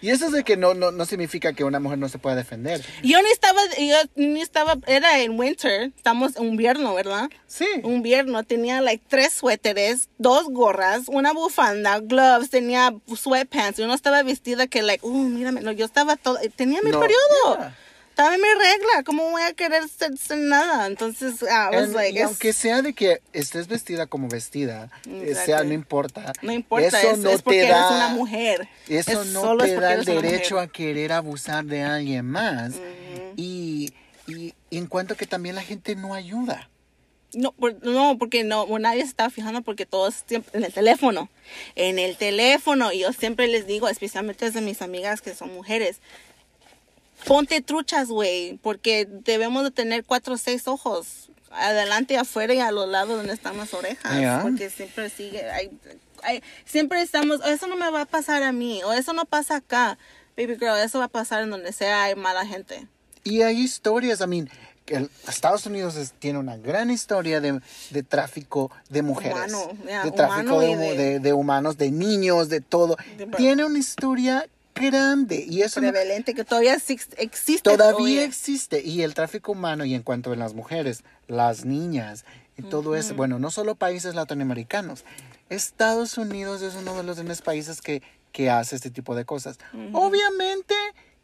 y 0.00 0.10
eso 0.10 0.26
es 0.26 0.32
de 0.32 0.44
que 0.44 0.56
no, 0.56 0.74
no, 0.74 0.90
no 0.92 1.04
significa 1.06 1.52
que 1.52 1.64
una 1.64 1.80
mujer 1.80 1.98
no 1.98 2.08
se 2.08 2.18
pueda 2.18 2.36
defender. 2.36 2.84
Yo 3.02 3.20
ni 3.22 3.30
estaba, 3.30 3.60
yo 3.78 3.96
ni 4.16 4.40
estaba, 4.40 4.76
era 4.86 5.20
en 5.20 5.38
winter, 5.38 5.92
estamos 5.96 6.36
en 6.36 6.44
invierno, 6.44 6.94
¿verdad? 6.94 7.30
Sí. 7.46 7.66
Invierno, 7.84 8.42
tenía 8.44 8.80
like 8.80 9.04
tres 9.08 9.32
suéteres, 9.32 10.08
dos 10.18 10.48
gorras, 10.50 11.02
una 11.08 11.32
bufanda, 11.32 11.98
gloves, 12.00 12.50
tenía 12.50 12.94
sweatpants, 13.14 13.78
yo 13.78 13.86
no 13.86 13.94
estaba 13.94 14.22
vestida 14.22 14.66
que 14.66 14.82
like, 14.82 15.04
uh, 15.04 15.12
mírame, 15.28 15.60
no, 15.60 15.72
yo 15.72 15.84
estaba 15.84 16.16
todo, 16.16 16.38
tenía 16.56 16.80
mi 16.82 16.90
No, 16.90 17.00
periodo, 17.00 17.58
yeah. 17.58 17.76
En 18.18 18.40
mi 18.40 18.48
regla, 18.48 19.02
¿cómo 19.04 19.30
voy 19.30 19.42
a 19.42 19.52
querer 19.54 19.88
ser, 19.88 20.16
ser 20.18 20.38
nada? 20.38 20.86
Entonces, 20.86 21.42
I 21.42 21.74
was 21.74 21.84
En- 21.88 21.92
like, 21.94 22.14
y 22.18 22.22
es- 22.22 22.26
aunque 22.26 22.52
sea 22.52 22.82
de 22.82 22.92
que 22.92 23.20
estés 23.32 23.68
vestida 23.68 24.06
como 24.06 24.28
vestida, 24.28 24.90
eh, 25.08 25.32
sea, 25.34 25.42
Exactly. 25.42 25.68
no 25.68 25.74
importa. 25.74 26.32
no 26.42 26.52
importa, 26.52 26.86
eso 27.00 27.10
es, 27.12 27.18
no 27.18 27.30
es 27.30 27.42
porque 27.42 27.60
te 27.60 27.64
eres 27.66 27.76
da, 27.76 27.90
una 27.96 28.08
mujer. 28.10 28.68
Eso 28.88 29.22
Es 29.22 29.28
no 29.28 29.56
te 29.56 29.74
da 29.76 29.94
el 29.94 30.02
eres 30.08 30.22
derecho 30.22 30.58
a 30.58 30.66
querer 30.68 31.12
abusar 31.12 31.64
de 31.64 31.82
alguien 31.82 32.26
más. 32.26 32.74
y, 33.36 33.92
y, 34.26 34.54
y 34.70 34.76
en 34.78 34.86
cuanto 34.86 35.16
que 35.16 35.26
también 35.26 35.54
la 35.54 35.62
gente 35.62 35.96
no 35.96 36.14
ayuda. 36.14 36.68
No, 37.34 37.52
por- 37.52 37.82
no, 37.82 38.18
porque 38.18 38.44
no, 38.44 38.66
nadie 38.78 39.00
se 39.02 39.08
estaba 39.08 39.30
fijando 39.30 39.62
porque 39.62 39.86
todos 39.86 40.22
siempre 40.26 40.50
en 40.58 40.64
el 40.66 40.72
teléfono, 40.72 41.30
en 41.76 41.98
el 41.98 42.18
teléfono. 42.18 42.92
Y 42.92 42.98
yo 43.00 43.12
siempre 43.14 43.48
les 43.48 43.66
digo, 43.66 43.88
especialmente 43.88 44.44
desde 44.44 44.60
mis 44.60 44.82
amigas 44.82 45.22
que 45.22 45.34
son 45.34 45.52
mujeres, 45.54 46.00
ponte 47.26 47.60
truchas, 47.60 48.08
güey, 48.08 48.58
porque 48.62 49.06
debemos 49.10 49.64
de 49.64 49.70
tener 49.70 50.04
cuatro 50.04 50.34
o 50.34 50.38
seis 50.38 50.66
ojos 50.68 51.30
adelante, 51.50 52.16
afuera 52.16 52.54
y 52.54 52.60
a 52.60 52.70
los 52.72 52.88
lados 52.88 53.16
donde 53.18 53.34
están 53.34 53.56
las 53.58 53.74
orejas. 53.74 54.18
Yeah. 54.18 54.40
Porque 54.42 54.70
siempre 54.70 55.10
sigue, 55.10 55.50
hay, 55.50 55.70
hay- 56.22 56.42
siempre 56.64 57.02
estamos, 57.02 57.40
"Oh, 57.44 57.48
eso 57.48 57.66
no 57.66 57.76
me 57.76 57.90
va 57.90 58.02
a 58.02 58.06
pasar 58.06 58.42
a 58.42 58.52
mí, 58.52 58.82
o 58.84 58.92
eso 58.92 59.12
no 59.12 59.24
pasa 59.26 59.56
acá. 59.56 59.98
Baby 60.36 60.54
girl, 60.58 60.78
eso 60.82 60.98
va 60.98 61.06
a 61.06 61.08
pasar 61.08 61.42
en 61.42 61.50
donde 61.50 61.72
sea 61.72 62.04
hay 62.04 62.14
mala 62.14 62.46
gente. 62.46 62.86
Y 63.22 63.42
hay 63.42 63.60
historias, 63.60 64.20
I 64.22 64.26
mean, 64.26 64.50
el- 64.86 65.10
Estados 65.28 65.66
Unidos 65.66 65.94
es- 65.96 66.12
tiene 66.12 66.38
una 66.38 66.56
gran 66.56 66.90
historia 66.90 67.40
de, 67.42 67.60
de 67.90 68.02
tráfico 68.02 68.70
de 68.88 69.02
mujeres. 69.02 69.34
Humano, 69.36 69.72
ya, 69.86 70.04
de 70.04 70.10
tráfico 70.10 70.54
humano 70.56 70.60
de, 70.60 70.96
de- 70.96 71.18
de- 71.20 71.32
humanos, 71.34 71.76
de 71.76 71.90
niños, 71.90 72.48
de 72.48 72.60
todo. 72.62 72.96
Tiene 73.36 73.64
una 73.66 73.78
historia 73.78 74.46
grande 74.74 75.44
y 75.48 75.60
no- 75.60 75.68
Prevalente, 75.90 76.34
que 76.34 76.44
todavía 76.44 76.74
exis- 76.76 77.14
existe. 77.18 77.70
todavía 77.70 78.24
existe. 78.24 78.82
Y 78.82 79.02
el 79.02 79.14
tráfico 79.14 79.52
humano 79.52 79.84
y 79.84 79.94
en 79.94 80.02
cuanto 80.02 80.32
a 80.32 80.36
las 80.36 80.54
mujeres, 80.54 81.02
las 81.28 81.64
niñas 81.64 82.24
y 82.56 82.62
todo 82.62 82.96
eso, 82.96 83.14
bueno, 83.14 83.38
no 83.38 83.50
solo 83.50 83.74
países 83.74 84.14
latinoamericanos. 84.14 85.04
Estados 85.48 86.16
Unidos 86.18 86.62
es 86.62 86.74
uno 86.74 86.96
de 86.96 87.02
los 87.02 87.16
grandes 87.16 87.42
países 87.42 87.80
que, 87.80 88.02
que 88.32 88.50
hace 88.50 88.76
este 88.76 88.90
tipo 88.90 89.14
de 89.14 89.24
cosas. 89.24 89.58
Obviamente 89.92 90.74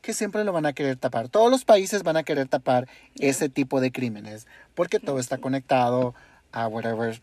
que 0.00 0.14
siempre 0.14 0.44
lo 0.44 0.52
van 0.52 0.64
a 0.66 0.72
querer 0.72 0.96
tapar. 0.96 1.28
Todos 1.28 1.50
los 1.50 1.64
países 1.64 2.02
van 2.02 2.16
a 2.16 2.22
querer 2.22 2.48
tapar 2.48 2.88
ese 3.18 3.48
tipo 3.48 3.80
de 3.80 3.90
crímenes 3.90 4.46
porque 4.74 5.00
todo 5.00 5.18
está 5.18 5.38
conectado 5.38 6.14
a 6.52 6.68
whatever 6.68 7.20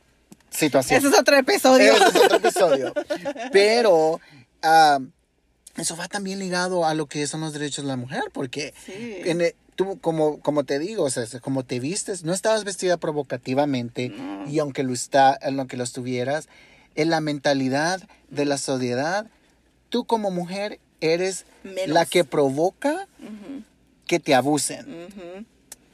situación. 0.50 1.00
Ese 1.00 1.08
es 1.08 1.18
otro 1.18 1.38
episodio. 1.38 1.94
Ese 1.94 2.04
es 2.10 2.16
otro 2.16 2.38
episodio. 2.38 2.94
Pero 3.52 4.20
ah, 4.62 5.00
eso 5.78 5.96
va 5.96 6.08
también 6.08 6.40
ligado 6.40 6.86
a 6.86 6.94
lo 6.94 7.06
que 7.08 7.26
son 7.28 7.42
los 7.42 7.54
derechos 7.54 7.84
de 7.86 7.90
la 7.90 7.98
mujer, 7.98 8.24
porque 8.34 8.74
Sí. 8.86 9.18
en 9.26 9.42
el- 9.42 9.56
tú, 9.76 10.00
como, 10.00 10.40
como 10.40 10.64
te 10.64 10.80
digo, 10.80 11.04
o 11.04 11.10
sea, 11.10 11.26
como 11.42 11.64
te 11.66 11.80
vistes, 11.82 12.24
no 12.24 12.34
estabas 12.34 12.64
vestida 12.64 12.96
provocativamente 12.98 14.14
y 14.48 14.60
aunque 14.60 14.84
lo, 14.84 14.94
está, 14.94 15.38
aunque 15.42 15.76
lo 15.78 15.84
estuvieras, 15.84 16.48
en 16.96 17.10
la 17.10 17.20
mentalidad 17.20 18.02
de 18.30 18.46
la 18.46 18.58
sociedad, 18.58 19.28
tú 19.90 20.06
como 20.06 20.32
mujer 20.32 20.80
eres 21.02 21.46
Menos. 21.64 21.90
la 21.90 22.06
que 22.06 22.24
provoca 22.24 23.08
que 24.08 24.20
te 24.22 24.34
abusen. 24.34 24.86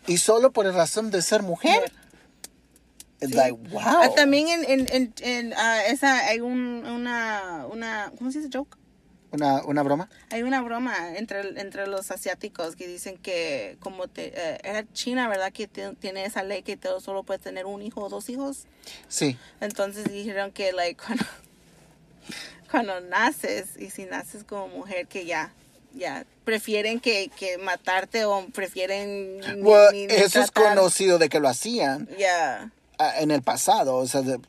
Y 0.06 0.18
solo 0.18 0.52
por 0.52 0.66
la 0.68 0.74
razón 0.74 1.10
de 1.10 1.22
ser 1.24 1.42
mujer. 1.42 1.92
Like, 3.20 3.52
wow. 3.70 3.82
Ah, 3.84 4.10
también 4.16 4.48
en, 4.48 4.64
en, 4.66 4.88
en, 4.92 5.14
en, 5.22 5.54
ah, 5.56 5.84
esa 5.86 6.26
hay 6.28 6.40
un, 6.40 6.86
una, 6.86 7.66
una, 7.72 8.12
¿cómo 8.18 8.32
se 8.32 8.40
dice 8.42 8.50
joke? 8.56 8.78
Una, 9.32 9.64
una 9.64 9.82
broma. 9.82 10.10
Hay 10.30 10.44
una 10.44 10.62
broma 10.62 11.16
entre, 11.18 11.60
entre 11.62 11.88
los 11.88 12.12
asiáticos 12.12 12.76
que 12.76 12.86
dicen 12.88 13.18
que 13.18 13.78
como 13.80 14.08
te, 14.10 14.34
eh, 14.36 14.60
era 14.64 14.86
China, 14.92 15.30
¿verdad? 15.30 15.54
Que 15.54 15.68
te- 15.68 15.94
tiene 15.96 16.26
esa 16.26 16.44
ley 16.44 16.64
que 16.64 16.76
te, 16.76 16.90
solo 17.00 17.24
puedes 17.24 17.42
tener 17.42 17.66
un 17.66 17.82
hijo 17.82 18.02
o 18.02 18.10
dos 18.10 18.28
hijos. 18.30 18.66
Sí. 19.08 19.38
Entonces 19.62 20.12
dijeron 20.12 20.52
que 20.52 20.74
like 20.74 21.02
cuando, 21.02 21.24
cuando 22.72 23.00
naces 23.02 23.78
y 23.80 23.90
si 23.90 24.06
naces 24.06 24.44
como 24.44 24.68
mujer 24.68 25.08
que 25.08 25.26
ya 25.26 25.54
ya 25.94 26.26
prefieren 26.46 27.02
que, 27.02 27.30
que 27.38 27.58
matarte 27.58 28.24
o 28.24 28.46
prefieren 28.54 29.42
Well, 29.62 29.90
ni- 29.92 30.08
ni 30.08 30.14
eso 30.14 30.40
es 30.42 30.52
tratar. 30.52 30.76
conocido 30.78 31.18
de 31.20 31.28
que 31.28 31.40
lo 31.42 31.50
hacían 31.50 32.08
Ya. 32.18 32.72
ah, 32.98 33.14
en 33.20 33.32
el 33.32 33.42
pasado. 33.42 33.96
O 33.98 34.08
sea, 34.08 34.22
de- 34.22 34.40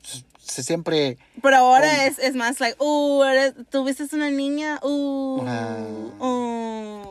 se 0.44 0.62
siempre. 0.62 1.18
Pero 1.42 1.56
ahora 1.56 1.88
Oh. 1.88 2.02
es, 2.02 2.18
es 2.18 2.34
más 2.34 2.60
like, 2.60 2.76
uh, 2.78 3.22
eres, 3.24 3.54
tuviste 3.70 4.04
una 4.12 4.30
niña, 4.30 4.78
uh, 4.82 5.42
Ah. 5.46 5.76
uh. 6.20 7.02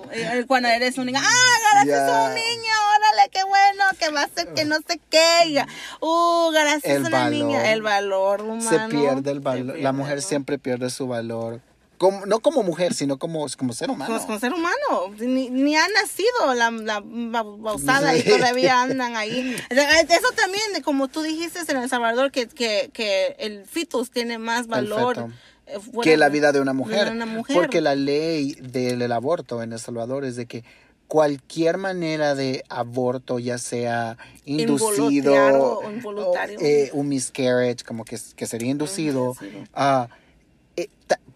Cuando 0.48 0.68
eres 0.68 0.98
un 0.98 1.06
niño, 1.06 1.20
ah, 1.22 1.58
gracias 1.74 2.08
Ya. 2.08 2.24
un 2.28 2.34
niño, 2.36 2.74
órale, 2.98 3.30
qué 3.32 3.44
bueno, 3.44 3.84
que 3.98 4.10
va 4.10 4.24
a 4.24 4.28
ser 4.28 4.54
que 4.54 4.66
no 4.66 4.76
sé 4.88 5.00
qué. 5.10 5.64
Uh, 6.02 6.52
gracias 6.52 6.98
El 6.98 7.06
una 7.06 7.30
niña. 7.30 7.72
El 7.72 7.82
valor 7.82 8.42
humano. 8.42 8.70
se 8.70 8.80
pierde 8.90 9.32
el 9.32 9.40
valor. 9.40 9.80
La 9.80 9.92
mujer 9.94 10.16
¿no? 10.18 10.22
siempre 10.22 10.60
pierde 10.60 10.90
su 10.90 11.08
valor. 11.08 11.62
Como, 12.02 12.26
no 12.26 12.40
como 12.40 12.64
mujer, 12.64 12.96
sino 12.96 13.20
como, 13.20 13.46
como 13.56 13.74
ser 13.74 13.92
humano. 13.92 14.26
Con 14.26 14.40
ser 14.40 14.52
humano, 14.54 15.14
ni, 15.20 15.52
ni 15.52 15.76
ha 15.76 15.88
nacido 15.88 16.56
la, 16.56 16.72
la 16.72 17.00
bausada 17.44 18.18
y 18.18 18.24
todavía 18.24 18.82
andan 18.82 19.16
ahí. 19.16 19.56
Eso 19.70 20.32
también, 20.36 20.82
como 20.84 21.10
tú 21.10 21.22
dijiste 21.22 21.60
en 21.72 21.78
El 21.78 21.90
Salvador, 21.90 22.32
que, 22.32 22.48
que, 22.48 22.90
que 22.92 23.36
el 23.38 23.66
fetus 23.68 24.10
tiene 24.10 24.40
más 24.40 24.66
valor 24.66 25.28
eh, 25.68 25.78
que 26.02 26.18
la 26.18 26.30
vida 26.30 26.52
de 26.52 26.60
una 26.60 26.74
mujer. 26.74 27.06
de 27.06 27.12
una 27.12 27.28
mujer. 27.28 27.56
Porque 27.56 27.82
la 27.82 27.94
ley 27.94 28.54
del 28.56 29.12
aborto 29.12 29.62
en 29.62 29.72
El 29.72 29.80
Salvador 29.80 30.26
es 30.26 30.36
de 30.36 30.48
que 30.48 30.64
cualquier 31.06 31.78
manera 31.78 32.34
de 32.34 32.64
aborto, 32.68 33.38
ya 33.38 33.60
sea 33.60 34.18
inducido, 34.46 35.36
Involuntario 35.36 35.64
o 35.78 35.92
involuntario. 35.92 36.58
o, 36.58 36.64
eh, 36.64 36.90
un 36.94 37.10
miscarriage, 37.10 37.84
como 37.86 38.06
que, 38.06 38.18
que 38.36 38.48
sería 38.48 38.72
inducido, 38.72 39.36
inducido. 39.40 40.10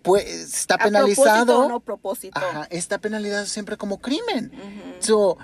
Pues, 0.02 0.26
está 0.26 0.76
A 0.76 0.78
propósito 0.78 1.24
penalizado. 1.24 1.60
o 1.66 1.70
no 1.70 1.80
propósito. 1.80 2.38
Ajá, 2.40 2.68
está 2.70 2.98
penalizado 2.98 3.46
siempre 3.46 3.78
como 3.78 4.00
crimen. 4.00 4.52
So, 5.00 5.38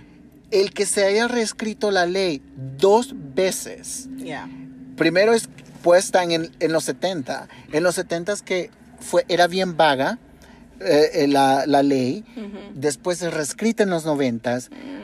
el 0.52 0.74
que 0.74 0.86
se 0.86 1.06
haya 1.06 1.28
reescrito 1.28 1.92
la 1.92 2.06
ley 2.06 2.42
dos 2.78 3.14
veces, 3.36 4.08
primero 4.98 5.34
es 5.34 5.50
puesta 5.82 6.24
en, 6.24 6.52
en 6.60 6.72
los 6.74 6.84
70. 6.84 7.48
En 7.72 7.84
los 7.84 7.96
70 7.96 8.34
es 8.34 8.42
que 8.42 8.70
fue, 9.00 9.26
era 9.30 9.48
bien 9.48 9.78
vaga 9.78 10.20
eh, 10.80 11.10
eh, 11.24 11.28
la, 11.28 11.66
la 11.66 11.82
ley. 11.84 12.24
Después 12.76 13.22
es 13.22 13.34
reescrita 13.34 13.84
en 13.84 13.90
los 13.90 14.06
90 14.06 14.60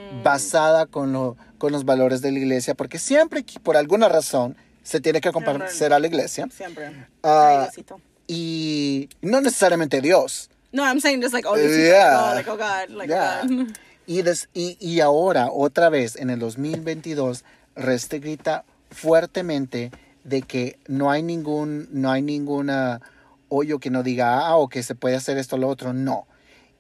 Mm. 0.10 0.24
basada 0.24 0.86
con, 0.86 1.12
lo, 1.12 1.36
con 1.58 1.72
los 1.74 1.84
valores 1.84 2.22
de 2.22 2.32
la 2.32 2.40
iglesia, 2.40 2.76
porque 2.76 2.98
siempre, 2.98 3.44
por 3.62 3.76
alguna 3.76 4.08
razón, 4.08 4.56
se 4.84 5.02
tiene 5.02 5.20
que 5.20 5.32
comparecer 5.34 5.92
a 5.94 6.00
la 6.00 6.08
iglesia. 6.08 6.48
Siempre. 6.56 6.92
Diosito. 7.22 8.00
Y 8.28 9.10
no 9.22 9.42
necesariamente 9.42 10.02
Dios. 10.02 10.50
No, 10.72 10.84
I'm 10.84 11.00
saying 11.00 11.22
just 11.22 11.34
like, 11.34 11.48
oh, 11.48 11.56
Diosito. 11.56 11.88
Yeah. 11.88 12.32
Oh, 12.32 12.36
like, 12.36 12.50
oh 12.50 12.58
God. 12.58 12.90
Like, 12.90 13.12
oh 13.12 13.48
God. 13.48 13.74
Y, 14.10 14.22
des- 14.22 14.48
y, 14.54 14.78
y 14.80 15.02
ahora, 15.02 15.50
otra 15.52 15.90
vez, 15.90 16.16
en 16.16 16.30
el 16.30 16.40
2022, 16.40 17.44
restricta 17.76 18.64
fuertemente 18.90 19.92
de 20.24 20.44
que 20.44 20.80
no 20.88 21.12
hay 21.12 21.24
ningún, 21.24 21.90
no 21.92 22.10
hay 22.10 22.22
ninguna 22.22 23.02
hoyo 23.50 23.80
que 23.80 23.90
no 23.90 24.04
diga, 24.04 24.48
ah, 24.48 24.56
o 24.56 24.70
que 24.70 24.82
se 24.82 24.96
puede 24.96 25.18
hacer 25.18 25.38
esto 25.38 25.58
o 25.58 25.60
lo 25.60 25.68
otro. 25.68 25.92
No. 25.92 26.26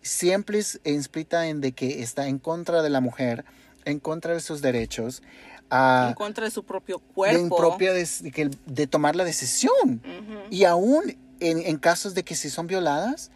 Siempre 0.01 0.59
es 0.59 0.79
explícita 0.85 1.47
en 1.47 1.59
de 1.59 1.73
que 1.73 2.01
está 2.01 2.27
en 2.27 2.39
contra 2.39 2.81
de 2.81 2.89
la 2.89 3.01
mujer, 3.01 3.43
en 3.83 3.99
contra 3.99 4.33
de 4.33 4.39
sus 4.39 4.61
derechos, 4.61 5.21
ah, 5.69 6.07
en 6.09 6.13
contra 6.13 6.45
de 6.45 6.51
su 6.51 6.63
propio 6.63 6.99
de, 6.99 7.13
cuerpo. 7.13 7.57
propia 7.57 7.91
de, 7.93 8.87
tomar 8.87 9.17
la 9.17 9.25
decisión. 9.25 10.01
Y 10.49 10.63
aún 10.63 11.17
en, 11.39 11.59
en 11.59 11.77
casos 11.77 12.13
de 12.13 12.23
que 12.23 12.35
si 12.35 12.49
son 12.49 12.67
violadas, 12.67 13.31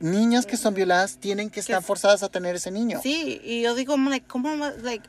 niñas 0.00 0.46
que 0.46 0.56
son 0.56 0.74
violadas 0.74 1.18
tienen 1.18 1.50
que 1.50 1.60
estar 1.60 1.82
forzadas 1.82 2.22
a 2.22 2.28
tener 2.28 2.54
ese 2.56 2.70
niño. 2.70 3.00
Sí, 3.02 3.40
y 3.42 3.62
yo 3.62 3.74
digo, 3.74 3.96
like, 3.96 4.26
¿cómo 4.26 4.54
like, 4.82 5.08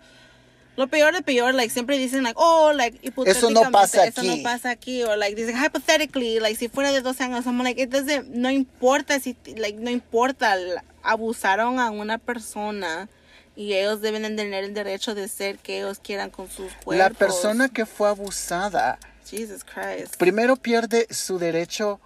lo 0.76 0.88
peor 0.88 1.14
de 1.14 1.22
peor, 1.22 1.54
like, 1.54 1.72
siempre 1.74 1.98
dicen, 1.98 2.24
like, 2.24 2.38
oh, 2.38 2.72
like, 2.74 3.00
Eso 3.26 3.50
no 3.50 3.70
pasa 3.70 4.06
Eso 4.06 4.22
aquí. 4.22 4.28
no 4.38 4.44
pasa 4.44 4.70
aquí, 4.72 5.04
o, 5.04 5.16
like, 5.16 5.36
dicen, 5.36 5.62
hypothetically, 5.62 6.40
like, 6.40 6.56
si 6.56 6.70
fuera 6.70 6.92
de 6.92 7.02
12 7.02 7.24
años, 7.24 7.46
I'm 7.46 7.62
like, 7.62 7.86
doesn't- 7.90 8.28
no 8.28 8.50
importa 8.50 9.20
si, 9.20 9.36
like, 9.58 9.78
no 9.78 9.90
importa, 9.90 10.56
abusaron 11.04 11.80
a 11.80 11.92
una 11.92 12.18
persona 12.18 13.10
y 13.56 13.74
ellos 13.74 14.00
deben 14.02 14.22
de 14.24 14.30
tener 14.30 14.64
el 14.64 14.74
derecho 14.74 15.16
de 15.16 15.28
ser 15.28 15.58
que 15.58 15.80
ellos 15.80 16.00
quieran 16.00 16.30
con 16.30 16.50
sus 16.50 16.72
cuerpos. 16.84 16.96
La 16.98 17.10
persona 17.10 17.68
que 17.68 17.86
fue 17.86 18.08
abusada 18.08 18.98
Jesus 19.30 19.64
Christ. 19.64 20.16
primero 20.18 20.56
pierde 20.56 21.08
su 21.10 21.38
derecho 21.40 22.00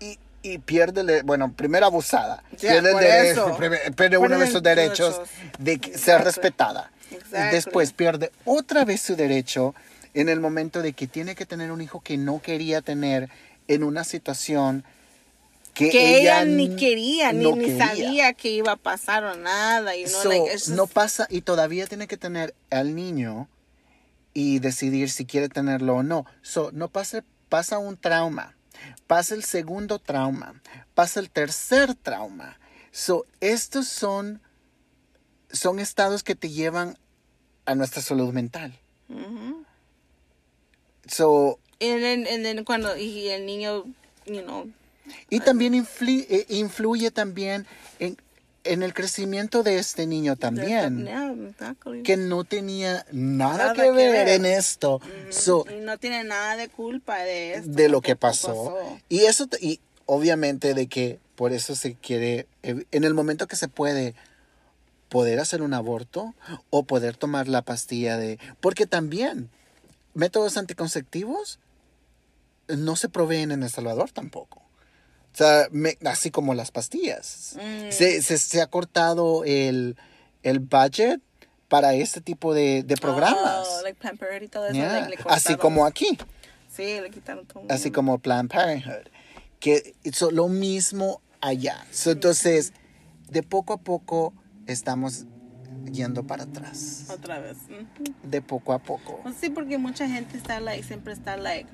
y, 0.00 0.18
y 0.42 0.58
pierde, 0.58 1.22
bueno, 1.22 1.52
primero 1.52 1.86
abusada. 1.86 2.42
Ya, 2.58 2.72
pierde 2.72 2.94
derecho, 2.94 3.56
pierde- 3.96 4.18
uno 4.18 4.38
de 4.38 4.46
sus 4.46 4.62
derechos 4.62 5.20
derechos. 5.58 5.92
de 5.92 5.98
ser 5.98 6.22
respetada. 6.24 6.90
Exactly. 7.10 7.50
Después 7.52 7.92
pierde 7.92 8.30
otra 8.44 8.84
vez 8.84 9.00
su 9.00 9.16
derecho 9.16 9.74
en 10.14 10.28
el 10.28 10.40
momento 10.40 10.80
de 10.82 10.92
que 10.92 11.06
tiene 11.06 11.34
que 11.34 11.44
tener 11.46 11.70
un 11.72 11.80
hijo 11.80 12.00
que 12.00 12.16
no 12.16 12.40
quería 12.40 12.82
tener 12.82 13.28
en 13.68 13.82
una 13.84 14.04
situación 14.04 14.84
que, 15.74 15.90
que 15.90 16.18
ella, 16.20 16.44
ni 16.44 16.74
quería, 16.76 17.32
ni, 17.32 17.44
no 17.44 17.54
ni 17.56 17.66
quería. 17.66 17.86
sabía 17.88 18.32
que 18.32 18.50
iba 18.50 18.72
a 18.72 18.76
pasar 18.76 19.22
o 19.24 19.36
nada. 19.36 19.94
You 19.96 20.06
know, 20.08 20.22
So, 20.22 20.28
like, 20.28 20.44
it's 20.52 20.64
just- 20.66 20.76
no 20.76 20.86
pasa 20.88 21.26
y 21.30 21.42
todavía 21.42 21.86
tiene 21.86 22.06
que 22.08 22.16
tener 22.16 22.54
al 22.70 22.94
niño 22.96 23.48
y 24.34 24.58
decidir 24.58 25.10
si 25.10 25.26
quiere 25.26 25.48
tenerlo 25.48 25.96
o 25.96 26.02
no. 26.02 26.26
So, 26.42 26.70
no 26.72 26.88
pasa, 26.88 27.24
pasa 27.48 27.78
un 27.78 27.96
trauma, 27.96 28.56
pasa 29.06 29.34
el 29.34 29.44
segundo 29.44 29.98
trauma, 29.98 30.60
pasa 30.94 31.20
el 31.20 31.30
tercer 31.30 31.94
trauma. 31.94 32.58
So, 32.92 33.26
estos 33.40 33.86
son, 33.88 34.40
son 35.50 35.78
estados 35.78 36.22
que 36.22 36.34
te 36.34 36.50
llevan 36.50 36.98
a 37.66 37.74
nuestra 37.74 38.02
salud 38.02 38.32
mental. 38.32 38.78
So, 41.06 41.58
And 41.82 42.02
then, 42.02 42.26
and 42.26 42.44
then 42.44 42.64
cuando 42.64 42.94
y 42.96 43.28
el 43.28 43.46
niño, 43.46 43.84
you 44.26 44.42
know, 44.42 44.70
y 45.28 45.40
también 45.40 45.74
eh, 45.74 46.46
influye 46.48 47.10
también 47.10 47.66
en 47.98 48.16
en 48.64 48.82
el 48.82 48.94
crecimiento 48.94 49.62
de 49.62 49.78
este 49.78 50.06
niño 50.06 50.36
también, 50.36 51.08
exactly. 51.48 52.02
que 52.02 52.16
no 52.16 52.44
tenía 52.44 53.06
nada, 53.10 53.56
Nada 53.56 53.74
que, 53.74 53.82
que 53.82 53.90
ver, 53.90 54.28
en 54.28 54.44
esto. 54.44 55.00
So, 55.30 55.64
y 55.70 55.80
no 55.80 55.98
tiene 55.98 56.24
nada 56.24 56.56
de 56.56 56.68
culpa 56.68 57.18
de 57.18 57.54
esto. 57.54 57.70
de 57.70 57.88
lo 57.88 58.00
que 58.00 58.16
tampoco 58.16 58.44
pasó. 58.74 58.98
Y 59.08 59.20
eso, 59.20 59.48
y 59.60 59.80
obviamente 60.06 60.74
de 60.74 60.86
que 60.88 61.18
por 61.36 61.52
eso 61.52 61.74
se 61.74 61.94
quiere, 61.94 62.46
eh, 62.62 62.84
en 62.90 63.04
el 63.04 63.14
momento 63.14 63.46
que 63.46 63.56
se 63.56 63.68
puede, 63.68 64.14
poder 65.08 65.40
hacer 65.40 65.60
un 65.60 65.74
aborto 65.74 66.34
o 66.70 66.84
poder 66.84 67.16
tomar 67.16 67.48
la 67.48 67.62
pastilla 67.62 68.16
de... 68.16 68.38
Porque 68.60 68.86
también 68.86 69.50
métodos 70.14 70.56
anticonceptivos 70.56 71.58
no 72.68 72.96
se 72.96 73.08
proveen 73.08 73.50
en 73.50 73.62
El 73.62 73.70
Salvador 73.70 74.10
tampoco. 74.12 74.62
O 75.32 75.36
sea, 75.36 75.68
me- 75.70 75.96
así 76.04 76.30
como 76.30 76.54
las 76.54 76.70
pastillas. 76.70 77.56
Mm. 77.56 77.90
Se, 77.90 78.22
se- 78.22 78.38
se 78.38 78.60
ha 78.60 78.66
cortado 78.66 79.44
el, 79.44 79.96
el 80.42 80.58
budget 80.58 81.20
para 81.68 81.94
este 81.94 82.20
tipo 82.20 82.52
de, 82.52 82.82
de 82.82 82.96
programas. 82.96 83.66
Oh, 83.68 83.82
like 83.82 83.98
Planned 84.00 84.18
Parenthood 84.18 84.44
y 84.44 84.48
todo 84.48 84.66
eso. 84.66 84.74
Yeah. 84.74 85.00
like, 85.08 85.22
le 85.24 85.30
así 85.30 85.54
como 85.56 85.86
aquí. 85.86 86.18
Sí, 86.74 87.00
le 87.00 87.10
quitaron 87.10 87.46
todo. 87.46 87.62
así 87.68 87.90
como 87.90 88.18
Planned 88.18 88.50
Parenthood, 88.50 89.08
que 89.60 89.94
hizo 90.02 90.30
lo 90.30 90.48
mismo 90.48 91.20
allá. 91.40 91.84
So, 91.92 92.10
entonces, 92.10 92.72
de 93.28 93.42
poco 93.42 93.72
a 93.74 93.78
poco 93.78 94.32
estamos 94.66 95.26
yendo 95.92 96.26
para 96.26 96.44
atrás. 96.44 97.06
Otra 97.10 97.40
vez. 97.40 97.58
De 98.22 98.42
poco 98.42 98.72
a 98.72 98.78
poco. 98.78 99.20
Pues 99.22 99.36
sí, 99.36 99.50
porque 99.50 99.78
mucha 99.78 100.08
gente 100.08 100.36
está 100.36 100.60
like, 100.60 100.82
siempre 100.82 101.12
está 101.12 101.36
like, 101.36 101.68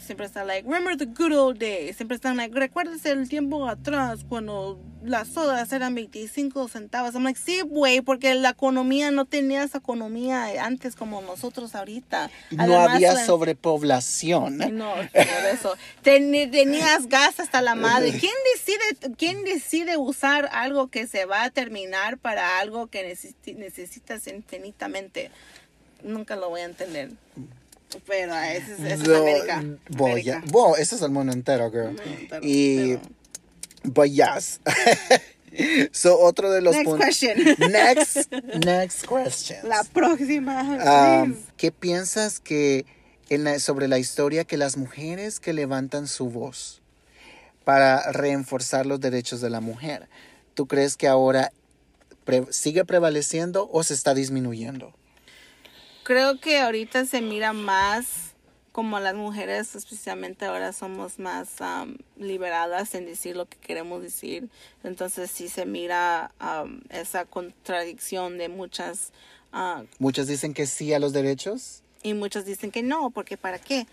siempre 0.00 0.26
está 0.26 0.44
like, 0.44 0.68
remember 0.68 0.96
the 0.96 1.06
good 1.06 1.32
old 1.32 1.58
days. 1.58 1.96
Siempre 1.96 2.16
están 2.16 2.36
like, 2.36 2.54
recuérdese 2.58 3.12
el 3.12 3.28
tiempo 3.28 3.66
atrás 3.66 4.24
cuando 4.28 4.80
las 5.02 5.28
sodas 5.28 5.72
eran 5.72 5.94
25 5.94 6.68
centavos. 6.68 7.14
I'm 7.14 7.24
like, 7.24 7.38
sí, 7.38 7.60
güey, 7.62 8.00
porque 8.02 8.34
la 8.34 8.50
economía 8.50 9.10
no 9.10 9.24
tenía 9.24 9.62
esa 9.64 9.78
economía 9.78 10.64
antes 10.64 10.94
como 10.96 11.22
nosotros 11.22 11.74
ahorita. 11.74 12.30
No 12.50 12.62
Además, 12.64 12.90
había 12.96 13.12
la- 13.14 13.24
sobrepoblación. 13.26 14.58
No, 14.76 14.94
por 14.94 15.46
eso. 15.52 15.74
Ten- 16.02 16.50
tenías 16.50 17.06
gas 17.08 17.40
hasta 17.40 17.62
la 17.62 17.74
madre. 17.74 18.10
¿Quién 18.20 18.34
decide, 18.54 19.14
¿Quién 19.16 19.44
decide 19.44 19.96
usar 19.96 20.48
algo 20.52 20.88
que 20.88 21.06
se 21.06 21.24
va 21.24 21.44
a 21.44 21.50
terminar 21.50 22.18
para 22.18 22.58
algo 22.58 22.88
que 22.88 23.10
necesi- 23.14 23.56
necesitas 23.56 24.26
infinitamente? 24.26 25.30
Nunca 26.02 26.36
lo 26.36 26.50
voy 26.50 26.60
a 26.62 26.64
entender. 26.64 27.10
Pero 28.06 28.34
ese 28.36 28.74
es, 28.74 29.00
es 29.00 29.08
América. 29.08 29.64
voy 29.88 30.28
a- 30.30 30.42
wow, 30.52 30.76
eso 30.76 30.94
es 30.94 31.02
el 31.02 31.10
mundo 31.10 31.32
entero, 31.32 31.70
girl. 31.70 31.96
Pero- 32.28 32.40
Y, 32.44 32.96
pero- 32.96 33.19
but 33.84 34.10
yes. 34.10 34.60
so, 35.92 36.18
otro 36.20 36.50
de 36.50 36.60
los 36.60 36.74
Next 36.76 36.96
question. 36.96 37.56
Next, 37.70 38.32
next 38.64 39.06
question. 39.06 39.68
La 39.68 39.82
próxima. 39.84 40.62
Please. 41.24 41.40
¿Qué 41.56 41.72
piensas 41.72 42.40
que 42.40 42.84
en 43.28 43.44
la- 43.44 43.58
sobre 43.58 43.88
la 43.88 43.98
historia 43.98 44.44
que 44.44 44.56
las 44.56 44.76
mujeres 44.76 45.40
que 45.40 45.52
levantan 45.52 46.06
su 46.08 46.28
voz 46.30 46.80
para 47.64 48.10
reforzar 48.12 48.86
los 48.86 49.00
derechos 49.00 49.40
de 49.40 49.50
la 49.50 49.60
mujer, 49.60 50.08
¿tú 50.54 50.66
crees 50.66 50.96
que 50.96 51.06
ahora 51.08 51.52
pre- 52.24 52.46
sigue 52.50 52.84
prevaleciendo 52.84 53.68
o 53.72 53.82
se 53.82 53.94
está 53.94 54.14
disminuyendo? 54.14 54.92
Creo 56.04 56.40
que 56.40 56.58
ahorita 56.58 57.04
se 57.06 57.20
mira 57.20 57.52
más 57.52 58.29
como 58.72 59.00
las 59.00 59.14
mujeres, 59.14 59.74
especialmente 59.74 60.44
ahora 60.44 60.72
somos 60.72 61.18
más 61.18 61.60
am, 61.60 61.96
liberadas 62.16 62.94
en 62.94 63.06
decir 63.06 63.36
lo 63.36 63.46
que 63.46 63.56
queremos 63.58 64.02
decir. 64.02 64.48
Entonces 64.84 65.30
sí 65.30 65.48
se 65.48 65.66
mira 65.66 66.32
am, 66.38 66.82
esa 66.90 67.24
contradicción 67.24 68.38
de 68.38 68.48
muchas 68.48 69.12
ah, 69.52 69.82
Muchas 69.98 70.26
dicen 70.28 70.54
que 70.54 70.66
sí 70.66 70.92
a 70.92 70.98
los 71.00 71.12
derechos. 71.12 71.82
y 72.02 72.14
muchos 72.14 72.44
dicen 72.44 72.70
que 72.70 72.82
no, 72.82 73.10
porque 73.10 73.36
para 73.36 73.58
qué. 73.58 73.86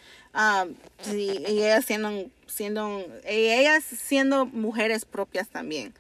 Y 1.12 1.30
ellas 1.48 1.84
siendo, 1.86 2.30
siendo, 2.46 3.00
y 3.28 3.50
ellas 3.50 3.84
siendo 3.84 4.46
mujeres 4.46 5.04
propias 5.06 5.50
también. 5.50 5.94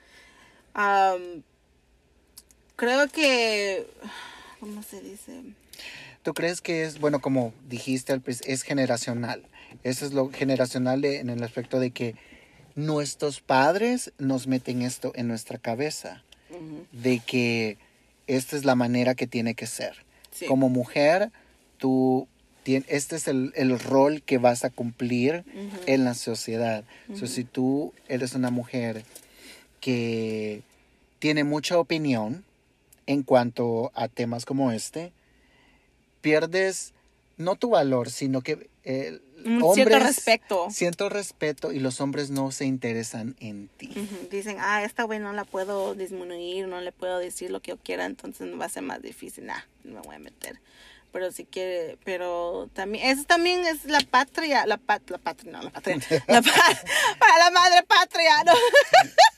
Am, 0.76 1.42
creo 2.76 3.08
que, 3.08 3.88
¿cómo 4.60 4.84
se 4.84 5.02
dice? 5.02 5.42
¿Tú 6.28 6.34
crees 6.34 6.60
que 6.60 6.84
es, 6.84 7.00
bueno, 7.00 7.22
como 7.22 7.54
dijiste, 7.70 8.20
es 8.48 8.64
generacional? 8.64 9.44
Eso 9.86 10.06
es 10.06 10.12
lo 10.12 10.30
generacional 10.30 11.00
de- 11.00 11.22
en 11.22 11.30
el 11.30 11.42
aspecto 11.42 11.80
de 11.80 11.92
que 11.92 12.16
nuestros 12.76 13.40
padres 13.40 14.12
nos 14.18 14.46
meten 14.46 14.82
esto 14.82 15.14
en 15.16 15.30
nuestra 15.30 15.58
cabeza, 15.58 16.26
de 16.92 17.22
que 17.26 17.78
esta 18.28 18.58
es 18.58 18.66
la 18.66 18.76
manera 18.76 19.16
que 19.16 19.26
tiene 19.26 19.56
que 19.56 19.68
ser. 19.68 20.04
Sí. 20.32 20.48
Como 20.48 20.68
mujer, 20.68 21.32
tú, 21.78 22.28
este 22.66 23.16
es 23.16 23.30
el, 23.30 23.54
el 23.56 23.80
rol 23.80 24.22
que 24.22 24.38
vas 24.38 24.66
a 24.66 24.70
cumplir 24.70 25.46
en 25.86 26.04
la 26.04 26.14
sociedad. 26.14 26.84
So, 27.16 27.26
si 27.28 27.46
tú 27.46 27.94
eres 28.10 28.34
una 28.34 28.52
mujer 28.52 29.06
que 29.80 30.62
tiene 31.20 31.46
mucha 31.46 31.80
opinión 31.80 32.44
en 33.06 33.24
cuanto 33.24 33.94
a 33.96 34.10
temas 34.10 34.44
como 34.44 34.74
este, 34.74 35.14
pierdes 36.28 36.94
no 37.38 37.56
tu 37.56 37.70
valor, 37.70 38.10
sino 38.10 38.42
que 38.42 38.70
eh, 38.84 39.20
Un 39.46 39.62
hombres 39.62 39.76
cierto 39.88 40.00
respeto. 40.00 40.68
cierto 40.72 41.10
respeto 41.10 41.72
y 41.72 41.80
los 41.80 42.02
hombres 42.02 42.30
no 42.32 42.52
se 42.52 42.66
interesan 42.66 43.36
en 43.40 43.68
ti. 43.78 43.92
Dicen, 44.32 44.58
ah, 44.60 44.84
esta 44.84 45.04
güey 45.04 45.20
no 45.20 45.32
la 45.34 45.46
puedo 45.46 45.94
disminuir, 45.96 46.68
no 46.68 46.82
le 46.82 46.92
puedo 46.92 47.20
decir 47.20 47.52
lo 47.52 47.60
que 47.62 47.72
yo 47.72 47.78
quiera, 47.78 48.06
entonces 48.06 48.48
va 48.60 48.66
a 48.66 48.70
ser 48.70 48.84
más 48.84 49.02
difícil. 49.02 49.46
Nah, 49.46 49.62
no 49.84 49.96
me 49.96 50.02
voy 50.02 50.16
a 50.16 50.20
meter. 50.20 50.60
Pero 51.14 51.32
si 51.32 51.46
quiere, 51.46 51.98
pero 52.04 52.70
también, 52.74 53.10
eso 53.10 53.24
también 53.24 53.66
es 53.66 53.86
la 53.86 54.02
patria, 54.02 54.66
la, 54.66 54.78
pat, 54.78 55.10
la 55.10 55.18
patria, 55.20 55.52
no, 55.54 55.62
la 55.62 55.70
patria, 55.70 55.98
la 56.28 56.42
pa- 56.42 56.82
para 57.20 57.38
la 57.46 57.52
madre 57.52 57.84
patria, 57.88 58.44
¿no? 58.46 58.54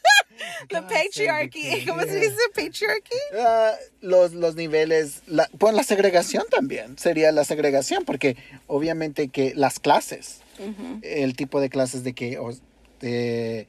la 0.69 0.87
patriarchy, 0.87 1.85
¿cómo 1.87 2.01
se 2.01 2.15
dice 2.19 2.35
patriarchy? 2.55 3.15
Ah, 3.39 3.73
los, 4.01 4.33
los 4.33 4.55
niveles, 4.55 5.21
la, 5.27 5.49
pues 5.57 5.73
la 5.73 5.83
segregación 5.83 6.43
también, 6.49 6.97
sería 6.97 7.31
la 7.31 7.43
segregación, 7.43 8.05
porque 8.05 8.37
obviamente 8.67 9.29
que 9.29 9.53
las 9.55 9.79
clases, 9.79 10.41
Ujú. 10.59 10.99
el 11.03 11.35
tipo 11.35 11.59
de 11.61 11.69
clases 11.69 12.03
de 12.03 12.13
que, 12.13 12.37
o- 12.39 12.53
de- 13.01 13.67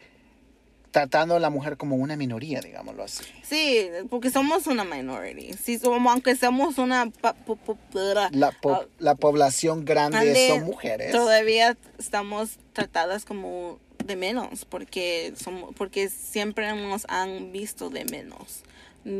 tratando 0.90 1.36
a 1.36 1.38
la 1.38 1.50
mujer 1.50 1.76
como 1.76 1.94
una 1.94 2.16
minoría, 2.16 2.60
digámoslo 2.60 3.04
así. 3.04 3.22
Sí, 3.44 3.88
porque 4.10 4.28
somos 4.30 4.66
una 4.66 4.82
minority. 4.84 5.52
Sí, 5.52 5.78
somos, 5.78 6.10
aunque 6.12 6.34
somos 6.34 6.78
una... 6.78 7.12
La, 8.32 8.50
po- 8.50 8.72
ah, 8.72 8.86
la 8.98 9.14
población 9.14 9.84
grande 9.84 10.18
Ande, 10.18 10.48
son 10.48 10.64
mujeres. 10.64 11.12
Todavía 11.12 11.76
estamos 11.98 12.58
tratadas 12.72 13.24
como 13.24 13.78
de 14.10 14.16
menos 14.16 14.64
porque 14.66 15.32
somos 15.42 15.72
porque 15.76 16.08
siempre 16.10 16.70
nos 16.74 17.06
han 17.08 17.52
visto 17.52 17.88
de 17.90 18.04
menos. 18.04 18.62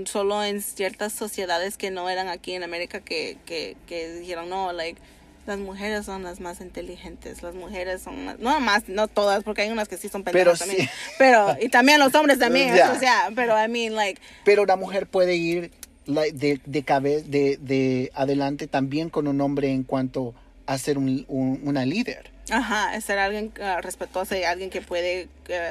Solo 0.04 0.44
en 0.44 0.60
ciertas 0.60 1.12
sociedades 1.14 1.76
que 1.78 1.90
no 1.90 2.10
eran 2.10 2.28
aquí 2.28 2.52
en 2.52 2.62
América 2.62 3.00
que, 3.00 3.38
que, 3.46 3.76
que 3.86 4.12
dijeron, 4.12 4.50
no, 4.50 4.72
like, 4.74 5.00
las 5.46 5.58
mujeres 5.58 6.04
son 6.04 6.22
las 6.22 6.38
más 6.38 6.60
inteligentes, 6.60 7.42
las 7.42 7.54
mujeres 7.54 8.02
son 8.02 8.26
las, 8.26 8.38
no 8.40 8.60
más, 8.60 8.88
no 8.88 9.08
todas, 9.08 9.42
porque 9.42 9.62
hay 9.62 9.70
unas 9.70 9.88
que 9.88 9.96
sí 9.96 10.10
son 10.10 10.22
Pero 10.22 10.50
pendejas 10.52 10.58
también, 10.58 10.82
sí. 10.86 10.88
pero, 11.18 11.56
y 11.62 11.70
también 11.70 11.98
los 11.98 12.14
hombres 12.14 12.38
también, 12.38 12.74
Ya. 12.76 12.92
o 12.92 12.98
sea, 12.98 13.30
pero 13.34 13.54
I 13.62 13.68
mean, 13.68 13.94
like, 13.94 14.20
Pero 14.44 14.66
la 14.66 14.76
mujer 14.76 15.06
puede 15.06 15.36
ir 15.36 15.70
de, 16.06 16.60
de, 16.66 16.82
cabe- 16.84 17.22
de, 17.22 17.56
de 17.56 18.10
adelante 18.14 18.66
también 18.66 19.08
con 19.08 19.28
un 19.28 19.40
hombre 19.40 19.70
en 19.70 19.84
cuanto 19.84 20.34
a 20.66 20.76
ser 20.76 20.98
un- 20.98 21.24
un- 21.28 21.60
una 21.64 21.86
líder. 21.86 22.30
Ajá, 22.50 23.00
ser 23.00 23.18
alguien 23.18 23.52
ah, 23.62 23.80
respetuoso 23.80 24.34
y 24.36 24.42
alguien 24.44 24.70
que 24.70 24.80
puede, 24.82 25.28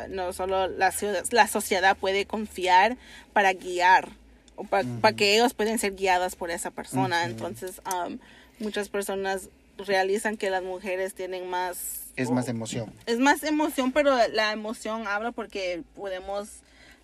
no 0.09 0.31
solo 0.33 0.67
la, 0.67 0.91
ciudad- 0.91 1.23
la 1.31 1.47
sociedad 1.47 1.97
puede 1.97 2.25
confiar 2.25 2.95
para 3.33 3.53
guiar, 3.53 4.09
o 4.55 4.63
para, 4.63 4.87
para 5.01 5.15
que 5.15 5.35
ellos 5.35 5.53
pueden 5.53 5.79
ser 5.79 5.95
guiadas 5.95 6.35
por 6.35 6.51
esa 6.51 6.71
persona. 6.71 7.25
Entonces, 7.25 7.81
um, 8.07 8.17
muchas 8.59 8.87
personas 8.89 9.49
realizan 9.77 10.37
que 10.37 10.49
las 10.49 10.63
mujeres 10.63 11.13
tienen 11.13 11.49
más... 11.49 12.03
Es 12.15 12.29
más 12.31 12.47
emoción. 12.49 12.91
Es 13.05 13.17
más 13.19 13.43
emoción, 13.43 13.91
pero 13.93 14.15
la 14.33 14.51
emoción 14.51 15.07
habla 15.07 15.31
porque 15.31 15.83
podemos, 15.95 16.49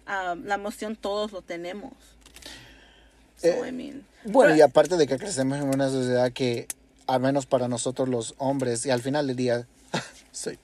la 0.05 0.55
emoción 0.55 0.95
todos 0.97 1.31
lo 1.31 1.41
tenemos. 1.41 1.93
So, 3.37 3.47
Eh, 3.47 3.69
I 3.69 3.71
mean, 3.71 4.05
Bueno, 4.25 4.49
pero- 4.51 4.55
y 4.57 4.61
aparte 4.61 4.95
de 4.97 5.07
que 5.07 5.17
crecemos 5.17 5.57
en 5.57 5.65
una 5.69 5.89
sociedad 5.89 6.31
que, 6.31 6.67
al 7.07 7.19
menos 7.21 7.45
para 7.45 7.67
nosotros 7.67 8.09
los 8.09 8.35
hombres, 8.37 8.85
y 8.85 8.91
al 8.91 9.01
final 9.01 9.27
del 9.27 9.35
día, 9.35 9.67
soy, 10.31 10.57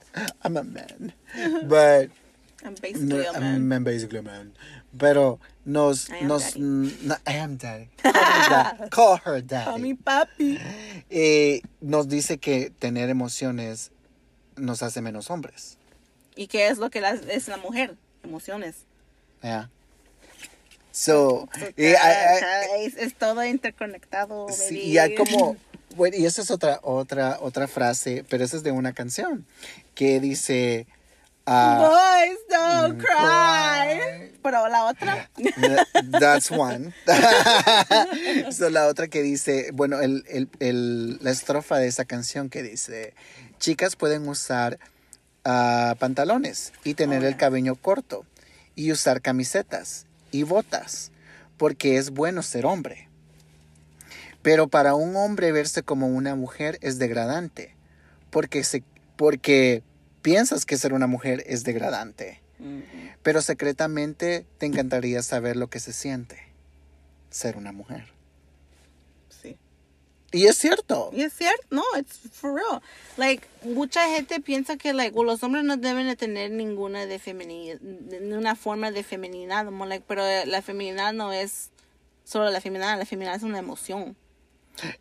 I'm 0.44 0.58
a 0.58 0.64
man. 0.64 1.14
But, 1.64 2.10
I'm 2.64 2.76
basically 2.82 3.26
a 3.26 3.34
man. 3.40 3.72
I'm 3.72 3.84
basically 3.84 4.20
a 4.20 4.24
man. 4.24 4.54
Pero 4.98 5.40
nos, 5.66 6.10
I 6.10 6.18
am 6.22 6.28
nos, 6.28 6.54
daddy. 6.54 6.60
no, 7.04 7.16
I 7.26 7.34
am 7.38 7.58
daddy. 7.58 7.90
Call 8.04 8.14
her, 8.14 8.50
da- 8.50 8.88
call 8.90 9.18
her 9.26 9.42
daddy. 9.42 9.70
A 9.76 9.78
mi 9.78 9.94
papi. 9.94 10.60
Eh, 11.10 11.62
nos 11.80 12.08
dice 12.08 12.38
que 12.40 12.72
tener 12.78 13.10
emociones 13.10 13.92
nos 14.58 14.84
hace 14.84 15.02
menos 15.02 15.30
hombres. 15.32 15.78
¿Y 16.36 16.48
qué 16.48 16.68
es 16.68 16.78
lo 16.78 16.90
que 16.90 17.00
la- 17.02 17.12
es 17.14 17.48
la 17.48 17.58
mujer? 17.58 17.96
Emociones. 18.24 18.86
¿ya? 19.42 19.70
So, 20.92 21.48
eh, 21.78 21.96
es, 22.80 22.98
es, 22.98 23.16
todo 23.16 23.44
interconectado. 23.46 24.48
Sí, 24.50 24.80
y 24.82 24.98
hay 24.98 25.16
como, 25.16 25.56
bueno, 25.96 26.18
y 26.18 26.26
esa 26.26 26.42
es 26.42 26.52
otra, 26.52 26.80
otra, 26.84 27.38
otra 27.42 27.68
frase, 27.68 28.26
pero 28.30 28.44
esa 28.44 28.58
es 28.58 28.64
de 28.64 28.72
una 28.72 28.94
canción 28.94 29.46
que 29.96 30.20
dice... 30.20 30.88
Uh, 31.48 31.78
Boys 31.80 32.38
don't 32.50 32.98
mm, 32.98 33.02
cry. 33.02 34.32
Pero 34.44 34.68
la 34.70 34.86
otra. 34.86 35.30
That's 36.20 36.52
one. 36.52 36.94
so, 38.52 38.70
la 38.70 38.88
otra 38.88 39.08
que 39.08 39.24
dice, 39.24 39.72
bueno, 39.74 40.00
el, 40.00 40.24
el, 40.30 40.50
el, 40.60 41.18
la 41.22 41.32
estrofa 41.32 41.78
de 41.78 41.88
esa 41.88 42.06
canción 42.06 42.50
que 42.50 42.62
dice, 42.62 43.16
chicas 43.60 43.96
pueden 43.96 44.28
usar 44.28 44.78
uh, 45.46 45.96
pantalones 45.98 46.74
y 46.84 46.94
tener 46.94 47.24
el 47.24 47.38
cabello 47.38 47.76
corto 47.76 48.26
y 48.76 48.92
usar 48.92 49.22
camisetas 49.22 50.06
y 50.32 50.44
botas, 50.44 51.12
porque 51.58 51.98
es 51.98 52.12
bueno 52.12 52.44
ser 52.44 52.66
hombre. 52.66 53.11
Pero 54.42 54.68
para 54.68 54.96
un 54.96 55.16
hombre 55.16 55.52
verse 55.52 55.84
como 55.84 56.08
una 56.08 56.36
mujer 56.36 56.78
es 56.82 56.98
degradante, 56.98 57.76
porque, 58.30 58.64
se, 58.64 58.84
porque 59.16 59.84
piensas 60.22 60.66
que 60.66 60.78
ser 60.78 60.94
una 60.94 61.08
mujer 61.08 61.44
es 61.46 61.64
degradante. 61.64 62.42
Pero 63.24 63.42
secretamente 63.42 64.46
te 64.60 64.68
encantaría 64.68 65.24
saber 65.24 65.56
lo 65.56 65.68
que 65.68 65.80
se 65.80 65.94
siente 65.94 66.52
ser 67.32 67.58
una 67.58 67.72
mujer. 67.72 68.06
Sí. 69.30 69.58
Y 70.32 70.46
es 70.46 70.58
cierto. 70.58 71.10
Y 71.14 71.24
es 71.24 71.34
cierto, 71.34 71.66
no, 71.72 71.84
it's 71.98 72.20
for 72.32 72.54
real. 72.54 72.82
Like, 73.18 73.48
mucha 73.64 74.08
gente 74.10 74.40
piensa 74.42 74.78
que 74.78 74.94
like, 74.94 75.18
los 75.24 75.42
hombres 75.42 75.64
no 75.64 75.78
deben 75.78 76.08
de 76.08 76.16
tener 76.16 76.52
ninguna 76.52 77.08
de 77.08 77.18
feminidad, 77.18 77.80
ninguna 77.80 78.56
forma 78.56 78.92
de 78.92 79.04
feminidad, 79.04 79.66
like, 79.88 80.06
pero 80.08 80.24
la 80.46 80.62
feminidad 80.62 81.14
no 81.14 81.34
es 81.34 81.72
solo 82.24 82.50
la 82.52 82.62
feminidad, 82.62 83.00
la 83.00 83.06
feminidad 83.06 83.36
es 83.36 83.44
una 83.44 83.60
emoción. 83.60 84.16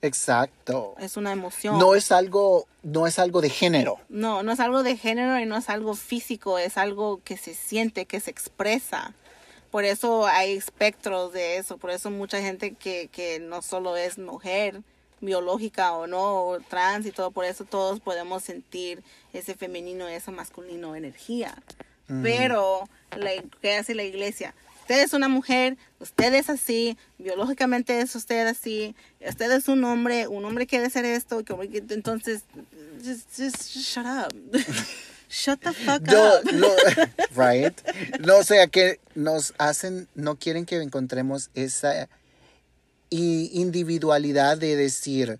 Exacto. 0.02 0.94
Es 0.98 1.16
una 1.16 1.32
emoción. 1.32 1.78
No 1.78 1.94
es 1.94 2.12
algo, 2.12 2.66
no 2.82 3.06
es 3.06 3.18
algo 3.18 3.40
de 3.40 3.50
género. 3.50 3.98
No, 4.08 4.42
no 4.42 4.52
es 4.52 4.60
algo 4.60 4.82
de 4.82 4.96
género 4.96 5.38
y 5.38 5.46
no 5.46 5.56
es 5.56 5.68
algo 5.68 5.94
físico, 5.94 6.58
es 6.58 6.76
algo 6.76 7.20
que 7.24 7.36
se 7.36 7.54
siente, 7.54 8.06
que 8.06 8.20
se 8.20 8.30
expresa. 8.30 9.14
Por 9.70 9.84
eso 9.84 10.26
hay 10.26 10.52
espectros 10.56 11.32
de 11.32 11.58
eso, 11.58 11.78
por 11.78 11.90
eso 11.90 12.10
mucha 12.10 12.40
gente 12.40 12.74
que, 12.74 13.08
que 13.12 13.38
no 13.38 13.62
solo 13.62 13.96
es 13.96 14.18
mujer, 14.18 14.82
biológica 15.20 15.92
o 15.92 16.06
no, 16.06 16.58
trans 16.68 17.06
y 17.06 17.12
todo, 17.12 17.30
por 17.30 17.44
eso 17.44 17.64
todos 17.64 18.00
podemos 18.00 18.42
sentir 18.42 19.02
ese 19.32 19.54
femenino, 19.54 20.08
esa 20.08 20.30
masculino 20.32 20.96
energía. 20.96 21.54
Pero, 22.24 22.88
¿qué 23.62 23.76
hace 23.76 23.94
la 23.94 24.02
iglesia? 24.02 24.52
Usted 24.90 25.04
es 25.04 25.12
una 25.12 25.28
mujer, 25.28 25.76
usted 26.00 26.34
es 26.34 26.50
así, 26.50 26.98
biológicamente 27.16 28.00
es 28.00 28.12
usted 28.16 28.48
así, 28.48 28.96
usted 29.24 29.52
es 29.52 29.68
un 29.68 29.84
hombre, 29.84 30.26
un 30.26 30.44
hombre 30.44 30.66
quiere 30.66 30.90
ser 30.90 31.04
esto, 31.04 31.44
entonces, 31.90 32.42
just, 33.00 33.70
shut 33.70 34.04
up. 34.04 34.34
Shut 35.32 35.60
the 35.60 35.72
fuck 35.72 36.02
up. 36.08 36.52
No, 36.52 36.66
right. 37.36 37.72
No, 38.18 38.38
o 38.38 38.42
sea, 38.42 38.66
que 38.66 38.98
nos 39.14 39.54
hacen, 39.58 40.08
no 40.16 40.34
quieren 40.34 40.66
que 40.66 40.74
encontremos 40.82 41.50
esa 41.54 42.08
individualidad 43.10 44.58
de 44.58 44.74
decir, 44.74 45.38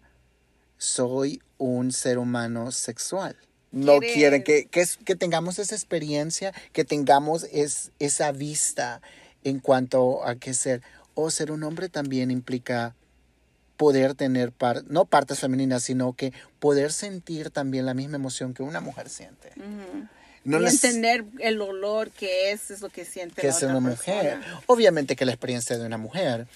soy 0.79 1.43
un 1.59 1.91
ser 1.91 2.19
humano 2.19 2.71
sexual. 2.71 3.35
No 3.73 3.99
quieren 3.99 4.45
que, 4.45 4.67
que, 4.67 4.85
que, 5.05 5.17
tengamos 5.17 5.59
esa 5.59 5.75
experiencia, 5.75 6.53
que 6.73 6.85
tengamos 6.85 7.49
es, 7.51 7.91
esa 7.99 8.31
vista, 8.31 9.01
en 9.45 9.61
cuanto 9.61 10.25
a 10.27 10.37
que 10.37 10.55
ser 10.55 10.83
o 11.15 11.31
ser 11.31 11.51
un 11.51 11.63
hombre 11.63 11.89
también 11.89 12.31
implica 12.31 12.95
poder 13.77 14.15
tener 14.15 14.53
par, 14.53 14.85
no 14.89 15.07
partes 15.07 15.41
femeninas, 15.41 15.83
sino 15.83 16.13
que 16.13 16.33
poder 16.59 16.93
sentir 16.93 17.51
también 17.51 17.87
la 17.87 17.95
misma 17.95 18.17
emoción 18.17 18.53
que 18.53 18.63
una 18.63 18.81
mujer 18.81 19.09
siente. 19.09 19.53
no 20.45 20.61
y 20.61 20.67
entender 20.67 21.25
el 21.39 21.61
olor 21.63 22.11
que 22.11 22.53
es, 22.53 22.71
es 22.71 22.83
lo 22.83 22.91
que 22.91 23.05
siente 23.05 23.41
que 23.41 23.49
es 23.49 23.63
una 23.63 23.81
mujer. 23.81 24.39
Obviamente 24.67 25.17
que 25.17 25.25
la 25.25 25.33
experiencia 25.33 25.79
de 25.79 25.87
una 25.87 25.97
mujer, 25.97 26.47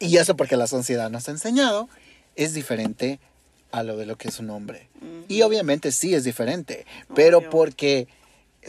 y 0.00 0.16
eso 0.16 0.36
porque 0.36 0.56
la 0.56 0.66
sociedad 0.66 1.10
nos 1.10 1.28
ha 1.28 1.30
enseñado, 1.30 1.88
es 2.34 2.54
diferente 2.54 3.20
a 3.70 3.82
lo 3.82 3.96
de 3.96 4.06
lo 4.06 4.16
que 4.16 4.28
es 4.28 4.40
un 4.40 4.50
hombre. 4.50 4.88
Y 5.28 5.42
obviamente 5.42 5.92
sí 5.92 6.14
es 6.14 6.24
diferente, 6.24 6.86
pero 7.14 7.50
porque 7.50 8.08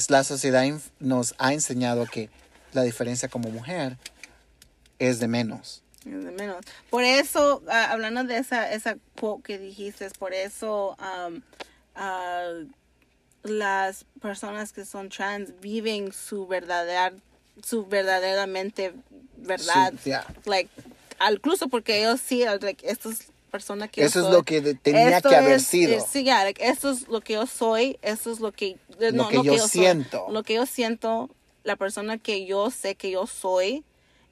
la 0.10 0.24
sociedad 0.24 0.64
nos 0.99 1.34
ha 1.39 1.54
enseñado 1.54 2.06
que 2.06 2.30
la 2.74 2.84
diferencia 2.84 3.30
como 3.30 3.49
mujer 3.49 3.97
es 4.99 5.19
de 5.19 5.28
menos. 5.28 5.84
Es 6.05 6.24
de 6.24 6.32
menos. 6.32 6.65
Por 6.89 7.03
eso, 7.03 7.61
ah, 7.69 7.91
hablando 7.91 8.24
de 8.24 8.38
esa, 8.38 8.72
esa 8.72 8.97
quote 9.19 9.43
que 9.43 9.59
dijiste, 9.59 10.09
por 10.17 10.34
eso 10.34 10.97
um, 10.99 11.41
uh, 11.95 12.67
las 13.43 14.05
personas 14.22 14.72
que 14.72 14.86
son 14.86 15.09
trans 15.09 15.59
viven 15.61 16.11
su 16.13 16.47
verdadera, 16.47 17.13
su 17.63 17.86
verdaderamente 17.86 18.93
verdad. 19.38 19.93
Like, 20.45 20.69
incluso 21.32 21.67
porque 21.67 21.99
ellos 21.99 22.22
sí, 22.22 22.43
like, 22.61 22.88
estos 22.88 23.32
persona 23.51 23.89
que 23.89 24.03
eso 24.03 24.26
es 24.26 24.34
lo 24.34 24.43
que 24.43 24.61
tenía 24.76 25.19
que 25.22 25.36
haber 25.36 25.59
sido 25.59 25.97
eh, 25.97 26.03
sí 26.09 26.24
ya 26.24 26.47
esto 26.47 26.89
es 26.89 27.09
lo 27.09 27.19
que 27.19 27.34
yo 27.34 27.45
soy 27.45 27.99
eso 28.01 28.32
es 28.32 28.39
lo 28.39 28.53
que 28.53 28.78
lo 28.97 29.28
que 29.28 29.43
yo, 29.43 29.67
siento 29.67 30.26
lo 30.30 30.43
que 30.43 30.53
yo 30.53 30.65
siento 30.65 31.30
la 31.64 31.76
persona 31.76 32.18
que 32.18 32.45
yo 32.45 32.72
sé 32.72 32.95
que 32.95 33.12
yo 33.12 33.28
soy 33.28 33.84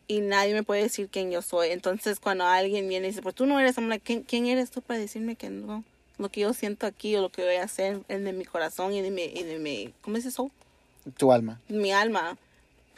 y 0.07 0.21
nadie 0.21 0.53
me 0.53 0.63
puede 0.63 0.83
decir 0.83 1.09
quién 1.11 1.31
yo 1.31 1.41
soy. 1.41 1.69
Entonces, 1.69 2.19
cuando 2.19 2.45
alguien 2.45 2.89
viene 2.89 3.07
y 3.07 3.09
dice, 3.11 3.21
pues 3.21 3.35
tú 3.35 3.45
no 3.45 3.59
eres, 3.59 3.77
hombre, 3.77 3.99
¿quién, 3.99 4.23
¿quién 4.23 4.47
eres 4.47 4.71
tú 4.71 4.81
para 4.81 4.99
decirme 4.99 5.35
que 5.35 5.49
no? 5.49 5.83
Lo 6.17 6.29
que 6.29 6.41
yo 6.41 6.53
siento 6.53 6.87
aquí 6.87 7.15
o 7.15 7.21
lo 7.21 7.29
que 7.29 7.43
voy 7.43 7.55
a 7.55 7.63
hacer 7.63 8.01
es 8.07 8.23
de 8.23 8.33
mi 8.33 8.43
corazón 8.43 8.93
y 8.93 9.01
de 9.01 9.11
mi, 9.11 9.23
y 9.23 9.43
de 9.43 9.59
mi 9.59 9.93
¿cómo 10.01 10.17
es 10.17 10.25
eso? 10.25 10.51
Tu 11.17 11.31
alma. 11.31 11.61
Mi 11.69 11.91
alma 11.91 12.37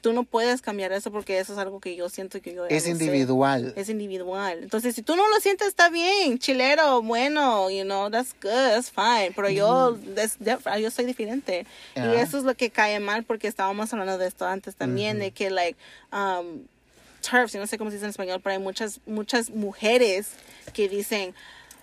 tú 0.02 0.14
no 0.14 0.24
puedes 0.24 0.62
cambiar 0.62 0.92
eso 0.92 1.12
porque 1.12 1.40
eso 1.40 1.54
es 1.54 1.60
algo 1.60 1.80
que 1.80 1.96
yo 1.96 2.10
siento 2.10 2.42
que 2.42 2.54
yo 2.54 2.66
es 2.66 2.88
individual. 2.88 3.74
Es 3.76 3.90
individual. 3.90 4.60
Entonces 4.64 4.96
si 4.96 5.02
tú 5.02 5.16
no 5.16 5.28
lo 5.30 5.40
sientes 5.40 5.68
está 5.68 5.90
bien 5.90 6.40
chilero 6.40 7.02
bueno 7.02 7.70
you 7.70 7.84
know 7.84 8.10
that's 8.10 8.34
good 8.42 8.50
that's 8.50 8.92
fine. 8.92 9.32
Pero 9.36 9.50
yo 9.50 9.98
yo 10.80 10.92
soy 10.92 11.06
diferente. 11.06 11.66
Y 11.96 12.16
eso 12.16 12.38
es 12.38 12.44
lo 12.44 12.56
que 12.56 12.70
cae 12.70 13.00
mal 13.00 13.24
porque 13.24 13.48
estábamos 13.48 13.94
hablando 13.94 14.18
de 14.18 14.28
esto 14.28 14.46
antes 14.46 14.76
también 14.76 15.20
de 15.20 15.32
que 15.32 15.50
like 15.50 15.78
um, 16.12 16.66
turfs 17.22 17.56
no 17.56 17.68
sé 17.68 17.78
cómo 17.78 17.92
se 17.92 17.98
dice 17.98 18.06
en 18.06 18.10
español 18.10 18.42
pero 18.44 18.54
hay 18.54 18.60
muchas 18.60 19.00
muchas 19.06 19.52
mujeres 19.52 20.32
que 20.74 20.90
dicen 20.90 21.36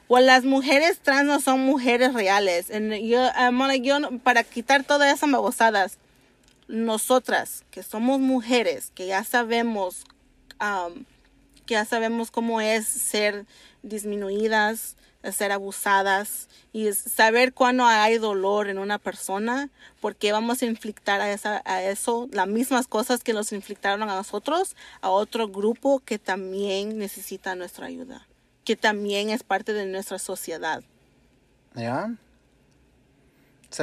o 0.09 0.19
las 0.19 0.45
mujeres 0.45 0.99
trans 1.01 1.27
no 1.27 1.39
son 1.39 1.61
mujeres 1.61 2.15
reales. 2.15 2.71
Y 2.71 3.09
yo, 3.09 3.29
yo, 3.83 3.99
para 4.23 4.43
quitar 4.43 4.83
todas 4.83 5.15
esas 5.15 5.31
babosadas, 5.31 5.99
nosotras 6.69 7.65
que 7.71 7.83
somos 7.83 8.21
mujeres, 8.21 8.93
que 8.95 9.07
ya 9.07 9.25
sabemos, 9.25 10.05
que 11.67 11.75
ya 11.75 11.85
sabemos 11.85 12.31
cómo 12.31 12.61
es 12.61 12.87
ser 12.87 13.47
disminuidas, 13.83 14.97
ser 15.33 15.53
abusadas 15.53 16.49
y 16.73 16.93
saber 16.93 17.53
cuándo 17.53 17.85
hay 17.85 18.19
dolor 18.19 18.69
en 18.69 18.79
una 18.79 18.99
persona, 18.99 19.71
porque 20.01 20.33
vamos 20.33 20.63
a 20.63 20.67
inflictar 20.67 21.21
a, 21.21 21.33
esa, 21.33 21.63
a 21.65 21.83
eso 21.83 22.29
las 22.33 22.47
mismas 22.47 22.87
cosas 22.87 23.25
que 23.25 23.33
nos 23.33 23.53
inflictaron 23.53 24.03
a 24.03 24.15
nosotros, 24.15 24.77
a 25.01 25.11
otro 25.11 25.49
grupo 25.49 26.01
que 26.01 26.19
también 26.19 26.99
necesita 26.99 27.55
nuestra 27.55 27.87
ayuda, 27.87 28.27
que 28.65 28.77
también 28.77 29.31
es 29.31 29.43
parte 29.43 29.73
de 29.73 29.87
nuestra 29.87 30.19
sociedad. 30.19 30.83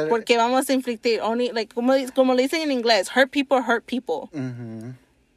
Porque 0.09 0.37
vamos 0.37 0.69
a 0.69 0.73
infligir, 0.73 1.21
only, 1.21 1.51
like, 1.51 1.73
como, 1.73 1.93
como 2.15 2.33
le 2.33 2.43
dicen 2.43 2.61
en 2.61 2.71
inglés, 2.71 3.09
hurt 3.15 3.29
people, 3.29 3.57
hurt 3.59 3.83
people. 3.85 4.29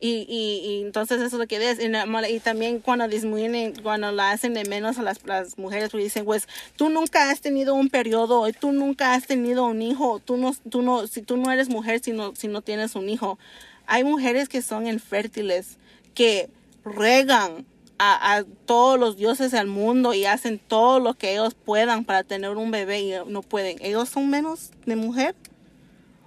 y, 0.00 0.26
y, 0.28 0.60
y, 0.64 0.82
entonces 0.82 1.18
eso 1.18 1.36
es 1.36 1.40
lo 1.40 1.46
que 1.46 1.70
es. 1.70 1.78
Y, 1.80 2.34
y, 2.34 2.40
también 2.40 2.80
cuando 2.80 3.08
disminuyen, 3.08 3.74
cuando 3.82 4.10
la 4.12 4.30
hacen 4.30 4.54
de 4.54 4.64
menos 4.64 4.98
a 4.98 5.02
las, 5.02 5.24
las 5.26 5.58
mujeres, 5.58 5.90
pues 5.90 6.04
dicen, 6.04 6.24
pues 6.24 6.48
tú 6.76 6.88
nunca 6.88 7.30
has 7.30 7.40
tenido 7.40 7.74
un 7.74 7.90
periodo, 7.90 8.46
tú 8.58 8.72
nunca 8.72 9.14
has 9.14 9.26
tenido 9.26 9.66
un 9.66 9.82
hijo, 9.82 10.20
tú 10.20 10.36
no, 10.36 10.54
tú 10.70 10.82
no, 10.82 11.06
si 11.06 11.22
tú 11.22 11.36
no 11.36 11.50
eres 11.50 11.68
mujer 11.68 12.00
si 12.00 12.12
no, 12.12 12.34
si 12.34 12.48
no 12.48 12.62
tienes 12.62 12.94
un 12.94 13.08
hijo. 13.08 13.38
Hay 13.86 14.04
mujeres 14.04 14.48
que 14.48 14.62
son 14.62 14.86
infértiles, 14.86 15.78
que 16.14 16.48
regan 16.84 17.66
a, 17.98 18.44
todos 18.66 18.98
los 18.98 19.16
dioses 19.16 19.52
del 19.52 19.66
mundo 19.66 20.14
y 20.14 20.24
hacen 20.24 20.58
todo 20.58 21.00
lo 21.00 21.14
que 21.14 21.32
ellos 21.32 21.54
puedan 21.54 22.04
para 22.04 22.22
tener 22.22 22.56
un 22.56 22.70
bebé 22.70 23.00
y 23.00 23.12
no 23.26 23.42
pueden. 23.42 23.78
¿Ellos 23.80 24.08
son 24.08 24.30
menos 24.30 24.70
de 24.86 24.96
mujer? 24.96 25.34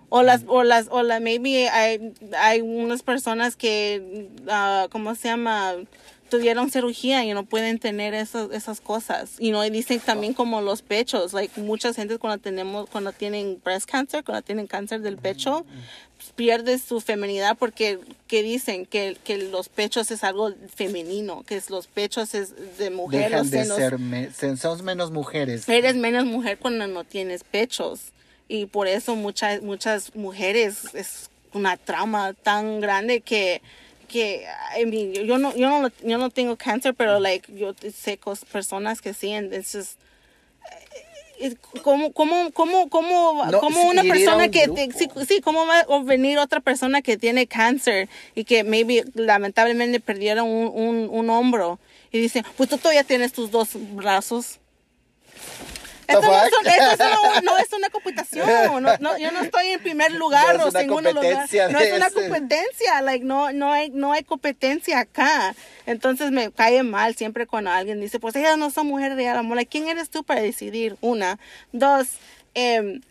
O 0.10 0.24
las, 0.24 0.44
o 0.48 0.64
las, 0.64 0.88
o 0.92 1.04
la, 1.04 1.22
maybe 1.22 1.70
hay, 1.70 2.14
hay 2.38 2.62
unas 2.62 3.02
personas 3.02 3.56
que, 3.56 4.28
uh, 4.46 4.90
¿cómo 4.90 5.16
se 5.16 5.30
llama? 5.30 5.76
Tuvieron 6.32 6.72
cirugía 6.72 7.24
y 7.24 7.34
no 7.34 7.46
pueden 7.46 7.78
tener 7.78 8.16
esas, 8.16 8.50
esas 8.52 8.82
cosas. 8.82 9.34
Y 9.38 9.52
no 9.52 9.62
dicen 9.64 10.00
también 10.00 10.34
como 10.34 10.62
los 10.62 10.82
pechos, 10.82 11.34
like 11.34 11.62
mucha 11.62 11.94
gente 11.94 12.18
cuando 12.18 12.42
tenemos 12.42 12.90
cuando 12.90 13.12
tienen 13.12 13.62
breast 13.64 13.88
cancer, 13.88 14.24
cuando 14.24 14.42
tienen 14.42 14.66
cáncer 14.66 15.02
del 15.02 15.18
pecho, 15.18 15.66
pues, 16.18 16.30
pierde 16.36 16.80
su 16.80 17.02
feminidad 17.02 17.58
porque 17.58 18.00
que 18.28 18.42
dicen 18.44 18.86
que, 18.86 19.18
que 19.24 19.38
los 19.38 19.70
pechos 19.70 20.10
es 20.10 20.24
algo 20.24 20.52
femenino, 20.74 21.44
que 21.44 21.58
es 21.58 21.70
los 21.70 21.86
pechos 21.88 22.34
es 22.34 22.78
de 22.80 22.90
mujer, 22.90 23.30
Dejan 23.30 23.50
de 23.50 23.64
senos- 23.66 23.78
ser, 23.78 24.00
me- 24.00 24.32
son 24.58 24.84
menos 24.86 25.12
mujeres. 25.12 25.68
eres 25.70 25.96
menos 25.96 26.26
mujer 26.26 26.58
cuando 26.58 26.88
no 26.88 27.04
tienes 27.04 27.44
pechos 27.44 28.00
y 28.48 28.66
por 28.68 28.88
eso 28.88 29.16
muchas 29.16 29.62
muchas 29.62 30.16
mujeres 30.16 30.96
es 30.96 31.30
una 31.54 31.76
trama 31.78 32.34
tan 32.34 32.80
grande 32.80 33.20
que 33.22 33.62
que 34.12 34.45
I 34.80 34.86
mean, 34.86 35.14
yo, 35.14 35.22
yo 35.24 35.38
no 35.38 35.55
yo 35.55 35.70
no 35.70 35.89
yo 36.03 36.18
no 36.18 36.30
tengo 36.30 36.55
cáncer 36.57 36.93
pero 36.93 37.20
like 37.20 37.51
yo 37.55 37.74
sé 37.95 38.20
cos- 38.20 38.45
personas 38.45 39.01
que 39.01 39.14
sí 39.14 39.34
it's 39.34 39.72
just 39.74 39.97
eh, 41.39 41.55
¿Cómo, 41.82 42.12
cómo, 42.14 42.51
cómo, 42.51 42.88
cómo, 42.89 43.43
No, 43.49 43.59
cómo 43.59 43.88
una 43.89 44.03
persona 44.03 44.43
un 44.45 44.51
que 44.51 44.68
te- 44.68 44.91
sí, 44.91 45.09
sí, 45.28 45.41
cómo 45.41 45.66
va 45.66 45.80
a 45.80 46.03
venir 46.03 46.38
otra 46.38 46.59
persona 46.59 47.01
que 47.01 47.18
tiene 47.18 47.47
cáncer 47.47 48.09
y 48.36 48.43
que 48.43 48.64
maybe 48.64 49.03
lamentablemente 49.16 49.99
perdieron 49.99 50.47
un, 50.47 50.68
un, 50.68 51.09
un 51.09 51.30
hombro 51.32 51.80
y 52.12 52.20
dicen, 52.20 52.45
pues 52.57 52.70
tú 52.70 52.78
todavía 52.78 53.03
tienes 53.03 53.34
tus 53.34 53.49
dos 53.49 53.70
brazos. 53.95 54.59
Esto, 56.12 56.22
no, 56.22 56.38
es, 56.70 56.91
esto 56.91 57.03
una- 57.03 57.41
no 57.41 57.57
es 57.57 57.74
una 57.74 57.89
competición. 57.89 58.47
No, 58.84 58.97
no, 58.99 59.18
yo 59.18 59.32
no 59.32 59.41
estoy 59.41 59.68
en 59.68 59.80
primer 59.82 60.12
lugar 60.14 60.55
No 60.57 60.62
es 60.62 60.66
o 60.66 60.70
una 60.70 60.80
segundo 60.80 61.12
lugar. 61.14 61.24
competencia 61.32 61.70
No 61.70 61.80
es 61.80 61.93
una 61.93 62.07
ese. 62.07 62.16
competencia. 62.16 63.01
Like, 63.01 63.26
no, 63.26 63.51
no, 63.53 63.72
hay, 63.72 63.89
no 63.91 64.12
hay 64.14 64.24
competencia 64.24 64.99
acá. 64.99 65.55
Entonces 65.86 66.32
me 66.32 66.51
cae 66.51 66.84
mal 66.84 67.16
siempre 67.16 67.47
cuando 67.47 67.72
alguien 67.72 67.99
dice, 68.01 68.20
pues 68.20 68.36
ellas 68.36 68.57
no 68.57 68.70
son 68.72 68.88
mujeres 68.88 69.18
de 69.18 69.28
amor. 69.30 69.55
Like, 69.57 69.70
¿Quién 69.70 69.88
eres 69.89 70.09
tú 70.09 70.24
para 70.24 70.41
decidir? 70.41 70.97
Una. 71.01 71.39
Dos, 71.72 72.07
em, 72.53 73.01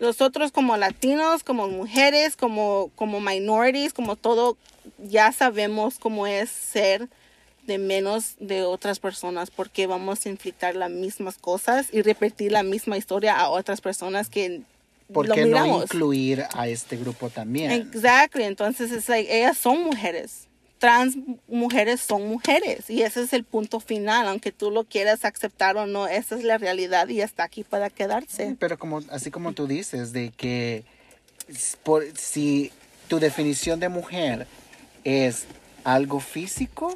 nosotros 0.00 0.50
como 0.52 0.76
latinos, 0.76 1.44
como 1.44 1.68
mujeres, 1.68 2.36
como, 2.36 2.90
como 2.96 3.20
minorities, 3.20 3.92
como 3.92 4.16
todo, 4.16 4.56
ya 4.98 5.32
sabemos 5.32 5.98
cómo 5.98 6.26
es 6.26 6.50
ser 6.50 7.08
de 7.66 7.78
menos 7.78 8.34
de 8.38 8.62
otras 8.62 8.98
personas 8.98 9.50
porque 9.50 9.86
vamos 9.86 10.24
a 10.24 10.28
inflictar 10.28 10.74
las 10.74 10.90
mismas 10.90 11.38
cosas 11.38 11.88
y 11.92 12.02
repetir 12.02 12.52
la 12.52 12.62
misma 12.62 12.96
historia 12.96 13.38
a 13.38 13.48
otras 13.48 13.80
personas 13.80 14.28
que 14.28 14.62
¿Por 15.12 15.28
lo 15.28 15.34
qué 15.34 15.42
no 15.42 15.46
miramos. 15.48 15.82
incluir 15.84 16.44
a 16.54 16.68
este 16.68 16.96
grupo 16.96 17.30
también? 17.30 17.70
Exactly, 17.70 18.44
entonces 18.44 18.90
es 18.90 19.08
like, 19.08 19.36
ellas 19.36 19.58
son 19.58 19.82
mujeres. 19.82 20.48
Trans 20.78 21.16
mujeres 21.48 22.00
son 22.00 22.26
mujeres 22.26 22.90
y 22.90 23.02
ese 23.02 23.22
es 23.22 23.32
el 23.32 23.44
punto 23.44 23.80
final, 23.80 24.26
aunque 24.26 24.52
tú 24.52 24.70
lo 24.70 24.84
quieras 24.84 25.24
aceptar 25.24 25.76
o 25.76 25.86
no, 25.86 26.06
esa 26.08 26.36
es 26.36 26.44
la 26.44 26.58
realidad 26.58 27.08
y 27.08 27.20
está 27.20 27.44
aquí 27.44 27.64
para 27.64 27.90
quedarse. 27.90 28.56
Pero 28.58 28.78
como, 28.78 29.00
así 29.10 29.30
como 29.30 29.52
tú 29.52 29.66
dices, 29.66 30.12
de 30.12 30.30
que 30.30 30.84
por, 31.82 32.04
si 32.16 32.70
tu 33.08 33.18
definición 33.18 33.80
de 33.80 33.88
mujer 33.88 34.46
es 35.04 35.44
algo 35.84 36.20
físico, 36.20 36.94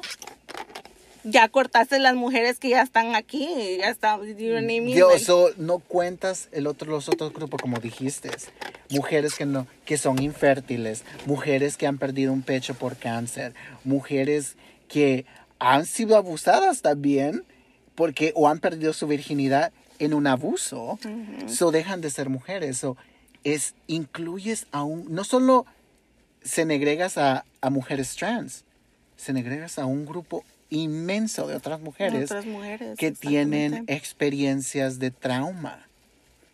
Ya 1.23 1.49
cortaste 1.49 1.99
las 1.99 2.15
mujeres 2.15 2.59
que 2.59 2.69
ya 2.69 2.81
están 2.81 3.13
aquí, 3.13 3.77
ya 3.79 3.89
están, 3.89 4.21
Like, 4.21 5.19
so, 5.19 5.49
no 5.57 5.79
cuentas 5.79 6.47
el 6.51 6.65
otro, 6.65 6.89
los 6.89 7.09
otros 7.09 7.33
grupos 7.33 7.61
como 7.61 7.79
dijiste. 7.79 8.29
Mujeres 8.89 9.35
que 9.35 9.45
no, 9.45 9.67
que 9.85 9.97
son 9.97 10.21
infértiles, 10.21 11.03
mujeres 11.25 11.75
que 11.77 11.87
han 11.87 11.97
perdido 11.97 12.31
un 12.31 12.41
pecho 12.41 12.73
por 12.73 12.95
cáncer, 12.95 13.53
mujeres 13.83 14.55
que 14.87 15.25
han 15.59 15.85
sido 15.85 16.15
abusadas 16.15 16.81
también, 16.81 17.43
porque 17.95 18.31
o 18.35 18.47
han 18.47 18.59
perdido 18.59 18.93
su 18.93 19.05
virginidad 19.05 19.73
en 19.99 20.13
un 20.13 20.25
abuso, 20.25 20.97
so 21.47 21.71
dejan 21.71 21.99
de 21.99 22.09
ser 22.09 22.29
mujeres. 22.29 22.77
So, 22.77 22.95
es 23.43 23.75
incluyes 23.87 24.67
a 24.71 24.83
un, 24.83 25.13
no 25.13 25.25
solo 25.25 25.65
se 26.43 26.65
negregas 26.65 27.17
a, 27.17 27.45
a 27.61 27.69
mujeres 27.69 28.15
trans, 28.15 28.63
se 29.19 29.33
negregas 29.33 29.77
a 29.77 29.85
un 29.85 30.05
grupo 30.05 30.43
inmenso 30.69 31.47
de 31.47 31.55
otras 31.55 31.81
mujeres 31.81 32.25
otras 32.25 32.45
mujeres, 32.45 32.97
que 32.97 33.11
tienen 33.11 33.83
experiencias 33.87 34.99
de 34.99 35.11
trauma. 35.11 35.85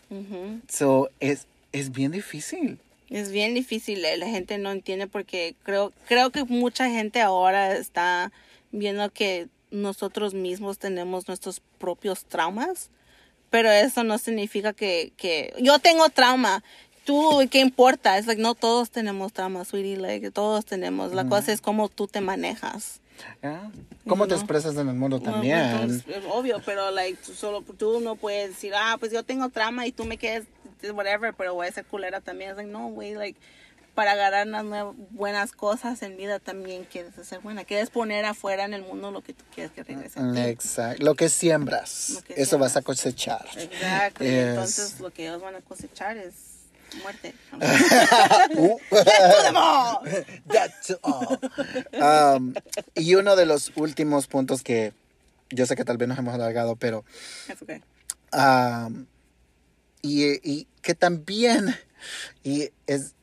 Ujú. 0.09 0.61
So, 0.67 1.09
es, 1.19 1.47
es 1.71 1.91
bien 1.91 2.11
difícil. 2.11 2.79
Es 3.09 3.31
bien 3.31 3.53
difícil, 3.53 4.03
eh, 4.03 4.17
la 4.17 4.27
gente 4.27 4.57
no 4.57 4.71
entiende 4.71 5.07
porque 5.07 5.55
creo, 5.63 5.93
creo 6.07 6.31
que 6.31 6.43
mucha 6.43 6.89
gente 6.89 7.21
ahora 7.21 7.75
está 7.75 8.31
viendo 8.71 9.11
que 9.11 9.47
nosotros 9.69 10.33
mismos 10.33 10.79
tenemos 10.79 11.27
nuestros 11.27 11.61
propios 11.77 12.25
traumas, 12.25 12.89
pero 13.51 13.69
eso 13.69 14.03
no 14.03 14.17
significa 14.17 14.73
que, 14.73 15.13
que 15.17 15.53
yo 15.59 15.77
tengo 15.79 16.09
trauma. 16.09 16.63
Tú, 17.05 17.47
¿qué 17.51 17.59
importa? 17.59 18.17
Es 18.17 18.25
like, 18.27 18.41
no 18.41 18.55
todos 18.55 18.89
tenemos 18.89 19.31
trauma, 19.31 19.63
sweetie, 19.63 19.95
like, 19.97 20.31
todos 20.31 20.65
tenemos. 20.65 21.13
La 21.13 21.25
cosa 21.27 21.51
es 21.53 21.61
cómo 21.61 21.87
tú 21.87 22.07
te 22.07 22.19
manejas. 22.19 22.99
¿ya? 23.41 23.71
¿Cómo 24.07 24.25
te 24.27 24.31
No. 24.33 24.37
expresas 24.41 24.75
en 24.75 24.89
el 24.89 24.95
mundo 24.95 25.19
No, 25.19 25.31
también? 25.31 25.77
pues, 26.03 26.17
es 26.17 26.23
obvio, 26.29 26.61
pero 26.65 26.91
like, 26.91 27.17
tú 27.25 27.33
solo 27.33 27.61
tú 27.61 28.01
no 28.01 28.15
puedes 28.17 28.49
decir, 28.49 28.73
ah, 28.75 28.97
pues 28.99 29.11
yo 29.13 29.23
tengo 29.23 29.47
trauma 29.49 29.87
y 29.87 29.91
tú 29.93 30.03
me 30.03 30.17
quedes 30.17 30.43
whatever, 30.93 31.33
pero 31.33 31.53
voy 31.53 31.67
a 31.67 31.71
ser 31.71 31.85
culera 31.85 32.19
también. 32.21 32.49
Es 32.51 32.57
like, 32.57 32.69
no, 32.71 32.87
güey, 32.89 33.13
like 33.13 33.39
para 33.93 34.11
agarrar 34.11 34.45
unas 34.45 34.93
buenas 35.11 35.53
cosas 35.53 36.01
en 36.01 36.17
vida 36.17 36.39
también 36.39 36.83
quieres 36.91 37.13
ser 37.25 37.39
buena. 37.39 37.63
Quieres 37.63 37.89
poner 37.89 38.25
afuera 38.25 38.65
en 38.65 38.73
el 38.73 38.81
mundo 38.81 39.09
lo 39.11 39.21
que 39.21 39.31
tú 39.33 39.45
quieres 39.53 39.71
que 39.71 39.83
regrese. 39.83 40.19
Exacto. 40.49 41.01
Lo 41.05 41.15
que 41.15 41.29
siembras, 41.29 42.09
Lo 42.15 42.21
que 42.23 42.33
eso 42.35 42.57
vas 42.57 42.71
a 42.75 42.81
siembras. 42.81 42.85
cosechar. 42.85 43.47
Exacto. 43.55 44.23
y 44.25 44.27
Es- 44.27 44.47
Entonces 44.49 44.99
lo 44.99 45.11
que 45.13 45.27
ellos 45.27 45.41
van 45.41 45.55
a 45.55 45.61
cosechar 45.61 46.17
es 46.17 46.33
muerte. 46.95 47.33
Uh. 48.57 48.77
That's 50.51 50.97
all. 51.01 51.39
Um, 51.93 52.53
y 52.93 53.15
uno 53.15 53.35
de 53.35 53.45
los 53.45 53.71
últimos 53.75 54.27
puntos 54.27 54.63
que 54.63 54.93
yo 55.49 55.65
sé 55.65 55.75
que 55.75 55.85
tal 55.85 55.97
vez 55.97 56.07
nos 56.07 56.17
hemos 56.17 56.33
alargado, 56.33 56.75
pero 56.75 57.03
That's 57.47 57.61
okay. 57.61 57.81
um, 58.33 59.05
y, 60.01 60.39
y 60.43 60.67
que 60.81 60.95
también 60.95 61.75
y 62.43 62.69
es, 62.87 63.15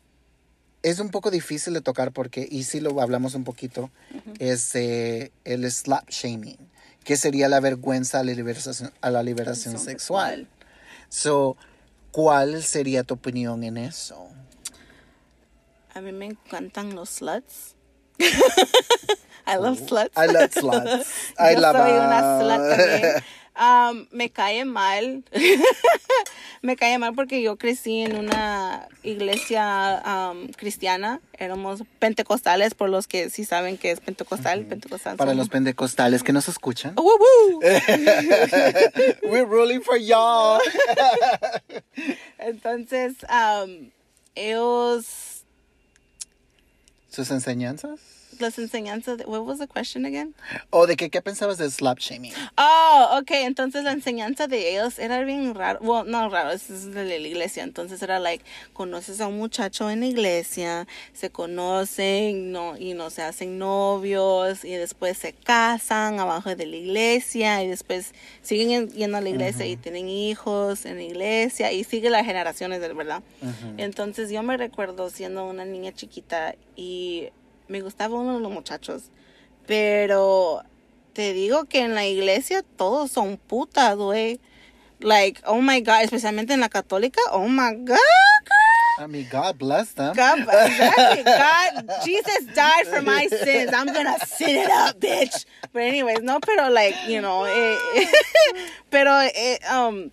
es 0.83 0.99
un 0.99 1.11
poco 1.11 1.31
difícil 1.31 1.75
de 1.75 1.81
tocar 1.81 2.13
porque, 2.13 2.47
y 2.51 2.65
sí 2.65 2.81
lo 2.81 3.01
hablamos 3.01 3.35
un 3.35 3.45
poquito, 3.45 3.91
es 4.39 4.75
eh, 4.75 5.33
el 5.45 5.71
slap 5.71 6.09
shaming, 6.09 6.59
que 7.05 7.17
sería 7.17 7.49
la 7.49 7.61
vergüenza 7.61 8.21
a 8.21 8.25
la 8.25 8.33
liberación, 8.33 8.93
a 9.01 9.11
la 9.11 9.23
liberación 9.23 9.79
sexual. 9.79 10.49
So, 11.09 11.57
¿cuál 12.13 12.63
sería 12.63 13.03
tu 13.03 13.15
opinión 13.15 13.65
en 13.65 13.77
eso? 13.79 14.29
A 15.95 16.01
mí 16.01 16.13
me 16.13 16.27
encantan 16.27 16.95
los 16.95 17.11
sluts. 17.11 17.75
I 19.47 19.57
love 19.57 19.79
sluts. 19.79 20.17
I 20.17 20.27
love 20.33 20.53
sluts. 20.53 21.35
I 21.39 21.55
Yo 21.55 21.61
love 21.61 21.77
soy 21.77 21.93
una 21.93 22.39
slut 22.39 22.69
también. 22.69 23.25
Um, 23.55 24.07
me 24.11 24.31
cae 24.31 24.65
mal. 24.65 25.25
me 26.63 26.77
cae 26.77 26.99
mal 26.99 27.15
porque 27.15 27.43
yo 27.43 27.57
crecí 27.57 28.01
en 28.01 28.17
una 28.17 28.89
iglesia 29.03 30.03
um, 30.07 30.49
cristiana. 30.49 31.21
Éramos 31.39 31.83
pentecostales, 31.99 32.75
por 32.75 32.89
los 32.89 33.07
que 33.07 33.29
sí 33.31 33.45
saben 33.45 33.77
que 33.77 33.91
es 33.91 34.01
pentecostal. 34.01 34.65
pentecostal 34.65 35.17
Para 35.17 35.35
los 35.35 35.49
pendecostales 35.49 36.23
que 36.23 36.33
nos 36.33 36.49
escuchan. 36.49 36.95
¡Uh, 36.97 37.03
uh! 37.03 37.61
We're 39.29 39.45
ruling 39.45 39.83
for 39.83 39.99
y'all. 39.99 40.61
Entonces, 42.39 43.17
um, 43.25 43.91
ellos, 44.35 45.45
¿Sus 47.11 47.31
enseñanzas? 47.31 48.01
Las 48.43 48.59
enseñanzas, 48.59 49.17
de, 49.17 49.25
what 49.25 49.41
was 49.41 49.59
the 49.59 49.67
question 49.67 50.05
again? 50.05 50.35
¿O 50.71 50.87
de 50.87 50.97
qué, 50.97 51.09
qué 51.09 51.23
pensabas 51.23 51.57
de 51.57 51.71
slap 51.71 51.99
shaming? 51.99 52.33
Oh, 52.59 53.19
ok, 53.21 53.31
entonces 53.31 53.85
la 53.85 53.93
enseñanza 53.93 54.47
de 54.49 54.73
ellos 54.73 54.99
era 54.99 55.23
bien 55.25 55.55
raro, 55.55 55.79
bueno, 55.81 56.05
no 56.05 56.29
raro, 56.29 56.51
es 56.51 56.93
de 56.93 57.05
la 57.05 57.17
iglesia, 57.17 57.63
entonces 57.63 58.03
era 58.03 58.19
like, 58.21 58.45
conoces 58.75 59.21
a 59.23 59.29
un 59.29 59.39
muchacho 59.39 59.89
en 59.89 60.01
la 60.01 60.07
iglesia, 60.07 60.87
se 61.15 61.31
conocen, 61.31 62.53
no, 62.53 62.77
y 62.77 62.93
no 62.95 63.09
se 63.11 63.23
hacen 63.23 63.59
novios, 63.59 64.65
y 64.65 64.73
después 64.73 65.17
se 65.17 65.33
casan 65.33 66.21
abajo 66.21 66.55
de 66.55 66.67
la 66.67 66.77
iglesia, 66.77 67.63
y 67.63 67.69
después 67.69 68.13
siguen 68.43 68.71
en- 68.73 68.91
yendo 68.91 69.17
a 69.17 69.21
la 69.21 69.29
iglesia 69.31 69.65
y 69.67 69.77
tienen 69.77 70.09
hijos 70.09 70.85
en 70.85 70.97
la 70.97 71.03
iglesia, 71.05 71.73
y 71.73 71.85
sigue 71.85 72.11
las 72.11 72.27
generaciones, 72.27 72.81
verdad. 72.81 73.23
Entonces 73.77 74.31
yo 74.31 74.43
me 74.43 74.57
recuerdo 74.57 75.09
siendo 75.09 75.45
una 75.47 75.65
niña 75.65 75.93
chiquita 75.93 76.55
y 76.77 77.29
me 77.73 77.81
gustaba 77.81 78.15
uno 78.17 78.35
de 78.35 78.41
los 78.41 78.53
muchachos, 78.53 79.05
pero 79.67 80.63
te 81.15 81.33
digo 81.33 81.65
que 81.65 81.81
en 81.81 81.95
la 81.95 82.07
iglesia 82.07 82.63
todos 82.77 83.11
son 83.11 83.39
putas, 83.39 83.97
güey. 83.97 84.39
Like, 85.01 85.41
oh 85.47 85.61
my 85.61 85.81
God, 85.81 86.03
especialmente 86.03 86.53
en 86.53 86.61
la 86.61 86.69
católica, 86.69 87.21
oh 87.33 87.49
my 87.49 87.75
God, 87.75 87.97
girl. 88.45 89.05
I 89.05 89.07
mean, 89.09 89.27
God 89.29 89.59
bless 89.59 89.95
them. 89.95 90.15
God, 90.15 90.41
exactly. 90.43 91.25
God, 91.25 92.05
Jesus 92.05 92.47
died 92.55 92.87
for 92.87 93.01
my 93.01 93.27
sins. 93.27 93.73
I'm 93.73 93.87
gonna 93.87 94.19
sin 94.27 94.59
it 94.59 94.71
up, 94.71 95.01
bitch. 95.01 95.47
But 95.73 95.83
anyways, 95.83 96.21
no, 96.23 96.39
pero 96.41 96.69
like, 96.71 96.95
you 97.09 97.21
know, 97.23 97.45
eh, 97.45 98.05
pero 98.91 99.11
eh, 99.35 99.59
um, 99.73 100.13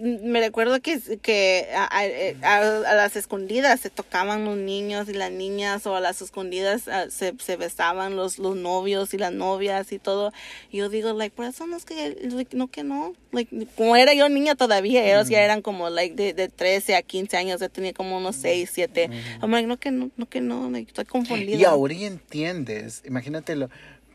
me 0.00 0.40
recuerdo 0.40 0.80
que, 0.80 0.98
que 1.20 1.68
a, 1.74 1.84
a- 1.84 2.56
a- 2.56 2.94
las 2.94 3.16
escondidas 3.16 3.80
se 3.80 3.90
tocaban 3.90 4.44
los 4.46 4.56
niños 4.56 5.08
y 5.10 5.12
las 5.12 5.30
niñas 5.30 5.86
o 5.86 5.94
a 5.94 6.00
las 6.00 6.22
escondidas 6.22 6.88
ah, 6.88 7.06
se, 7.10 7.34
se 7.38 7.56
besaban 7.56 8.16
los, 8.16 8.38
los 8.38 8.56
novios 8.56 9.12
y 9.12 9.18
las 9.18 9.32
novias 9.32 9.92
y 9.92 9.98
todo. 9.98 10.32
Y 10.70 10.78
yo 10.78 10.88
digo, 10.88 11.12
like, 11.12 11.36
por 11.36 11.44
eso 11.44 11.66
no 11.66 11.76
es 11.76 11.84
que, 11.84 12.16
like, 12.32 12.56
no 12.56 12.68
que 12.68 12.82
no. 12.82 13.12
Like, 13.32 13.66
como 13.76 13.94
era 13.96 14.14
yo 14.14 14.28
niña 14.30 14.54
todavía, 14.54 15.04
ellos 15.06 15.28
ya 15.28 15.42
eran 15.42 15.60
como, 15.60 15.90
like, 15.90 16.14
de, 16.14 16.32
de 16.32 16.48
13 16.48 16.96
a 16.96 17.02
15 17.02 17.36
años, 17.36 17.60
yo 17.60 17.68
tenía 17.68 17.92
como 17.92 18.16
unos 18.16 18.36
6, 18.36 18.70
7. 18.72 19.10
I'm 19.42 19.50
like, 19.50 19.66
no 19.66 19.76
que 19.76 19.90
no, 19.90 20.10
no 20.16 20.26
que 20.28 20.40
no, 20.40 20.70
like, 20.70 20.88
estoy 20.88 21.04
confundida. 21.04 21.58
Y 21.58 21.64
ahora 21.64 21.92
ya 21.92 22.06
entiendes, 22.06 23.02
imagínatelo. 23.06 23.68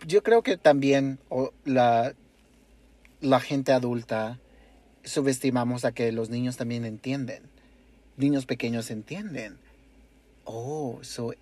Yo 0.07 0.23
creo 0.23 0.41
que 0.41 0.57
también 0.57 1.19
o, 1.29 1.51
la, 1.63 2.13
la 3.21 3.39
gente 3.39 3.71
adulta 3.71 4.39
subestimamos 5.03 5.85
a 5.85 5.91
que 5.91 6.11
los 6.11 6.29
niños 6.29 6.57
también 6.57 6.85
entienden. 6.85 7.43
Niños 8.17 8.45
pequeños 8.45 8.91
entienden. 8.91 9.57
Oh, 10.45 10.99
so, 11.01 11.33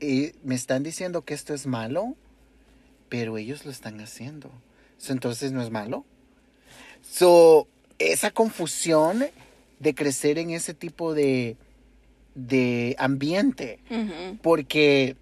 eh, 0.00 0.34
me 0.42 0.54
están 0.54 0.82
diciendo 0.82 1.22
que 1.22 1.34
esto 1.34 1.54
es 1.54 1.66
malo, 1.66 2.14
pero 3.08 3.38
ellos 3.38 3.64
lo 3.64 3.70
están 3.70 4.00
haciendo. 4.00 4.50
So, 4.98 5.12
entonces 5.12 5.52
no 5.52 5.62
es 5.62 5.70
malo. 5.70 6.04
So, 7.02 7.68
esa 7.98 8.30
confusión 8.30 9.24
de 9.78 9.94
crecer 9.94 10.38
en 10.38 10.50
ese 10.50 10.74
tipo 10.74 11.14
de, 11.14 11.56
de 12.34 12.96
ambiente 12.98 13.78
porque 14.42 15.16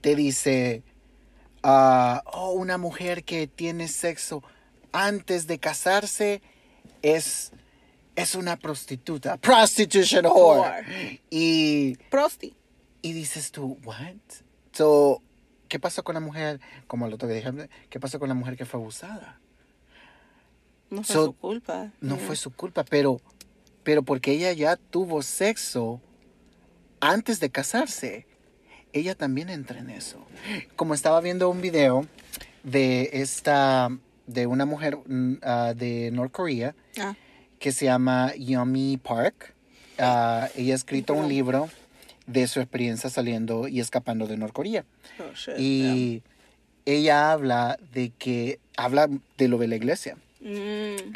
te 0.00 0.14
dice, 0.14 0.82
ah, 1.62 2.22
oh, 2.26 2.52
una 2.52 2.78
mujer 2.78 3.24
que 3.24 3.46
tiene 3.46 3.88
sexo 3.88 4.42
antes 4.92 5.46
de 5.46 5.58
casarse 5.58 6.42
es, 7.02 7.52
es 8.16 8.34
una 8.34 8.56
prostituta, 8.56 9.36
prostitution 9.36 10.26
whore. 10.26 11.20
Y, 11.30 11.96
Prosti. 12.10 12.54
y 13.02 13.12
dices 13.12 13.52
tú, 13.52 13.78
what? 13.84 14.14
So, 14.72 15.20
¿qué 15.68 15.78
pasó 15.78 16.02
con 16.02 16.14
la 16.14 16.20
mujer, 16.20 16.60
como 16.86 17.08
lo 17.08 17.18
que 17.18 17.26
dije, 17.26 17.68
qué 17.90 18.00
pasó 18.00 18.18
con 18.18 18.28
la 18.28 18.34
mujer 18.34 18.56
que 18.56 18.64
fue 18.64 18.80
abusada? 18.80 19.40
No 20.90 21.02
fue 21.02 21.14
So, 21.14 21.24
su 21.26 21.32
culpa. 21.34 21.90
No 22.00 22.16
fue 22.16 22.36
su 22.36 22.50
culpa, 22.50 22.84
pero, 22.84 23.20
pero 23.82 24.02
porque 24.02 24.32
ella 24.32 24.52
ya 24.52 24.76
tuvo 24.76 25.22
sexo 25.22 26.00
antes 27.00 27.40
de 27.40 27.50
casarse, 27.50 28.26
ella 28.92 29.14
también 29.14 29.48
entra 29.48 29.80
en 29.80 29.90
eso. 29.90 30.24
Como 30.76 30.94
estaba 30.94 31.20
viendo 31.20 31.48
un 31.50 31.60
video 31.60 32.06
de 32.62 33.10
esta, 33.12 33.88
de 34.26 34.46
una 34.46 34.66
mujer 34.66 34.98
mm, 35.06 35.38
ah, 35.42 35.74
de 35.74 36.10
Norcorea 36.12 36.74
Ah, 36.98 37.14
que 37.58 37.72
se 37.72 37.86
llama 37.86 38.34
Yumi 38.36 38.96
Park. 38.98 39.54
Ah, 39.98 40.48
ella 40.56 40.72
ha 40.72 40.76
escrito 40.76 41.14
un 41.14 41.28
libro 41.28 41.68
de 42.26 42.46
su 42.46 42.60
experiencia 42.60 43.10
saliendo 43.10 43.68
y 43.68 43.80
escapando 43.80 44.26
de 44.26 44.36
Norcorea. 44.36 44.84
oh, 45.18 45.32
shit, 45.34 45.54
Y 45.58 46.22
ella 46.86 47.30
habla 47.32 47.78
de 47.92 48.10
que, 48.10 48.58
habla 48.76 49.08
de 49.38 49.48
lo 49.48 49.58
de 49.58 49.68
la 49.68 49.76
iglesia. 49.76 50.16
Mm, 50.40 51.12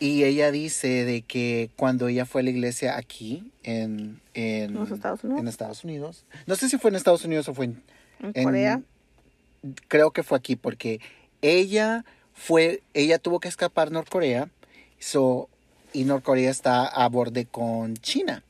Y 0.00 0.24
ella 0.24 0.50
dice 0.50 1.04
de 1.04 1.20
que 1.22 1.70
cuando 1.76 2.08
ella 2.08 2.24
fue 2.24 2.40
a 2.40 2.44
la 2.44 2.50
iglesia 2.50 2.96
aquí 2.96 3.52
en, 3.62 4.20
en, 4.32 4.74
¿Los 4.74 4.90
Estados 4.90 5.22
Unidos? 5.24 5.40
en 5.42 5.48
Estados 5.48 5.84
Unidos, 5.84 6.24
no 6.46 6.56
sé 6.56 6.68
si 6.70 6.78
fue 6.78 6.88
en 6.90 6.96
Estados 6.96 7.24
Unidos 7.24 7.46
o 7.48 7.54
fue 7.54 7.66
en, 7.66 7.82
¿En 8.20 8.32
en- 8.34 8.44
Corea? 8.44 8.80
creo 9.88 10.10
que 10.12 10.22
fue 10.22 10.38
aquí 10.38 10.56
porque 10.56 11.00
ella 11.42 12.04
fue, 12.32 12.82
ella 12.94 13.18
tuvo 13.18 13.40
que 13.40 13.48
escapar 13.48 13.90
Norcorea, 13.90 14.48
so, 15.00 15.48
y 15.92 16.04
Norcorea 16.04 16.50
está 16.50 16.86
a 16.86 17.08
borde 17.08 17.46
con 17.46 17.96
China. 17.96 18.44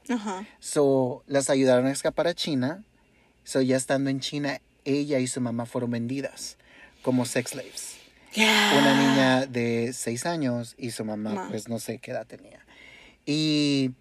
So, 0.59 1.22
las 1.26 1.48
ayudaron 1.48 1.86
a 1.86 1.92
escapar 1.92 2.26
a 2.26 2.34
China. 2.34 2.84
So, 3.44 3.62
ya 3.62 3.76
estando 3.78 4.11
en 4.11 4.20
China, 4.20 4.61
ella 4.84 5.18
y 5.18 5.26
su 5.26 5.40
mamá 5.40 5.64
fueron 5.64 5.92
vendidas 5.92 6.59
como 7.03 7.24
sex 7.24 7.53
slaves. 7.53 7.96
Una 8.36 8.94
niña 8.94 9.46
de 9.46 9.92
seis 9.92 10.26
años 10.26 10.74
y 10.76 10.90
su 10.90 11.05
mamá, 11.05 11.30
Ma. 11.34 11.48
pues 11.48 11.68
no 11.68 11.78
sé 11.78 11.98
qué 11.98 12.11
edad 12.11 12.26
tenía. 12.26 12.64
Y, 13.26 13.92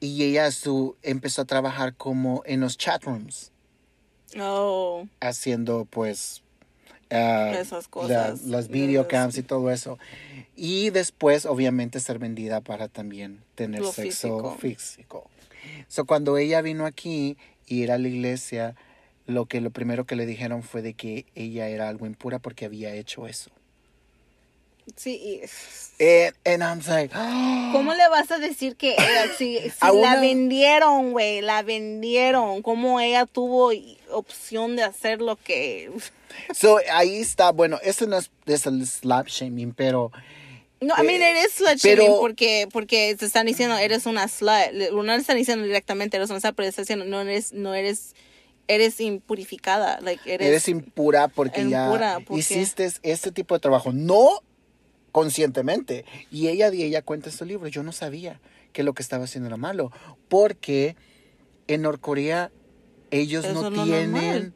y 0.00 0.22
ella 0.24 0.50
su, 0.52 0.96
empezó 1.02 1.42
a 1.42 1.44
trabajar 1.44 1.94
como 1.96 2.42
en 2.44 2.60
los 2.60 2.76
chat 2.76 3.02
rooms, 3.04 3.50
Oh, 4.38 5.06
haciendo 5.20 5.86
pues 5.86 6.42
ah, 7.10 7.52
Esas 7.54 7.84
la- 7.84 7.90
cosas. 7.90 8.42
las 8.42 8.68
videocams 8.68 9.36
y 9.38 9.42
todo 9.42 9.70
eso. 9.70 9.98
Y 10.56 10.90
después, 10.90 11.46
obviamente, 11.46 12.00
ser 12.00 12.18
vendida 12.18 12.60
para 12.60 12.88
también 12.88 13.42
tener 13.54 13.80
Lo 13.82 13.92
sexo 13.92 14.02
físico. 14.02 14.56
físico. 14.58 15.30
So, 15.88 16.04
cuando 16.04 16.36
ella 16.36 16.60
vino 16.62 16.86
aquí 16.86 17.36
y 17.66 17.82
ir 17.82 17.92
a 17.92 17.98
la 17.98 18.08
iglesia, 18.08 18.74
lo 19.26 19.46
que 19.46 19.60
lo 19.60 19.70
primero 19.70 20.04
que 20.06 20.16
le 20.16 20.26
dijeron 20.26 20.62
fue 20.62 20.82
de 20.82 20.94
que 20.94 21.26
ella 21.34 21.68
era 21.68 21.88
algo 21.88 22.06
impura 22.06 22.38
porque 22.38 22.64
había 22.64 22.94
hecho 22.94 23.26
eso. 23.26 23.50
Sí. 24.96 25.40
y- 25.42 25.42
And, 26.00 26.34
and 26.44 26.62
I'm 26.62 26.80
like. 26.86 27.12
¿Cómo 27.72 27.92
le 27.94 28.08
vas 28.08 28.30
a 28.30 28.38
decir 28.38 28.76
que 28.76 28.92
ella, 28.92 29.26
si, 29.36 29.58
si 29.70 29.96
la 30.00 30.20
vendieron, 30.20 31.10
güey, 31.12 31.40
la 31.40 31.62
vendieron? 31.62 32.62
¿Cómo 32.62 33.00
ella 33.00 33.26
tuvo 33.26 33.72
opción 34.10 34.76
de 34.76 34.84
hacer 34.84 35.20
lo 35.20 35.36
que... 35.36 35.90
So, 36.54 36.78
ahí 36.92 37.16
está, 37.18 37.50
bueno, 37.50 37.80
eso 37.82 38.06
no 38.06 38.16
es, 38.16 38.30
es 38.46 38.66
el 38.66 38.86
slap 38.86 39.26
shaming, 39.26 39.72
pero 39.74 40.12
No, 40.80 40.94
I 40.96 41.02
mean, 41.04 41.20
Eh, 41.20 41.32
it 41.32 41.46
is 41.48 41.54
slut 41.54 41.80
pero- 41.82 42.02
shaming 42.04 42.20
porque, 42.20 42.68
porque 42.72 43.16
te 43.18 43.26
están 43.26 43.46
diciendo, 43.46 43.76
eres 43.76 44.06
una 44.06 44.28
slut. 44.28 44.92
No 44.92 45.02
le 45.02 45.16
están 45.16 45.36
diciendo 45.36 45.64
directamente, 45.64 46.16
eres 46.16 46.30
una 46.30 46.38
slut, 46.38 46.54
pero 46.54 46.68
están 46.68 46.84
diciendo, 46.84 47.04
no 47.06 47.20
eres, 47.22 47.52
no 47.52 47.74
eres, 47.74 48.14
eres 48.68 49.00
impurificada. 49.00 49.98
Like, 50.00 50.32
eres, 50.32 50.46
eres 50.46 50.68
impura 50.68 51.26
porque 51.26 51.62
impura, 51.62 52.18
ya 52.20 52.24
porque- 52.24 52.38
hiciste 52.38 52.88
este 53.02 53.32
tipo 53.32 53.54
de 53.54 53.60
trabajo, 53.60 53.90
no 53.92 54.28
conscientemente. 55.12 56.04
Y 56.30 56.48
ella, 56.48 56.72
y 56.72 56.82
ella 56.82 57.02
cuenta 57.02 57.30
en 57.30 57.36
su 57.36 57.44
libro, 57.44 57.68
yo 57.68 57.82
no 57.82 57.92
sabía 57.92 58.40
que 58.72 58.82
lo 58.82 58.94
que 58.94 59.02
estaba 59.02 59.24
haciendo 59.24 59.48
era 59.48 59.56
malo, 59.56 59.90
porque 60.28 60.96
en 61.66 61.82
Norcorea 61.82 62.50
ellos 63.10 63.44
Eso 63.44 63.70
no 63.70 63.84
tienen 63.84 64.54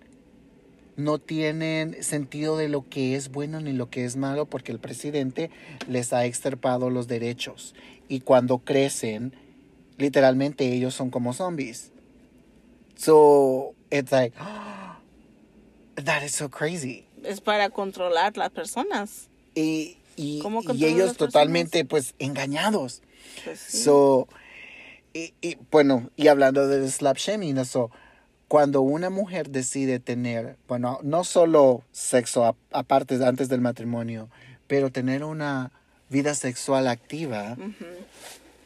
no 0.95 1.19
tienen 1.19 2.03
sentido 2.03 2.59
de 2.59 2.69
lo 2.69 2.87
que 2.87 3.17
es 3.17 3.31
bueno 3.31 3.61
ni 3.61 3.73
lo 3.73 3.89
que 3.89 4.05
es 4.05 4.17
malo 4.17 4.45
porque 4.45 4.73
el 4.73 4.79
presidente 4.79 5.51
les 5.89 6.13
ha 6.13 6.27
extirpado 6.27 6.91
los 6.91 7.09
derechos 7.09 7.75
y 8.09 8.21
cuando 8.21 8.59
crecen 8.59 9.33
literalmente 9.97 10.71
ellos 10.71 10.95
son 10.95 11.11
como 11.11 11.33
zombies. 11.33 11.93
So 12.97 13.75
it's 13.91 14.13
like 14.13 14.37
that 15.97 16.23
is 16.23 16.35
so 16.35 16.51
crazy. 16.51 17.07
es 17.25 17.41
para 17.41 17.71
controlar 17.71 18.37
las 18.37 18.51
personas. 18.51 19.29
Y, 19.55 19.97
y, 20.17 20.41
¿Cómo 20.41 20.63
y 20.75 20.85
ellos 20.85 21.17
totalmente 21.17 21.85
pues 21.85 22.15
engañados. 22.19 23.03
Pues 23.45 23.61
sí. 23.61 23.83
So, 23.83 24.29
y, 25.15 25.35
y, 25.41 25.59
bueno, 25.71 26.11
y 26.17 26.29
hablando 26.29 26.67
del 26.69 26.91
slap 26.91 27.17
shaming, 27.17 27.59
eso, 27.59 27.91
cuando 28.49 28.83
una 28.83 29.11
mujer 29.11 29.49
decide 29.51 29.99
tener, 29.99 30.57
bueno, 30.69 30.99
no 31.03 31.25
solo 31.25 31.85
sexo 31.93 32.57
aparte 32.71 33.15
antes 33.25 33.49
del 33.49 33.61
matrimonio, 33.61 34.29
pero 34.67 34.91
tener 34.91 35.25
una 35.25 35.73
vida 36.11 36.35
sexual 36.35 36.87
activa, 36.87 37.57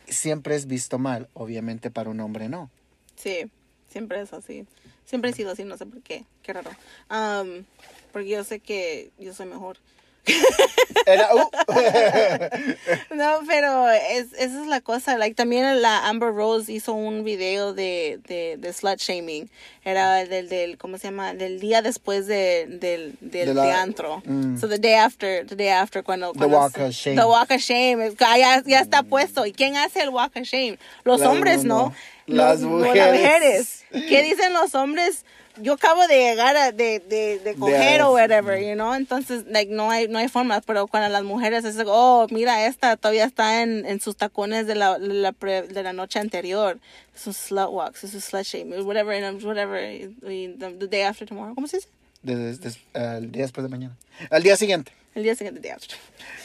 siempre 0.09 0.57
es 0.57 0.66
visto 0.66 0.99
mal. 0.99 1.28
Obviamente 1.34 1.90
para 1.90 2.11
un 2.11 2.20
hombre 2.20 2.49
no. 2.49 2.68
Sí, 3.14 3.51
siempre 3.88 4.20
es 4.20 4.32
así. 4.32 4.66
Siempre 5.05 5.30
he 5.30 5.34
sido 5.34 5.53
así, 5.53 5.64
no 5.64 5.76
sé 5.76 5.86
por 5.86 6.03
qué. 6.03 6.24
Qué 6.42 6.53
raro. 6.53 6.70
Um, 7.09 7.64
porque 8.12 8.28
yo 8.28 8.42
sé 8.42 8.59
que 8.59 9.12
yo 9.18 9.32
soy 9.32 9.47
mejor. 9.47 9.78
Era, 11.06 11.28
uh, 11.34 11.50
No, 13.14 13.40
pero 13.46 13.88
es, 13.90 14.32
esa 14.38 14.60
es 14.62 14.66
la 14.66 14.80
cosa. 14.80 15.16
Like, 15.18 15.34
también 15.34 15.80
la 15.82 16.08
Amber 16.08 16.34
Rose 16.34 16.72
hizo 16.72 16.92
un 16.94 17.22
video 17.24 17.72
de, 17.74 18.18
de, 18.26 18.56
de 18.58 18.72
slut 18.72 18.98
shaming. 18.98 19.48
Era 19.84 20.24
del, 20.24 20.48
del, 20.48 20.78
¿cómo 20.78 20.98
se 20.98 21.04
llama? 21.08 21.32
Del 21.34 21.60
día 21.60 21.80
después 21.82 22.26
de, 22.26 22.66
del, 22.68 23.16
del 23.20 23.46
De 23.48 23.54
la- 23.54 23.62
teatro. 23.64 24.22
mm. 24.26 24.56
So 24.58 24.68
the 24.68 24.78
day 24.78 24.94
after, 24.94 25.46
the 25.46 25.54
day 25.54 25.68
after 25.68 26.02
cuando... 26.02 26.32
The 26.32 26.38
cuando 26.38 26.58
walk 26.58 26.74
se- 26.76 26.82
of 26.84 26.92
shame. 26.92 27.16
The 27.16 27.24
walk 27.26 27.50
of 27.52 27.60
shame. 27.60 28.06
Es- 28.06 28.14
Ya, 28.18 28.62
ya 28.66 28.80
está 28.80 29.02
puesto. 29.04 29.46
¿Y 29.46 29.52
quién 29.52 29.76
hace 29.76 30.00
el 30.02 30.08
walk 30.10 30.36
of 30.36 30.42
shame? 30.42 30.78
Los 31.04 31.18
Claro, 31.18 31.32
hombres, 31.32 31.64
no, 31.64 31.76
¿no? 31.76 31.94
no. 32.26 32.34
Las 32.34 32.60
no, 32.60 32.68
mujeres. 32.70 32.96
las 32.96 33.12
mujeres. 33.12 33.84
¿Qué 34.08 34.22
dicen 34.24 34.52
los 34.52 34.74
hombres? 34.74 35.24
Yo 35.59 35.72
acabo 35.74 36.07
de 36.07 36.18
llegar 36.18 36.57
a, 36.57 36.70
de, 36.72 37.00
de, 37.00 37.38
de 37.38 37.54
coger 37.54 38.02
o 38.02 38.12
whatever, 38.12 38.61
you 38.61 38.74
know? 38.74 38.92
Entonces, 38.94 39.44
like, 39.48 39.72
no 39.72 39.90
hay, 39.90 40.07
no 40.07 40.18
hay 40.18 40.28
forma. 40.28 40.61
Pero 40.61 40.86
cuando 40.86 41.09
las 41.09 41.22
mujeres 41.24 41.64
es 41.64 41.76
like, 41.76 41.90
oh, 41.92 42.26
mira, 42.30 42.66
esta 42.66 42.96
todavía 42.96 43.24
está 43.24 43.62
en, 43.62 43.86
en 43.86 44.00
sus 44.00 44.16
tacones 44.16 44.66
de 44.66 44.74
la, 44.74 44.98
la, 44.98 45.32
pre- 45.32 45.62
de 45.68 45.82
la 45.82 45.92
noche 45.92 46.18
anterior. 46.18 46.78
Sus 47.14 47.36
slut 47.36 47.70
walks, 47.70 48.00
sus 48.00 48.12
slut 48.22 48.44
shaming, 48.44 48.84
whatever, 48.84 49.12
and 49.24 49.42
whatever. 49.42 49.80
The, 49.80 50.76
the 50.78 50.86
day 50.86 51.02
after 51.02 51.26
tomorrow. 51.26 51.54
¿Cómo 51.54 51.66
se 51.68 51.78
dice? 51.78 51.88
Des- 52.22 52.61
des- 52.61 52.78
al 52.94 53.30
día 53.32 53.42
después 53.42 53.62
de 53.64 53.68
mañana. 53.70 53.94
Al 54.30 54.42
día 54.42 54.57
siguiente. 54.57 54.92
El 55.14 55.22
día 55.22 55.34
siguiente, 55.34 55.61
day 55.61 55.70
after. 55.70 55.96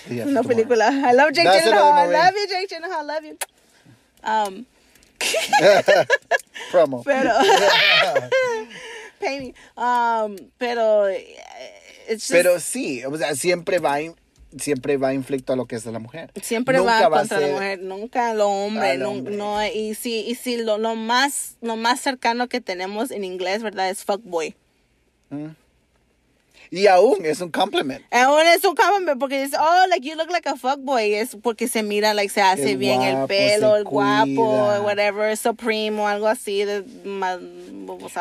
The 0.07 0.15
day 0.15 0.27
Una 0.27 0.39
after 0.39 0.55
película. 0.55 0.87
I 0.89 1.13
love 1.13 1.31
Jake 1.33 1.49
Gyllenhaal. 1.49 2.05
I 2.05 2.07
love 2.07 2.33
you, 2.35 2.47
Jake 2.47 2.69
Gyllenhaal. 2.69 3.01
I 3.01 3.03
love 3.03 3.23
you. 3.25 3.37
Um, 4.23 4.65
tomorrow. 5.59 6.05
Promo. 6.71 7.03
pero 7.05 7.33
pay 9.21 9.39
me. 9.39 9.53
Um, 9.81 10.35
pero 10.57 11.07
eh, 11.07 11.35
just, 12.09 12.31
Pero 12.31 12.59
sí, 12.59 13.03
o 13.05 13.15
sea, 13.17 13.35
siempre 13.35 13.79
va, 13.79 13.97
siempre 14.57 14.97
va 14.97 15.13
inflicto 15.13 15.53
a 15.53 15.55
lo 15.55 15.65
que 15.65 15.75
es 15.77 15.83
de 15.85 15.91
la 15.93 15.99
mujer. 15.99 16.31
siempre 16.41 16.77
Nunca 16.77 17.07
va 17.07 17.17
a 17.17 17.19
contra 17.21 17.39
la 17.39 17.45
ser- 17.45 17.53
mujer, 17.55 17.79
nunca 17.81 18.33
lo 18.33 18.49
hombre, 18.49 18.97
no, 18.97 19.11
hombre. 19.11 19.35
no, 19.37 19.65
y 19.65 19.95
si 19.95 20.19
y 20.21 20.35
si 20.35 20.57
lo, 20.57 20.77
lo 20.77 20.95
más 20.95 21.55
lo 21.61 21.77
más 21.77 22.01
cercano 22.01 22.49
que 22.49 22.59
tenemos 22.59 23.11
en 23.11 23.23
inglés, 23.23 23.63
¿verdad? 23.63 23.89
Es 23.89 24.03
fuckboy. 24.03 24.55
Y 26.73 26.87
aún 26.87 27.25
es 27.25 27.41
un 27.41 27.51
compliment. 27.51 28.01
Aún 28.11 28.47
es 28.47 28.63
un 28.63 28.75
compliment 28.75 29.19
porque 29.19 29.43
dice, 29.43 29.57
oh, 29.59 29.85
like 29.89 30.07
you 30.07 30.15
look 30.15 30.31
like 30.31 30.47
a 30.47 30.55
fuckboy. 30.55 31.13
Es 31.15 31.35
porque 31.35 31.67
se 31.67 31.83
mira, 31.83 32.13
like 32.13 32.31
se 32.33 32.41
hace 32.41 32.71
Es 32.71 32.77
bien 32.77 33.01
el 33.01 33.11
guapo, 33.15 33.27
pelo, 33.27 33.71
se 33.73 33.77
el 33.79 33.83
guapo, 33.83 34.25
cuida. 34.35 34.81
whatever, 34.81 35.35
supreme 35.35 35.99
o 35.99 36.07
algo 36.07 36.27
así 36.27 36.63
de 36.63 36.83
más 37.03 37.39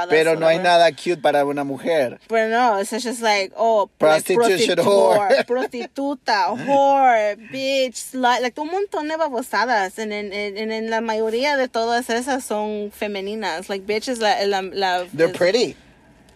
Pero 0.09 0.35
no 0.35 0.49
hay 0.49 0.57
whatever. 0.57 0.63
nada 0.63 0.91
cute 0.91 1.19
para 1.19 1.45
una 1.45 1.63
mujer. 1.63 2.19
Pero 2.29 2.49
no, 2.49 2.81
it's 2.81 2.91
just 2.91 3.23
like, 3.23 3.53
oh, 3.57 3.89
like 4.01 4.25
Prostitution 4.35 4.79
prostitu- 4.79 4.85
whore. 4.85 5.45
prostituta, 5.47 6.49
whore, 6.67 7.37
bitch, 7.53 7.95
slut, 7.95 8.41
like 8.41 8.61
un 8.61 8.69
montón 8.69 9.07
de 9.09 9.17
babosadas. 9.17 9.97
En, 10.01 10.13
en, 10.13 10.33
en, 10.33 10.73
en 10.73 10.91
la 10.91 11.01
mayoría 11.01 11.57
de 11.57 11.69
todas 11.69 12.11
esas 12.11 12.45
son 12.45 12.91
femeninas. 12.93 13.69
Like, 13.69 13.85
bitch 13.87 14.09
es 14.09 14.19
la. 14.19 14.45
la, 14.47 14.63
la 14.63 15.05
They're 15.17 15.31
es- 15.31 15.37
pretty. 15.39 15.77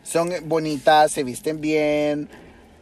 Son 0.04 0.30
bonitas, 0.44 1.10
se 1.10 1.24
visten 1.24 1.60
bien, 1.60 2.28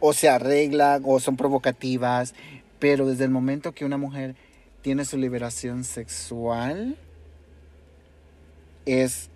o 0.00 0.12
se 0.12 0.28
arreglan, 0.28 1.02
o 1.06 1.18
son 1.20 1.36
provocativas. 1.36 2.34
Pero 2.78 3.06
desde 3.06 3.24
el 3.24 3.30
momento 3.30 3.72
que 3.72 3.84
una 3.84 3.96
mujer 3.96 4.34
tiene 4.82 5.04
su 5.04 5.16
liberación 5.16 5.84
sexual, 5.84 6.96
es. 8.84 9.30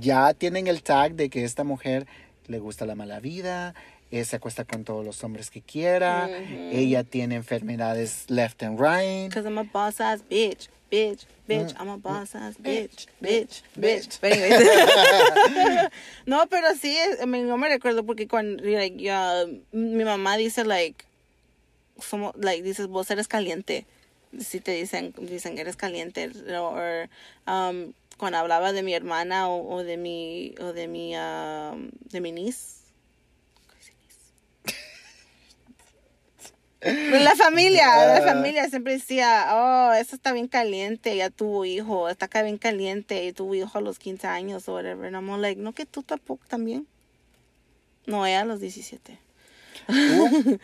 Ya 0.00 0.32
tienen 0.32 0.68
el 0.68 0.82
tag 0.82 1.14
de 1.16 1.28
que 1.28 1.44
esta 1.44 1.64
mujer 1.64 2.06
le 2.46 2.58
gusta 2.58 2.86
la 2.86 2.94
mala 2.94 3.20
vida, 3.20 3.74
eh, 4.10 4.24
se 4.24 4.36
acuesta 4.36 4.64
con 4.64 4.84
todos 4.84 5.04
los 5.04 5.22
hombres 5.22 5.50
que 5.50 5.60
quiera, 5.60 6.30
Ujú. 6.30 6.54
ella 6.72 7.04
tiene 7.04 7.34
enfermedades 7.34 8.24
left 8.30 8.62
and 8.62 8.78
right. 8.80 9.32
Cause 9.32 9.46
I'm 9.46 9.58
a 9.58 9.64
boss 9.64 10.00
ass 10.00 10.22
bitch, 10.30 10.68
bitch, 10.92 11.24
bitch. 11.48 11.72
Mm. 11.72 11.80
I'm 11.80 11.88
a 11.88 11.96
boss 11.96 12.34
ass 12.34 12.56
bitch, 12.56 13.06
bitch, 13.22 13.62
bitch. 13.78 14.20
But 14.20 14.32
anyways. 14.32 15.88
no, 16.26 16.46
pero 16.46 16.74
sí, 16.74 16.94
I 17.20 17.24
mean, 17.24 17.48
no 17.48 17.56
me 17.56 17.68
recuerdo 17.68 18.04
porque 18.04 18.28
cuando, 18.28 18.62
like, 18.62 18.96
mi 19.72 20.04
mamá 20.04 20.36
dice, 20.36 20.64
like, 20.64 21.04
somos, 21.98 22.34
like, 22.36 22.62
dices, 22.62 22.88
vos 22.88 23.10
eres 23.10 23.26
caliente. 23.26 23.86
Si 24.38 24.60
te 24.60 24.72
dicen, 24.72 25.14
dicen 25.18 25.54
que 25.54 25.62
eres 25.62 25.76
caliente. 25.76 26.30
O, 26.56 26.76
um, 27.46 27.92
cuando 28.18 28.38
hablaba 28.38 28.72
de 28.72 28.82
mi 28.82 28.94
hermana 28.94 29.48
o, 29.48 29.74
o 29.74 29.82
de 29.82 29.96
mi, 29.96 30.54
o 30.60 30.72
de 30.72 30.88
mi, 30.88 31.16
um, 31.16 31.90
de 32.10 32.20
mi 32.20 32.32
niece. 32.32 32.81
La 36.84 37.36
familia, 37.36 37.86
la 38.06 38.16
Ah. 38.16 38.22
familia 38.22 38.68
siempre 38.68 38.94
decía, 38.94 39.46
oh, 39.52 39.92
esa 39.92 40.16
está 40.16 40.32
bien 40.32 40.48
caliente, 40.48 41.16
ya 41.16 41.30
tuvo 41.30 41.64
hijo, 41.64 42.08
está 42.08 42.26
acá 42.26 42.42
bien 42.42 42.58
caliente 42.58 43.24
y 43.24 43.32
tuvo 43.32 43.54
hijo 43.54 43.78
a 43.78 43.80
los 43.80 43.98
15 43.98 44.26
años 44.26 44.68
o 44.68 44.74
whatever. 44.74 45.06
And 45.06 45.16
I'm 45.16 45.30
all 45.30 45.40
like, 45.40 45.60
no, 45.60 45.72
que 45.72 45.86
tú 45.86 46.02
tampoco 46.02 46.44
también. 46.48 46.86
No, 48.06 48.26
ella 48.26 48.40
a 48.40 48.44
los 48.44 48.60
17. 48.60 49.18
Uh, 49.88 50.56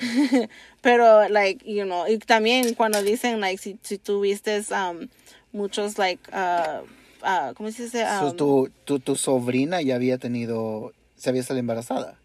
Pero, 0.80 1.28
like, 1.28 1.64
you 1.64 1.84
know, 1.84 2.06
y 2.08 2.18
también 2.18 2.74
cuando 2.74 3.02
dicen, 3.02 3.40
like, 3.40 3.58
si, 3.60 3.78
si 3.82 3.98
tuviste 3.98 4.62
um, 4.70 5.08
muchos, 5.52 5.98
like, 5.98 6.20
uh, 6.32 6.82
uh, 7.22 7.52
¿cómo 7.54 7.70
se 7.72 7.84
dice? 7.84 8.04
so 8.20 8.28
Um, 8.30 8.36
tu, 8.36 8.70
tu, 8.84 8.98
tu 9.00 9.16
sobrina 9.16 9.80
ya 9.82 9.94
había 9.96 10.18
tenido, 10.18 10.92
se 11.16 11.30
había 11.30 11.42
salido 11.42 11.60
embarazada. 11.60 12.16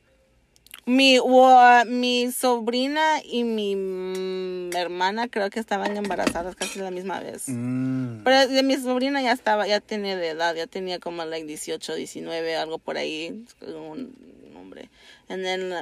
Mi, 0.90 1.20
wa- 1.20 1.86
mi 1.86 2.32
sobrina 2.32 3.22
y 3.24 3.44
mi 3.44 3.76
mm, 3.76 4.76
hermana 4.76 5.28
creo 5.28 5.52
que 5.52 5.60
estaban 5.60 5.96
embarazadas 5.96 6.56
casi 6.56 6.80
la 6.80 6.90
misma 6.90 7.20
vez. 7.20 7.44
Mm. 7.48 8.24
Pero 8.24 8.48
de 8.48 8.64
mi 8.64 8.76
sobrina 8.76 9.22
ya 9.22 9.32
estaba, 9.34 9.68
ya 9.68 9.82
tenía 9.82 10.18
de 10.18 10.30
edad, 10.30 10.56
ya 10.56 10.66
tenía 10.66 10.98
como 10.98 11.24
like 11.26 11.46
18, 11.46 11.94
19, 11.94 12.56
algo 12.56 12.80
por 12.80 12.98
ahí, 12.98 13.46
un 13.62 14.16
hombre. 14.58 14.90
Y 15.30 15.34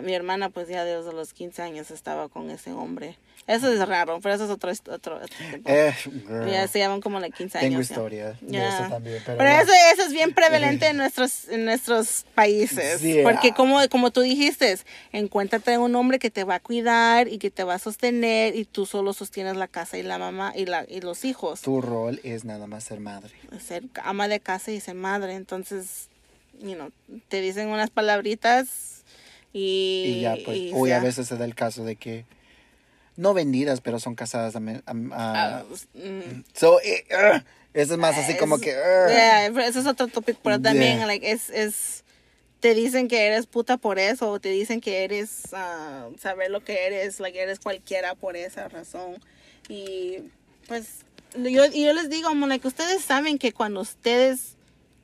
mi 0.04 0.14
hermana 0.14 0.50
pues 0.50 0.68
ya 0.68 0.84
desde 0.84 1.14
los 1.14 1.32
15 1.32 1.62
años 1.62 1.90
estaba 1.90 2.28
con 2.28 2.50
ese 2.50 2.74
hombre. 2.74 3.18
Eso 3.48 3.72
es 3.72 3.88
raro, 3.88 4.20
pero 4.22 4.36
eso 4.36 4.44
es 4.44 4.50
otro, 4.50 4.72
otro. 4.94 5.22
Eh. 5.66 5.94
Ya 6.52 6.68
se 6.68 6.80
llaman 6.80 7.00
como 7.00 7.20
like 7.22 7.36
15 7.38 7.58
años. 7.60 7.70
Tengo 7.70 7.82
historia 7.82 8.38
de 8.42 8.58
eso 8.58 8.90
también. 8.90 9.24
Pero, 9.26 9.38
Pero 9.38 9.50
no. 9.50 9.62
eso, 9.62 9.72
eso 9.94 10.04
es 10.04 10.12
bien 10.12 10.34
prevalente 10.34 10.88
en 10.88 10.98
nuestros, 10.98 11.48
en 11.48 11.64
nuestros 11.64 12.26
países. 12.36 13.02
Porque 13.24 13.54
como, 13.54 13.80
como 13.88 14.12
tú 14.12 14.20
dijiste, 14.20 14.78
encuéntrate 15.14 15.78
un 15.78 15.96
hombre 15.96 16.20
que 16.20 16.30
te 16.30 16.44
va 16.44 16.56
a 16.56 16.60
cuidar 16.60 17.30
y 17.30 17.38
que 17.38 17.50
te 17.50 17.64
va 17.64 17.76
a 17.76 17.80
sostener 17.80 18.54
y 18.54 18.66
tú 18.66 18.86
solo 18.86 19.14
sostienes 19.14 19.56
la 19.56 19.70
casa 19.70 19.98
y 19.98 20.04
la 20.04 20.18
mamá 20.18 20.52
y, 20.54 20.66
la, 20.66 20.86
y 20.88 21.00
los 21.00 21.24
hijos. 21.24 21.62
Tu 21.62 21.80
rol 21.82 22.20
es 22.24 22.44
nada 22.44 22.68
más 22.68 22.84
ser 22.84 23.00
madre. 23.00 23.32
Ser 23.66 23.84
ama 24.04 24.28
de 24.28 24.42
casa 24.42 24.72
y 24.72 24.82
ser 24.82 24.96
madre. 24.96 25.36
Entonces, 25.36 26.10
you 26.60 26.76
know, 26.76 26.92
te 27.30 27.40
dicen 27.40 27.70
unas 27.70 27.92
palabritas 27.92 29.04
y... 29.54 30.18
Y 30.18 30.22
ya, 30.22 30.36
pues, 30.44 30.58
y 30.58 30.72
hoy 30.74 30.92
a 30.92 31.00
veces 31.00 31.28
se 31.28 31.38
da 31.38 31.46
el 31.46 31.56
caso 31.56 31.86
de 31.86 31.96
que, 31.96 32.26
no 33.18 33.34
vendidas, 33.34 33.82
pero 33.82 34.00
son 34.00 34.16
casadas 34.16 34.56
a... 34.56 34.60
a- 34.60 34.62
a- 34.86 35.58
Ah, 35.60 35.64
mm. 35.94 36.44
so, 36.54 36.80
eh, 36.82 37.04
ugh, 37.12 37.42
eso 37.74 37.94
es 37.94 38.00
más 38.00 38.18
así 38.18 38.38
como 38.38 38.60
que... 38.60 38.70
yeah, 38.72 39.50
pero 39.54 39.66
eso 39.66 39.80
es 39.82 39.86
otro 39.88 40.08
topic, 40.08 40.38
pero 40.42 40.60
también, 40.62 40.98
Yeah. 41.00 41.06
like, 41.08 41.30
es, 41.30 41.50
es, 41.50 42.04
te 42.60 42.74
dicen 42.74 43.08
que 43.08 43.28
eres 43.28 43.46
puta 43.46 43.78
por 43.78 44.00
eso, 44.00 44.32
o 44.32 44.40
te 44.40 44.50
dicen 44.50 44.80
que 44.82 45.04
eres, 45.04 45.42
ah, 45.54 46.08
saber 46.20 46.50
lo 46.50 46.64
que 46.64 46.86
eres, 46.88 47.20
like, 47.20 47.40
eres 47.40 47.60
cualquiera 47.60 48.16
por 48.16 48.36
esa 48.38 48.68
razón. 48.70 49.18
Y, 49.70 50.20
pues, 50.68 51.00
yo, 51.36 51.66
yo 51.66 51.94
les 51.94 52.10
digo, 52.10 52.30
como, 52.30 52.48
like, 52.48 52.68
ustedes 52.68 53.04
saben 53.04 53.38
que 53.38 53.52
cuando 53.52 53.82
ustedes, 53.82 54.56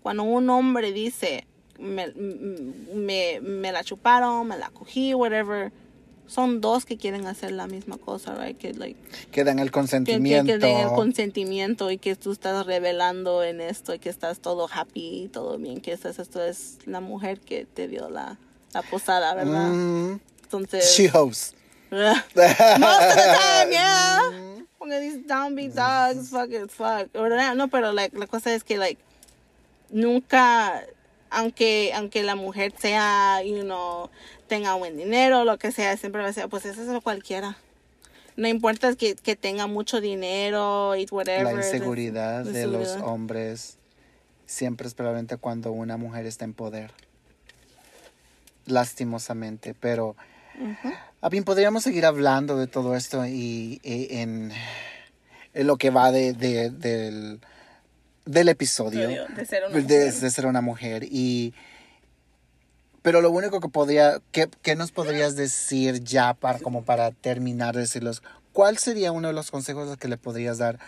cuando 0.01 0.23
un 0.23 0.49
hombre 0.49 0.91
dice, 0.91 1.45
me, 1.79 2.07
me, 2.13 3.39
me 3.41 3.71
la 3.71 3.83
chuparon, 3.83 4.47
me 4.47 4.57
la 4.57 4.69
cogí, 4.69 5.13
whatever, 5.13 5.71
son 6.27 6.61
dos 6.61 6.85
que 6.85 6.97
quieren 6.97 7.27
hacer 7.27 7.51
la 7.51 7.67
misma 7.67 7.97
cosa, 7.97 8.35
right? 8.35 8.57
Que, 8.57 8.73
like, 8.73 8.99
que 9.31 9.43
dan 9.43 9.59
el 9.59 9.67
que, 9.67 9.71
que, 9.71 9.79
consentimiento. 9.79 10.45
que 10.45 10.57
den 10.57 10.77
el 10.77 10.89
consentimiento 10.89 11.91
y 11.91 11.97
que 11.97 12.15
tú 12.15 12.31
estás 12.31 12.65
revelando 12.65 13.43
en 13.43 13.61
esto 13.61 13.93
y 13.93 13.99
que 13.99 14.09
estás 14.09 14.39
todo 14.39 14.67
happy 14.71 15.23
y 15.23 15.27
todo 15.27 15.57
bien, 15.57 15.81
que 15.81 15.91
estás, 15.91 16.19
esto 16.19 16.43
es 16.43 16.79
la 16.85 17.01
mujer 17.01 17.39
que 17.39 17.65
te 17.65 17.87
dio 17.87 18.09
la, 18.09 18.37
la 18.73 18.81
posada, 18.81 19.33
¿verdad? 19.35 19.69
Mm, 19.69 20.19
Entonces, 20.43 20.95
she 20.95 21.07
hosts. 21.07 21.55
most 21.91 22.25
of 22.25 22.33
the 22.33 23.37
time, 23.39 23.71
yeah. 23.71 24.19
Porque 24.79 24.99
these 24.99 25.17
downbeat 25.27 25.73
dogs, 25.75 26.29
fuck 26.29 26.49
it, 26.51 26.69
fuck. 26.69 27.13
No, 27.55 27.67
pero 27.67 27.91
like, 27.91 28.17
la 28.17 28.27
cosa 28.27 28.53
es 28.53 28.63
que, 28.63 28.77
like, 28.77 28.99
nunca, 29.89 30.83
aunque, 31.33 31.91
aunque 31.95 32.23
la 32.23 32.35
mujer 32.35 32.73
sea, 32.77 33.41
you 33.43 33.61
know, 33.63 34.09
tenga 34.47 34.73
buen 34.75 34.95
dinero, 34.97 35.43
lo 35.45 35.57
que 35.57 35.71
sea, 35.71 35.97
siempre 35.97 36.21
va 36.21 36.29
a 36.29 36.33
ser, 36.33 36.47
pues 36.49 36.65
eso 36.65 36.81
es 36.81 36.87
lo 36.87 37.01
cualquiera. 37.01 37.57
No 38.35 38.47
importa 38.47 38.95
que, 38.95 39.15
que 39.15 39.35
tenga 39.35 39.67
mucho 39.67 40.01
dinero 40.01 40.95
y 40.95 41.05
whatever. 41.11 41.43
La 41.43 41.53
inseguridad 41.53 42.43
de 42.45 42.67
los 42.67 42.87
hombres 43.03 43.77
siempre 44.47 44.87
es 44.87 44.93
probablemente 44.93 45.37
cuando 45.37 45.71
una 45.71 45.97
mujer 45.97 46.25
está 46.25 46.45
en 46.45 46.53
poder. 46.53 46.91
Lastimosamente, 48.65 49.73
pero 49.79 50.15
a 51.21 51.29
bien 51.29 51.43
podríamos 51.43 51.83
seguir 51.83 52.05
hablando 52.05 52.57
de 52.57 52.67
todo 52.67 52.95
esto 52.95 53.25
y, 53.25 53.81
y 53.83 54.07
en, 54.17 54.51
en 55.53 55.67
lo 55.67 55.75
que 55.77 55.89
va 55.89 56.11
de, 56.11 56.33
de- 56.33 56.69
del, 56.69 57.39
del 58.25 58.49
episodio 58.49 59.09
De 59.35 59.45
ser 59.45 59.63
una 59.65 59.75
de, 59.75 59.81
mujer. 59.81 60.13
de 60.13 60.31
ser 60.31 60.45
una 60.45 60.61
mujer 60.61 61.03
y 61.09 61.53
pero 63.01 63.21
lo 63.21 63.31
único 63.31 63.59
que 63.59 63.67
podría 63.67 64.21
que, 64.31 64.47
que 64.61 64.75
nos 64.75 64.91
podrías 64.91 65.35
decir 65.35 66.03
ya 66.03 66.33
para 66.33 66.59
como 66.59 66.83
para 66.85 67.11
terminar 67.11 67.75
de 67.75 67.81
decirlos 67.81 68.23
cuál 68.53 68.77
sería 68.77 69.11
uno 69.11 69.27
de 69.27 69.33
los 69.33 69.51
consejos 69.51 69.97
que 69.97 70.07
le 70.07 70.15
podrías 70.17 70.57
dar 70.57 70.79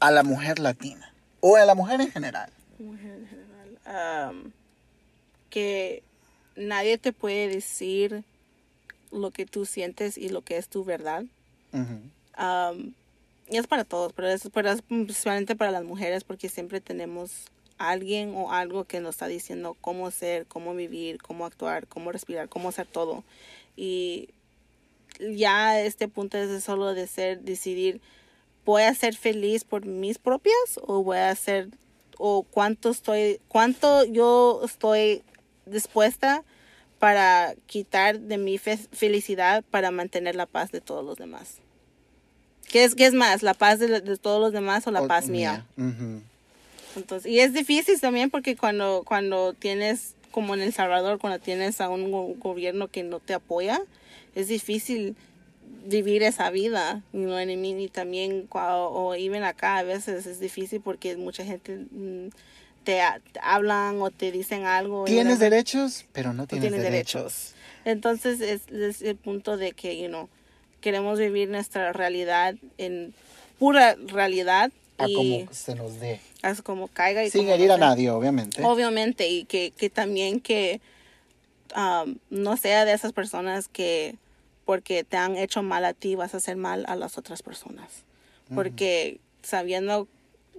a 0.00 0.10
la 0.10 0.22
mujer 0.24 0.58
latina 0.58 1.12
O 1.40 1.56
a 1.56 1.64
la 1.64 1.74
mujer 1.76 2.00
en 2.00 2.10
general. 2.10 2.50
Mujer 2.78 3.18
en 3.20 3.28
general. 3.28 4.30
um, 4.30 4.52
que 5.50 6.02
nadie 6.56 6.98
te 6.98 7.12
puede 7.12 7.48
decir 7.48 8.24
lo 9.12 9.30
que 9.30 9.46
tú 9.46 9.64
sientes 9.64 10.18
y 10.18 10.28
lo 10.28 10.42
que 10.42 10.56
es 10.56 10.68
tu 10.68 10.84
verdad. 10.84 11.24
Um, 11.72 12.92
es 13.56 13.66
para 13.66 13.84
todos, 13.84 14.12
pero 14.12 14.28
es, 14.28 14.44
es 14.44 14.82
principalmente 14.82 15.56
para 15.56 15.70
las 15.70 15.84
mujeres 15.84 16.24
porque 16.24 16.48
siempre 16.48 16.80
tenemos 16.80 17.46
alguien 17.78 18.34
o 18.34 18.52
algo 18.52 18.84
que 18.84 19.00
nos 19.00 19.14
está 19.14 19.26
diciendo 19.28 19.76
cómo 19.80 20.10
ser, 20.10 20.46
cómo 20.46 20.74
vivir, 20.74 21.22
cómo 21.22 21.46
actuar, 21.46 21.86
cómo 21.86 22.12
respirar, 22.12 22.48
cómo 22.48 22.68
hacer 22.68 22.86
todo. 22.86 23.24
Y 23.76 24.30
ya 25.20 25.80
este 25.80 26.08
punto 26.08 26.36
es 26.38 26.62
solo 26.62 26.94
de 26.94 27.06
ser, 27.06 27.40
decidir, 27.40 28.00
voy 28.64 28.82
a 28.82 28.94
ser 28.94 29.16
feliz 29.16 29.64
por 29.64 29.86
mis 29.86 30.18
propias 30.18 30.78
o 30.82 31.02
voy 31.02 31.18
a 31.18 31.34
ser, 31.34 31.68
o 32.18 32.42
cuánto 32.42 32.90
estoy, 32.90 33.40
cuánto 33.48 34.04
yo 34.04 34.60
estoy 34.64 35.22
dispuesta 35.66 36.44
para 36.98 37.54
quitar 37.66 38.18
de 38.18 38.38
mi 38.38 38.58
fe- 38.58 38.76
felicidad 38.92 39.64
para 39.70 39.90
mantener 39.92 40.34
la 40.34 40.46
paz 40.46 40.72
de 40.72 40.80
todos 40.80 41.04
los 41.04 41.16
demás. 41.16 41.60
¿Qué 42.70 42.84
es, 42.84 42.94
qué 42.94 43.06
es 43.06 43.14
más, 43.14 43.42
la 43.42 43.54
paz 43.54 43.78
de, 43.78 44.00
de 44.00 44.16
todos 44.16 44.40
los 44.40 44.52
demás 44.52 44.86
o 44.86 44.90
la 44.90 45.02
O- 45.02 45.08
paz 45.08 45.28
mía? 45.28 45.64
Ujú. 45.76 46.20
Entonces, 46.96 47.30
y 47.30 47.40
es 47.40 47.52
difícil 47.52 48.00
también 48.00 48.30
porque 48.30 48.56
cuando, 48.56 49.02
cuando 49.06 49.52
tienes, 49.54 50.14
como 50.32 50.54
en 50.54 50.60
El 50.60 50.72
Salvador, 50.72 51.18
cuando 51.18 51.38
tienes 51.38 51.80
a 51.80 51.88
un 51.88 52.10
go- 52.10 52.34
gobierno 52.38 52.88
que 52.88 53.02
no 53.04 53.20
te 53.20 53.34
apoya, 53.34 53.80
es 54.34 54.48
difícil 54.48 55.16
vivir 55.86 56.22
esa 56.22 56.50
vida, 56.50 57.02
you 57.12 57.20
know 57.20 57.34
what 57.34 57.42
I 57.48 57.56
mean? 57.56 57.80
Y 57.80 57.88
también, 57.88 58.48
cua- 58.48 58.74
o 58.90 59.14
even 59.14 59.42
acá 59.44 59.78
a 59.78 59.82
veces 59.82 60.26
es 60.26 60.40
difícil 60.40 60.80
porque 60.80 61.16
mucha 61.16 61.44
gente 61.44 61.76
mm, 61.90 62.28
te, 62.84 63.00
te 63.32 63.40
hablan 63.42 64.00
o 64.02 64.10
te 64.10 64.32
dicen 64.32 64.64
algo. 64.64 65.04
Tienes 65.04 65.38
derechos, 65.38 66.04
pero 66.12 66.32
no 66.32 66.42
No 66.42 66.46
tienes, 66.46 66.70
tienes 66.70 66.82
derechos. 66.82 67.22
derechos. 67.22 67.54
Entonces 67.84 68.40
es, 68.40 68.62
es 68.72 69.02
el 69.02 69.16
punto 69.16 69.56
de 69.56 69.72
que, 69.72 70.00
you 70.00 70.08
know, 70.08 70.28
queremos 70.80 71.18
vivir 71.18 71.48
nuestra 71.48 71.92
realidad 71.92 72.54
en 72.78 73.14
pura 73.58 73.96
realidad 74.06 74.70
A 74.98 75.08
y 75.08 75.14
como 75.14 75.52
se 75.52 75.74
nos 75.74 76.00
dé. 76.00 76.20
haz 76.42 76.62
como 76.62 76.88
caiga 76.88 77.24
y 77.24 77.30
Sin 77.30 77.42
como 77.42 77.54
herir 77.54 77.72
a 77.72 77.78
nadie, 77.78 78.10
obviamente. 78.10 78.62
Obviamente, 78.64 79.28
y 79.28 79.44
que, 79.44 79.72
que 79.72 79.90
también 79.90 80.40
que 80.40 80.80
um, 81.76 82.16
no 82.30 82.56
sea 82.56 82.84
de 82.84 82.92
esas 82.92 83.12
personas 83.12 83.68
que 83.68 84.16
porque 84.64 85.02
te 85.02 85.16
han 85.16 85.36
hecho 85.36 85.62
mal 85.62 85.84
a 85.86 85.94
ti 85.94 86.14
vas 86.14 86.34
a 86.34 86.36
hacer 86.36 86.56
mal 86.56 86.84
a 86.88 86.96
las 86.96 87.16
otras 87.16 87.42
personas. 87.42 88.04
Porque 88.54 89.18
sabiendo 89.42 90.08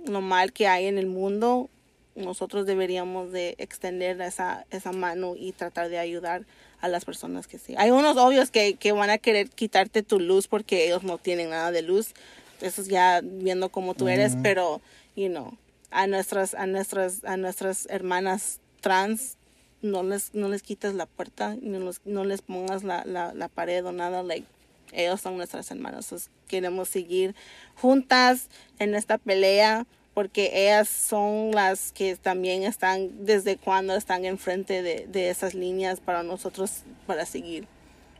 lo 0.05 0.22
mal 0.22 0.51
que 0.51 0.67
hay 0.67 0.86
en 0.86 0.97
el 0.97 1.05
mundo, 1.07 1.70
nosotros 2.15 2.65
deberíamos 2.65 3.32
de 3.32 3.55
extender 3.57 4.20
esa, 4.22 4.65
esa 4.72 4.91
mano 4.91 5.36
y 5.36 5.51
tratar 5.51 5.89
de 5.89 5.99
ayudar 5.99 6.45
a 6.82 6.88
las 6.88 7.05
personas 7.05 7.47
que 7.47 7.59
sí. 7.59 7.75
Hay 7.77 7.91
unos 7.91 8.17
obvios 8.17 8.51
que, 8.51 8.75
que 8.75 8.91
van 8.91 9.09
a 9.09 9.17
querer 9.17 9.49
quitarte 9.49 10.03
tu 10.03 10.19
luz 10.19 10.47
porque 10.47 10.86
ellos 10.86 11.03
no 11.03 11.17
tienen 11.17 11.49
nada 11.49 11.71
de 11.71 11.82
luz. 11.82 12.13
Eso 12.61 12.82
es 12.82 12.88
ya 12.88 13.21
viendo 13.23 13.69
cómo 13.69 13.93
tú 13.93 14.09
eres, 14.09 14.36
pero, 14.43 14.82
you 15.15 15.30
know, 15.30 15.57
a 15.91 16.07
nuestras, 16.07 16.53
a 16.53 16.65
nuestras, 16.65 17.23
a 17.23 17.38
nuestras 17.38 17.88
hermanas 17.89 18.59
trans 18.82 19.38
no 19.82 20.03
les, 20.03 20.34
no 20.34 20.49
les 20.49 20.61
quites 20.61 20.93
la 20.93 21.05
puerta, 21.05 21.55
no 21.61 21.80
les, 21.80 22.01
no 22.05 22.25
les 22.25 22.41
pongas 22.41 22.84
la, 22.84 23.05
la, 23.05 23.34
la 23.34 23.47
pared 23.47 23.86
o 23.86 23.93
nada, 23.93 24.23
like, 24.23 24.45
ellos 24.91 25.21
son 25.21 25.38
nuestras 25.38 25.71
hermanas. 25.71 26.05
Entonces, 26.05 26.30
queremos 26.47 26.89
seguir 26.89 27.36
juntas 27.75 28.49
en 28.80 28.95
esta 28.95 29.17
pelea 29.17 29.86
porque 30.20 30.51
ellas 30.53 30.89
son 30.89 31.51
las 31.51 31.93
que 31.93 32.17
también 32.17 32.63
están 32.63 33.26
desde 33.26 33.55
cuando 33.55 33.95
están 33.95 34.26
enfrente 34.26 34.82
de, 34.82 35.07
de 35.07 35.30
esas 35.30 35.53
líneas 35.53 36.01
para 36.01 36.24
nosotros 36.24 36.82
para 37.07 37.26
seguir. 37.26 37.65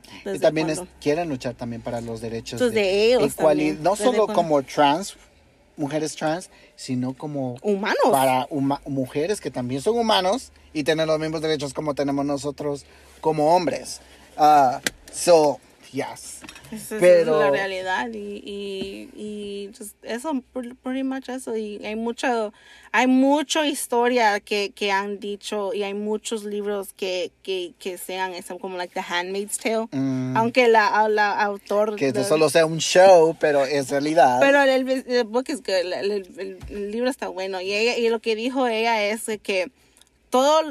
y 0.06 0.24
¿Desde 0.24 0.40
también 0.40 0.70
es- 0.70 0.82
quieren 1.02 1.28
luchar 1.28 1.56
también 1.56 1.82
para 1.82 2.00
los 2.00 2.22
derechos 2.22 2.58
de 2.72 3.04
ellos 3.08 3.36
también. 3.36 3.84
No 3.84 3.92
¿Desde 3.98 4.06
solo 4.06 4.28
como 4.28 4.64
trans, 4.64 5.18
mujeres 5.76 6.16
trans, 6.16 6.50
sino 6.78 7.14
como 7.18 7.58
humanos. 7.64 7.98
para 8.12 8.48
huma- 8.48 8.80
mujeres 8.86 9.42
que 9.42 9.52
también 9.52 9.82
son 9.82 9.98
humanos 9.98 10.54
y 10.72 10.86
tienen 10.86 11.06
los 11.06 11.20
mismos 11.20 11.42
derechos 11.42 11.74
como 11.74 11.96
tenemos 11.96 12.24
nosotros 12.26 12.86
como 13.20 13.54
hombres. 13.54 14.00
Ah, 14.38 14.80
so, 15.12 15.60
yes. 15.92 16.40
Esa 16.72 16.96
es 16.96 17.02
Pero- 17.02 17.40
la 17.40 17.50
realidad 17.52 18.08
y, 18.14 18.42
y, 18.46 19.10
y 19.16 19.70
just 19.78 19.96
eso, 20.04 20.34
pr- 20.54 20.76
pretty 20.84 21.04
much 21.04 21.30
eso. 21.30 21.56
Y 21.58 21.84
hay 21.86 21.96
mucho, 21.96 22.54
hay 22.92 23.08
mucha 23.08 23.66
historia 23.68 24.40
que, 24.40 24.72
que 24.76 24.92
han 24.92 25.20
dicho 25.20 25.74
y 25.74 25.84
hay 25.84 25.94
muchos 25.94 26.44
libros 26.44 26.94
que, 26.94 27.32
que, 27.44 27.74
que 27.80 27.98
sean 27.98 28.34
eso, 28.34 28.58
como 28.60 28.78
like 28.78 28.94
The 28.94 29.02
Handmaid's 29.14 29.58
Tale. 29.58 29.88
Mm, 29.92 30.38
Aunque 30.38 30.68
la, 30.68 31.08
la 31.10 31.32
autor... 31.42 31.96
que 31.96 32.12
de- 32.12 32.24
solo 32.24 32.50
sea 32.50 32.66
un 32.66 32.78
show, 32.80 33.36
pero 33.40 33.66
es 33.66 33.90
realidad. 33.90 34.40
Pero 34.40 34.62
el, 34.62 34.88
el, 34.90 35.24
book 35.26 35.46
is 35.50 35.58
good, 35.64 35.70
el, 35.70 35.94
el- 35.94 36.58
el- 36.70 36.92
libro 36.92 37.10
está 37.10 37.28
bueno. 37.28 37.62
Y, 37.62 37.74
ella, 37.74 37.98
y 37.98 38.10
lo 38.10 38.20
que 38.20 38.36
dijo 38.36 38.68
ella 38.68 39.04
es 39.04 39.26
que 39.42 39.72
todo, 40.30 40.62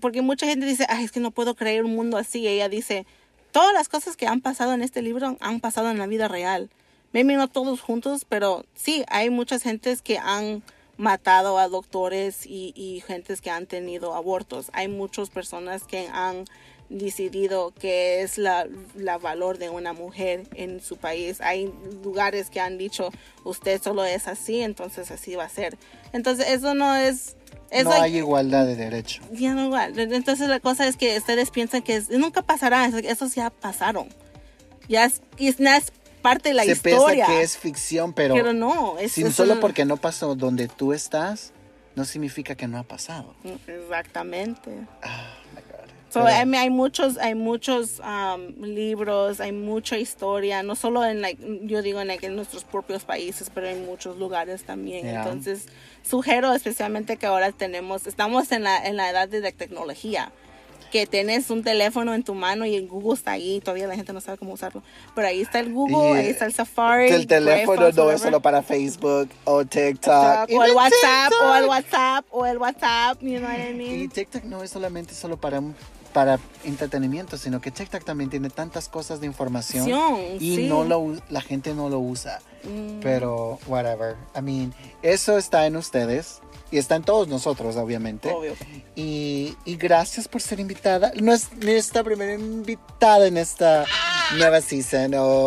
porque 0.00 0.22
mucha 0.22 0.46
gente 0.46 0.64
dice, 0.64 0.86
ay, 0.88 1.04
es 1.04 1.12
que 1.12 1.20
no 1.20 1.30
puedo 1.30 1.54
creer 1.54 1.84
un 1.84 1.94
mundo 1.94 2.16
así. 2.16 2.40
Y 2.40 2.48
ella 2.48 2.68
dice, 2.70 3.04
todas 3.52 3.72
las 3.72 3.88
cosas 3.88 4.16
que 4.16 4.26
han 4.26 4.40
pasado 4.40 4.72
en 4.72 4.82
este 4.82 5.02
libro 5.02 5.36
han 5.40 5.60
pasado 5.60 5.90
en 5.90 5.98
la 5.98 6.06
vida 6.06 6.28
real. 6.28 6.70
Maybe 7.12 7.34
no 7.36 7.48
todos 7.48 7.80
juntos, 7.80 8.26
pero 8.28 8.64
sí, 8.74 9.04
hay 9.08 9.30
muchas 9.30 9.62
gentes 9.62 10.02
que 10.02 10.18
han 10.18 10.62
matado 10.98 11.58
a 11.58 11.68
doctores 11.68 12.44
y, 12.44 13.02
gentes 13.06 13.40
que 13.40 13.50
han 13.50 13.66
tenido 13.66 14.14
abortos. 14.14 14.70
Hay 14.74 14.88
muchas 14.88 15.30
personas 15.30 15.84
que 15.84 16.08
han 16.12 16.44
decidido 16.90 17.72
qué 17.78 18.22
es 18.22 18.36
la, 18.36 18.66
la 18.94 19.18
valor 19.18 19.58
de 19.58 19.70
una 19.70 19.92
mujer 19.92 20.46
en 20.54 20.82
su 20.82 20.96
país. 20.96 21.40
Hay 21.40 21.72
lugares 22.02 22.50
que 22.50 22.60
han 22.60 22.76
dicho, 22.76 23.10
usted 23.44 23.80
solo 23.80 24.04
es 24.04 24.26
así, 24.26 24.60
entonces 24.60 25.10
así 25.10 25.34
va 25.34 25.44
a 25.44 25.48
ser. 25.48 25.78
Entonces 26.12 26.48
eso 26.48 26.74
no 26.74 26.94
es... 26.94 27.36
es 27.70 27.84
no 27.84 27.90
like- 27.90 28.04
hay 28.04 28.16
igualdad 28.18 28.66
de 28.66 28.76
derecho. 28.76 29.22
ya 29.32 29.54
no 29.54 29.64
igual. 29.66 29.98
Entonces 29.98 30.48
la 30.48 30.60
cosa 30.60 30.86
es 30.86 30.96
que 30.96 31.16
ustedes 31.18 31.50
piensan 31.50 31.82
que 31.82 31.96
es- 31.96 32.10
nunca 32.10 32.42
pasará, 32.42 32.86
es- 32.86 32.94
esos 32.94 33.34
ya 33.34 33.50
pasaron. 33.50 34.08
Ya 34.88 35.04
es, 35.04 35.20
es, 35.38 35.60
es 35.60 35.92
parte 36.22 36.48
de 36.50 36.54
la 36.54 36.64
Se 36.64 36.72
historia. 36.72 37.26
piensa 37.26 37.26
que 37.26 37.42
es 37.42 37.56
ficción, 37.58 38.12
pero, 38.12 38.34
pero 38.34 38.52
no, 38.52 38.98
es, 38.98 39.12
sin 39.12 39.30
solo 39.32 39.54
un- 39.54 39.60
porque 39.60 39.84
no 39.84 39.96
pasó 39.98 40.34
donde 40.34 40.66
tú 40.68 40.92
estás, 40.92 41.52
no 41.94 42.04
significa 42.04 42.54
que 42.54 42.66
no 42.68 42.78
ha 42.78 42.82
pasado. 42.84 43.34
Exactamente. 43.66 44.70
Ah, 45.02 45.34
my 45.54 45.60
God. 45.62 45.88
So, 46.10 46.24
Pero- 46.24 46.42
I 46.42 46.46
mean, 46.46 46.62
hay 46.62 46.70
muchos, 46.70 47.18
hay 47.18 47.34
muchos 47.34 48.00
um, 48.00 48.62
libros, 48.64 49.40
hay 49.40 49.52
mucha 49.52 49.98
historia, 49.98 50.62
no 50.62 50.74
solo 50.74 51.04
en, 51.04 51.20
like, 51.20 51.42
yo 51.64 51.82
digo, 51.82 52.00
en, 52.00 52.08
like, 52.08 52.24
en 52.26 52.34
nuestros 52.36 52.64
propios 52.64 53.04
países, 53.04 53.50
pero 53.54 53.66
en 53.68 53.84
muchos 53.84 54.16
lugares 54.16 54.64
también. 54.64 55.02
Yeah. 55.02 55.22
Entonces, 55.22 55.66
sugiero 56.08 56.52
especialmente 56.52 57.16
que 57.16 57.26
ahora 57.26 57.52
tenemos, 57.52 58.06
estamos 58.06 58.50
en 58.52 58.64
la, 58.64 58.84
en 58.86 58.96
la 58.96 59.10
edad 59.10 59.28
de 59.28 59.40
la 59.40 59.52
tecnología, 59.52 60.32
que 60.90 61.06
tienes 61.06 61.50
un 61.50 61.62
teléfono 61.62 62.14
en 62.14 62.22
tu 62.22 62.34
mano 62.34 62.64
y 62.64 62.74
el 62.74 62.88
Google 62.88 63.14
está 63.14 63.32
ahí, 63.32 63.60
todavía 63.60 63.86
la 63.86 63.94
gente 63.94 64.12
no 64.12 64.20
sabe 64.20 64.38
cómo 64.38 64.54
usarlo, 64.54 64.82
pero 65.14 65.28
ahí 65.28 65.42
está 65.42 65.60
el 65.60 65.72
Google, 65.72 66.14
Y, 66.14 66.24
ahí 66.24 66.26
está 66.28 66.46
el 66.46 66.54
Safari. 66.54 67.08
el 67.08 67.26
teléfono 67.26 67.90
no 67.90 68.10
es 68.10 68.20
solo 68.22 68.40
para 68.40 68.62
Facebook 68.62 69.28
o 69.44 69.64
TikTok. 69.64 70.48
o 70.50 70.64
el 70.64 70.72
WhatsApp, 70.72 71.32
o 71.42 71.54
el 71.54 71.62
TikTok. 71.62 71.68
WhatsApp, 71.68 72.24
o 72.30 72.46
el 72.46 72.58
WhatsApp, 72.58 73.22
you 73.22 73.38
know 73.38 73.48
what 73.48 73.58
I 73.58 73.74
mean? 73.74 74.00
Y 74.00 74.08
TikTok 74.08 74.44
no 74.44 74.62
es 74.62 74.70
solamente 74.70 75.14
solo 75.14 75.36
para, 75.36 75.60
para 76.18 76.40
entretenimiento, 76.64 77.36
sino 77.36 77.60
que 77.60 77.70
TikTok 77.70 78.02
también 78.02 78.28
tiene 78.28 78.50
tantas 78.50 78.88
cosas 78.88 79.20
de 79.20 79.26
información 79.28 79.88
y 80.40 80.56
sí. 80.56 80.66
no 80.66 80.82
lo, 80.82 81.14
la 81.30 81.40
gente 81.40 81.74
no 81.74 81.88
lo 81.88 82.00
usa. 82.00 82.40
Mm. 82.64 82.98
Pero, 83.00 83.60
whatever. 83.68 84.16
I 84.36 84.42
mean, 84.42 84.74
eso 85.02 85.38
está 85.38 85.64
en 85.66 85.76
ustedes 85.76 86.40
y 86.72 86.78
está 86.78 86.96
en 86.96 87.04
todos 87.04 87.28
nosotros, 87.28 87.76
obviamente. 87.76 88.32
Obvio. 88.32 88.54
Y, 88.96 89.54
y 89.64 89.76
gracias 89.76 90.26
por 90.26 90.42
ser 90.42 90.58
invitada. 90.58 91.12
Nues- 91.14 91.52
Nuestra 91.62 92.02
primera 92.02 92.34
invitada 92.34 93.28
en 93.28 93.36
esta 93.36 93.84
nueva 94.36 94.60
season 94.60 95.14
o 95.14 95.46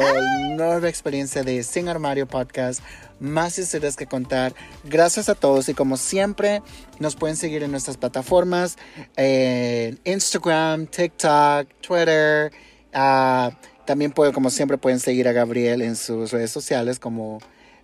nueva 0.56 0.88
experiencia 0.88 1.44
de 1.44 1.64
Sin 1.64 1.90
Armario 1.90 2.28
Podcast. 2.28 2.80
Más 3.22 3.60
historias 3.60 3.96
que 3.96 4.08
contar. 4.08 4.56
Gracias 4.84 5.30
a 5.30 5.36
todos 5.36 5.70
y 5.70 5.76
como 5.76 5.96
siempre 5.96 6.64
nos 7.00 7.16
pueden 7.16 7.38
seguir 7.38 7.62
en 7.62 7.70
nuestras 7.70 7.96
plataformas. 7.96 8.78
En 9.16 10.00
Instagram, 10.04 10.88
TikTok, 10.88 11.68
Twitter. 11.82 12.52
ah, 12.94 13.52
también 13.86 14.12
pueden, 14.12 14.34
como 14.34 14.50
siempre 14.50 14.78
pueden 14.78 15.00
seguir 15.00 15.28
a 15.28 15.34
Gabriel 15.34 15.84
en 15.84 15.96
sus 15.96 16.32
redes 16.32 16.50
sociales 16.50 16.98
como 16.98 17.40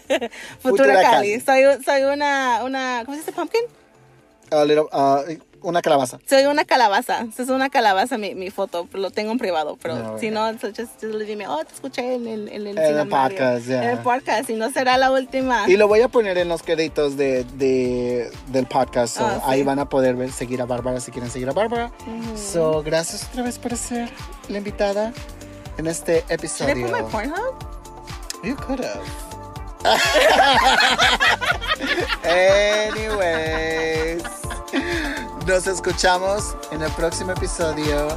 Futura, 0.00 0.30
Futura 0.60 1.02
Cali. 1.02 1.40
Cali. 1.40 1.40
Soy, 1.40 1.82
soy 1.84 2.02
una, 2.04 2.60
una, 2.64 3.02
¿cómo 3.04 3.16
se 3.16 3.20
dice 3.22 3.32
pumpkin? 3.32 3.62
A 4.50 4.64
little- 4.64 4.88
ah, 4.92 5.22
una 5.62 5.82
calabaza. 5.82 6.18
Soy 6.28 6.46
una 6.46 6.64
calabaza. 6.64 7.26
Es 7.38 7.48
una 7.50 7.68
calabaza 7.70 8.16
mi, 8.18 8.34
mi 8.34 8.50
foto. 8.50 8.88
Lo 8.92 9.10
tengo 9.10 9.30
en 9.30 9.38
privado. 9.38 9.78
Pero 9.80 9.96
No, 9.96 10.18
si 10.18 10.30
no, 10.30 10.50
so 10.58 10.68
just, 10.68 11.00
just 11.02 11.18
dime, 11.26 11.46
oh, 11.46 11.62
te 11.64 11.74
escuché 11.74 12.14
en 12.14 12.26
el, 12.26 12.48
en 12.48 12.66
el, 12.66 12.78
En 12.78 12.78
el 12.78 12.98
Sin 13.00 13.08
Mario". 13.08 13.36
podcast, 13.38 13.66
ya. 13.66 13.84
En 13.84 13.90
el 13.90 13.98
podcast. 13.98 14.46
Si 14.46 14.54
no 14.54 14.70
será 14.72 14.96
la 14.96 15.12
última. 15.12 15.68
Y 15.68 15.76
lo 15.76 15.86
voy 15.86 16.00
a 16.00 16.08
poner 16.08 16.38
en 16.38 16.48
los 16.48 16.62
créditos 16.62 17.16
de, 17.16 17.44
de- 17.54 18.30
del 18.48 18.66
podcast. 18.66 19.18
so 19.18 19.28
sí. 19.28 19.36
Ahí 19.44 19.62
van 19.62 19.78
a 19.78 19.88
poder 19.88 20.16
ver, 20.16 20.32
seguir 20.32 20.62
a 20.62 20.66
Bárbara 20.66 20.98
si 21.00 21.10
quieren 21.10 21.30
seguir 21.30 21.48
a 21.48 21.52
Bárbara. 21.52 21.92
So, 22.36 22.82
gracias 22.82 23.26
otra 23.30 23.42
vez 23.42 23.58
por 23.58 23.76
ser 23.76 24.08
la 24.48 24.58
invitada 24.58 25.12
en 25.78 25.86
este 25.86 26.24
episodio. 26.28 26.86
Pornhub? 27.10 27.79
You 28.42 28.56
could 28.56 28.80
have. 28.80 29.06
Anyways, 32.24 34.22
nos 35.46 35.66
escuchamos 35.66 36.56
en 36.72 36.82
el 36.82 36.90
próximo 36.92 37.32
episodio. 37.32 38.08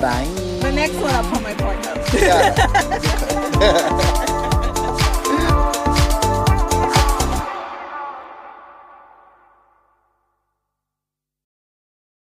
Bye. 0.00 0.26
The 0.60 0.72
next 0.72 0.94
one 0.96 1.14
I'll 1.14 1.22
put 1.30 1.40
my 1.42 1.54
Pornhub. 1.54 2.20
Yeah, 2.20 2.52
you 3.00 3.10
could. 4.40 4.49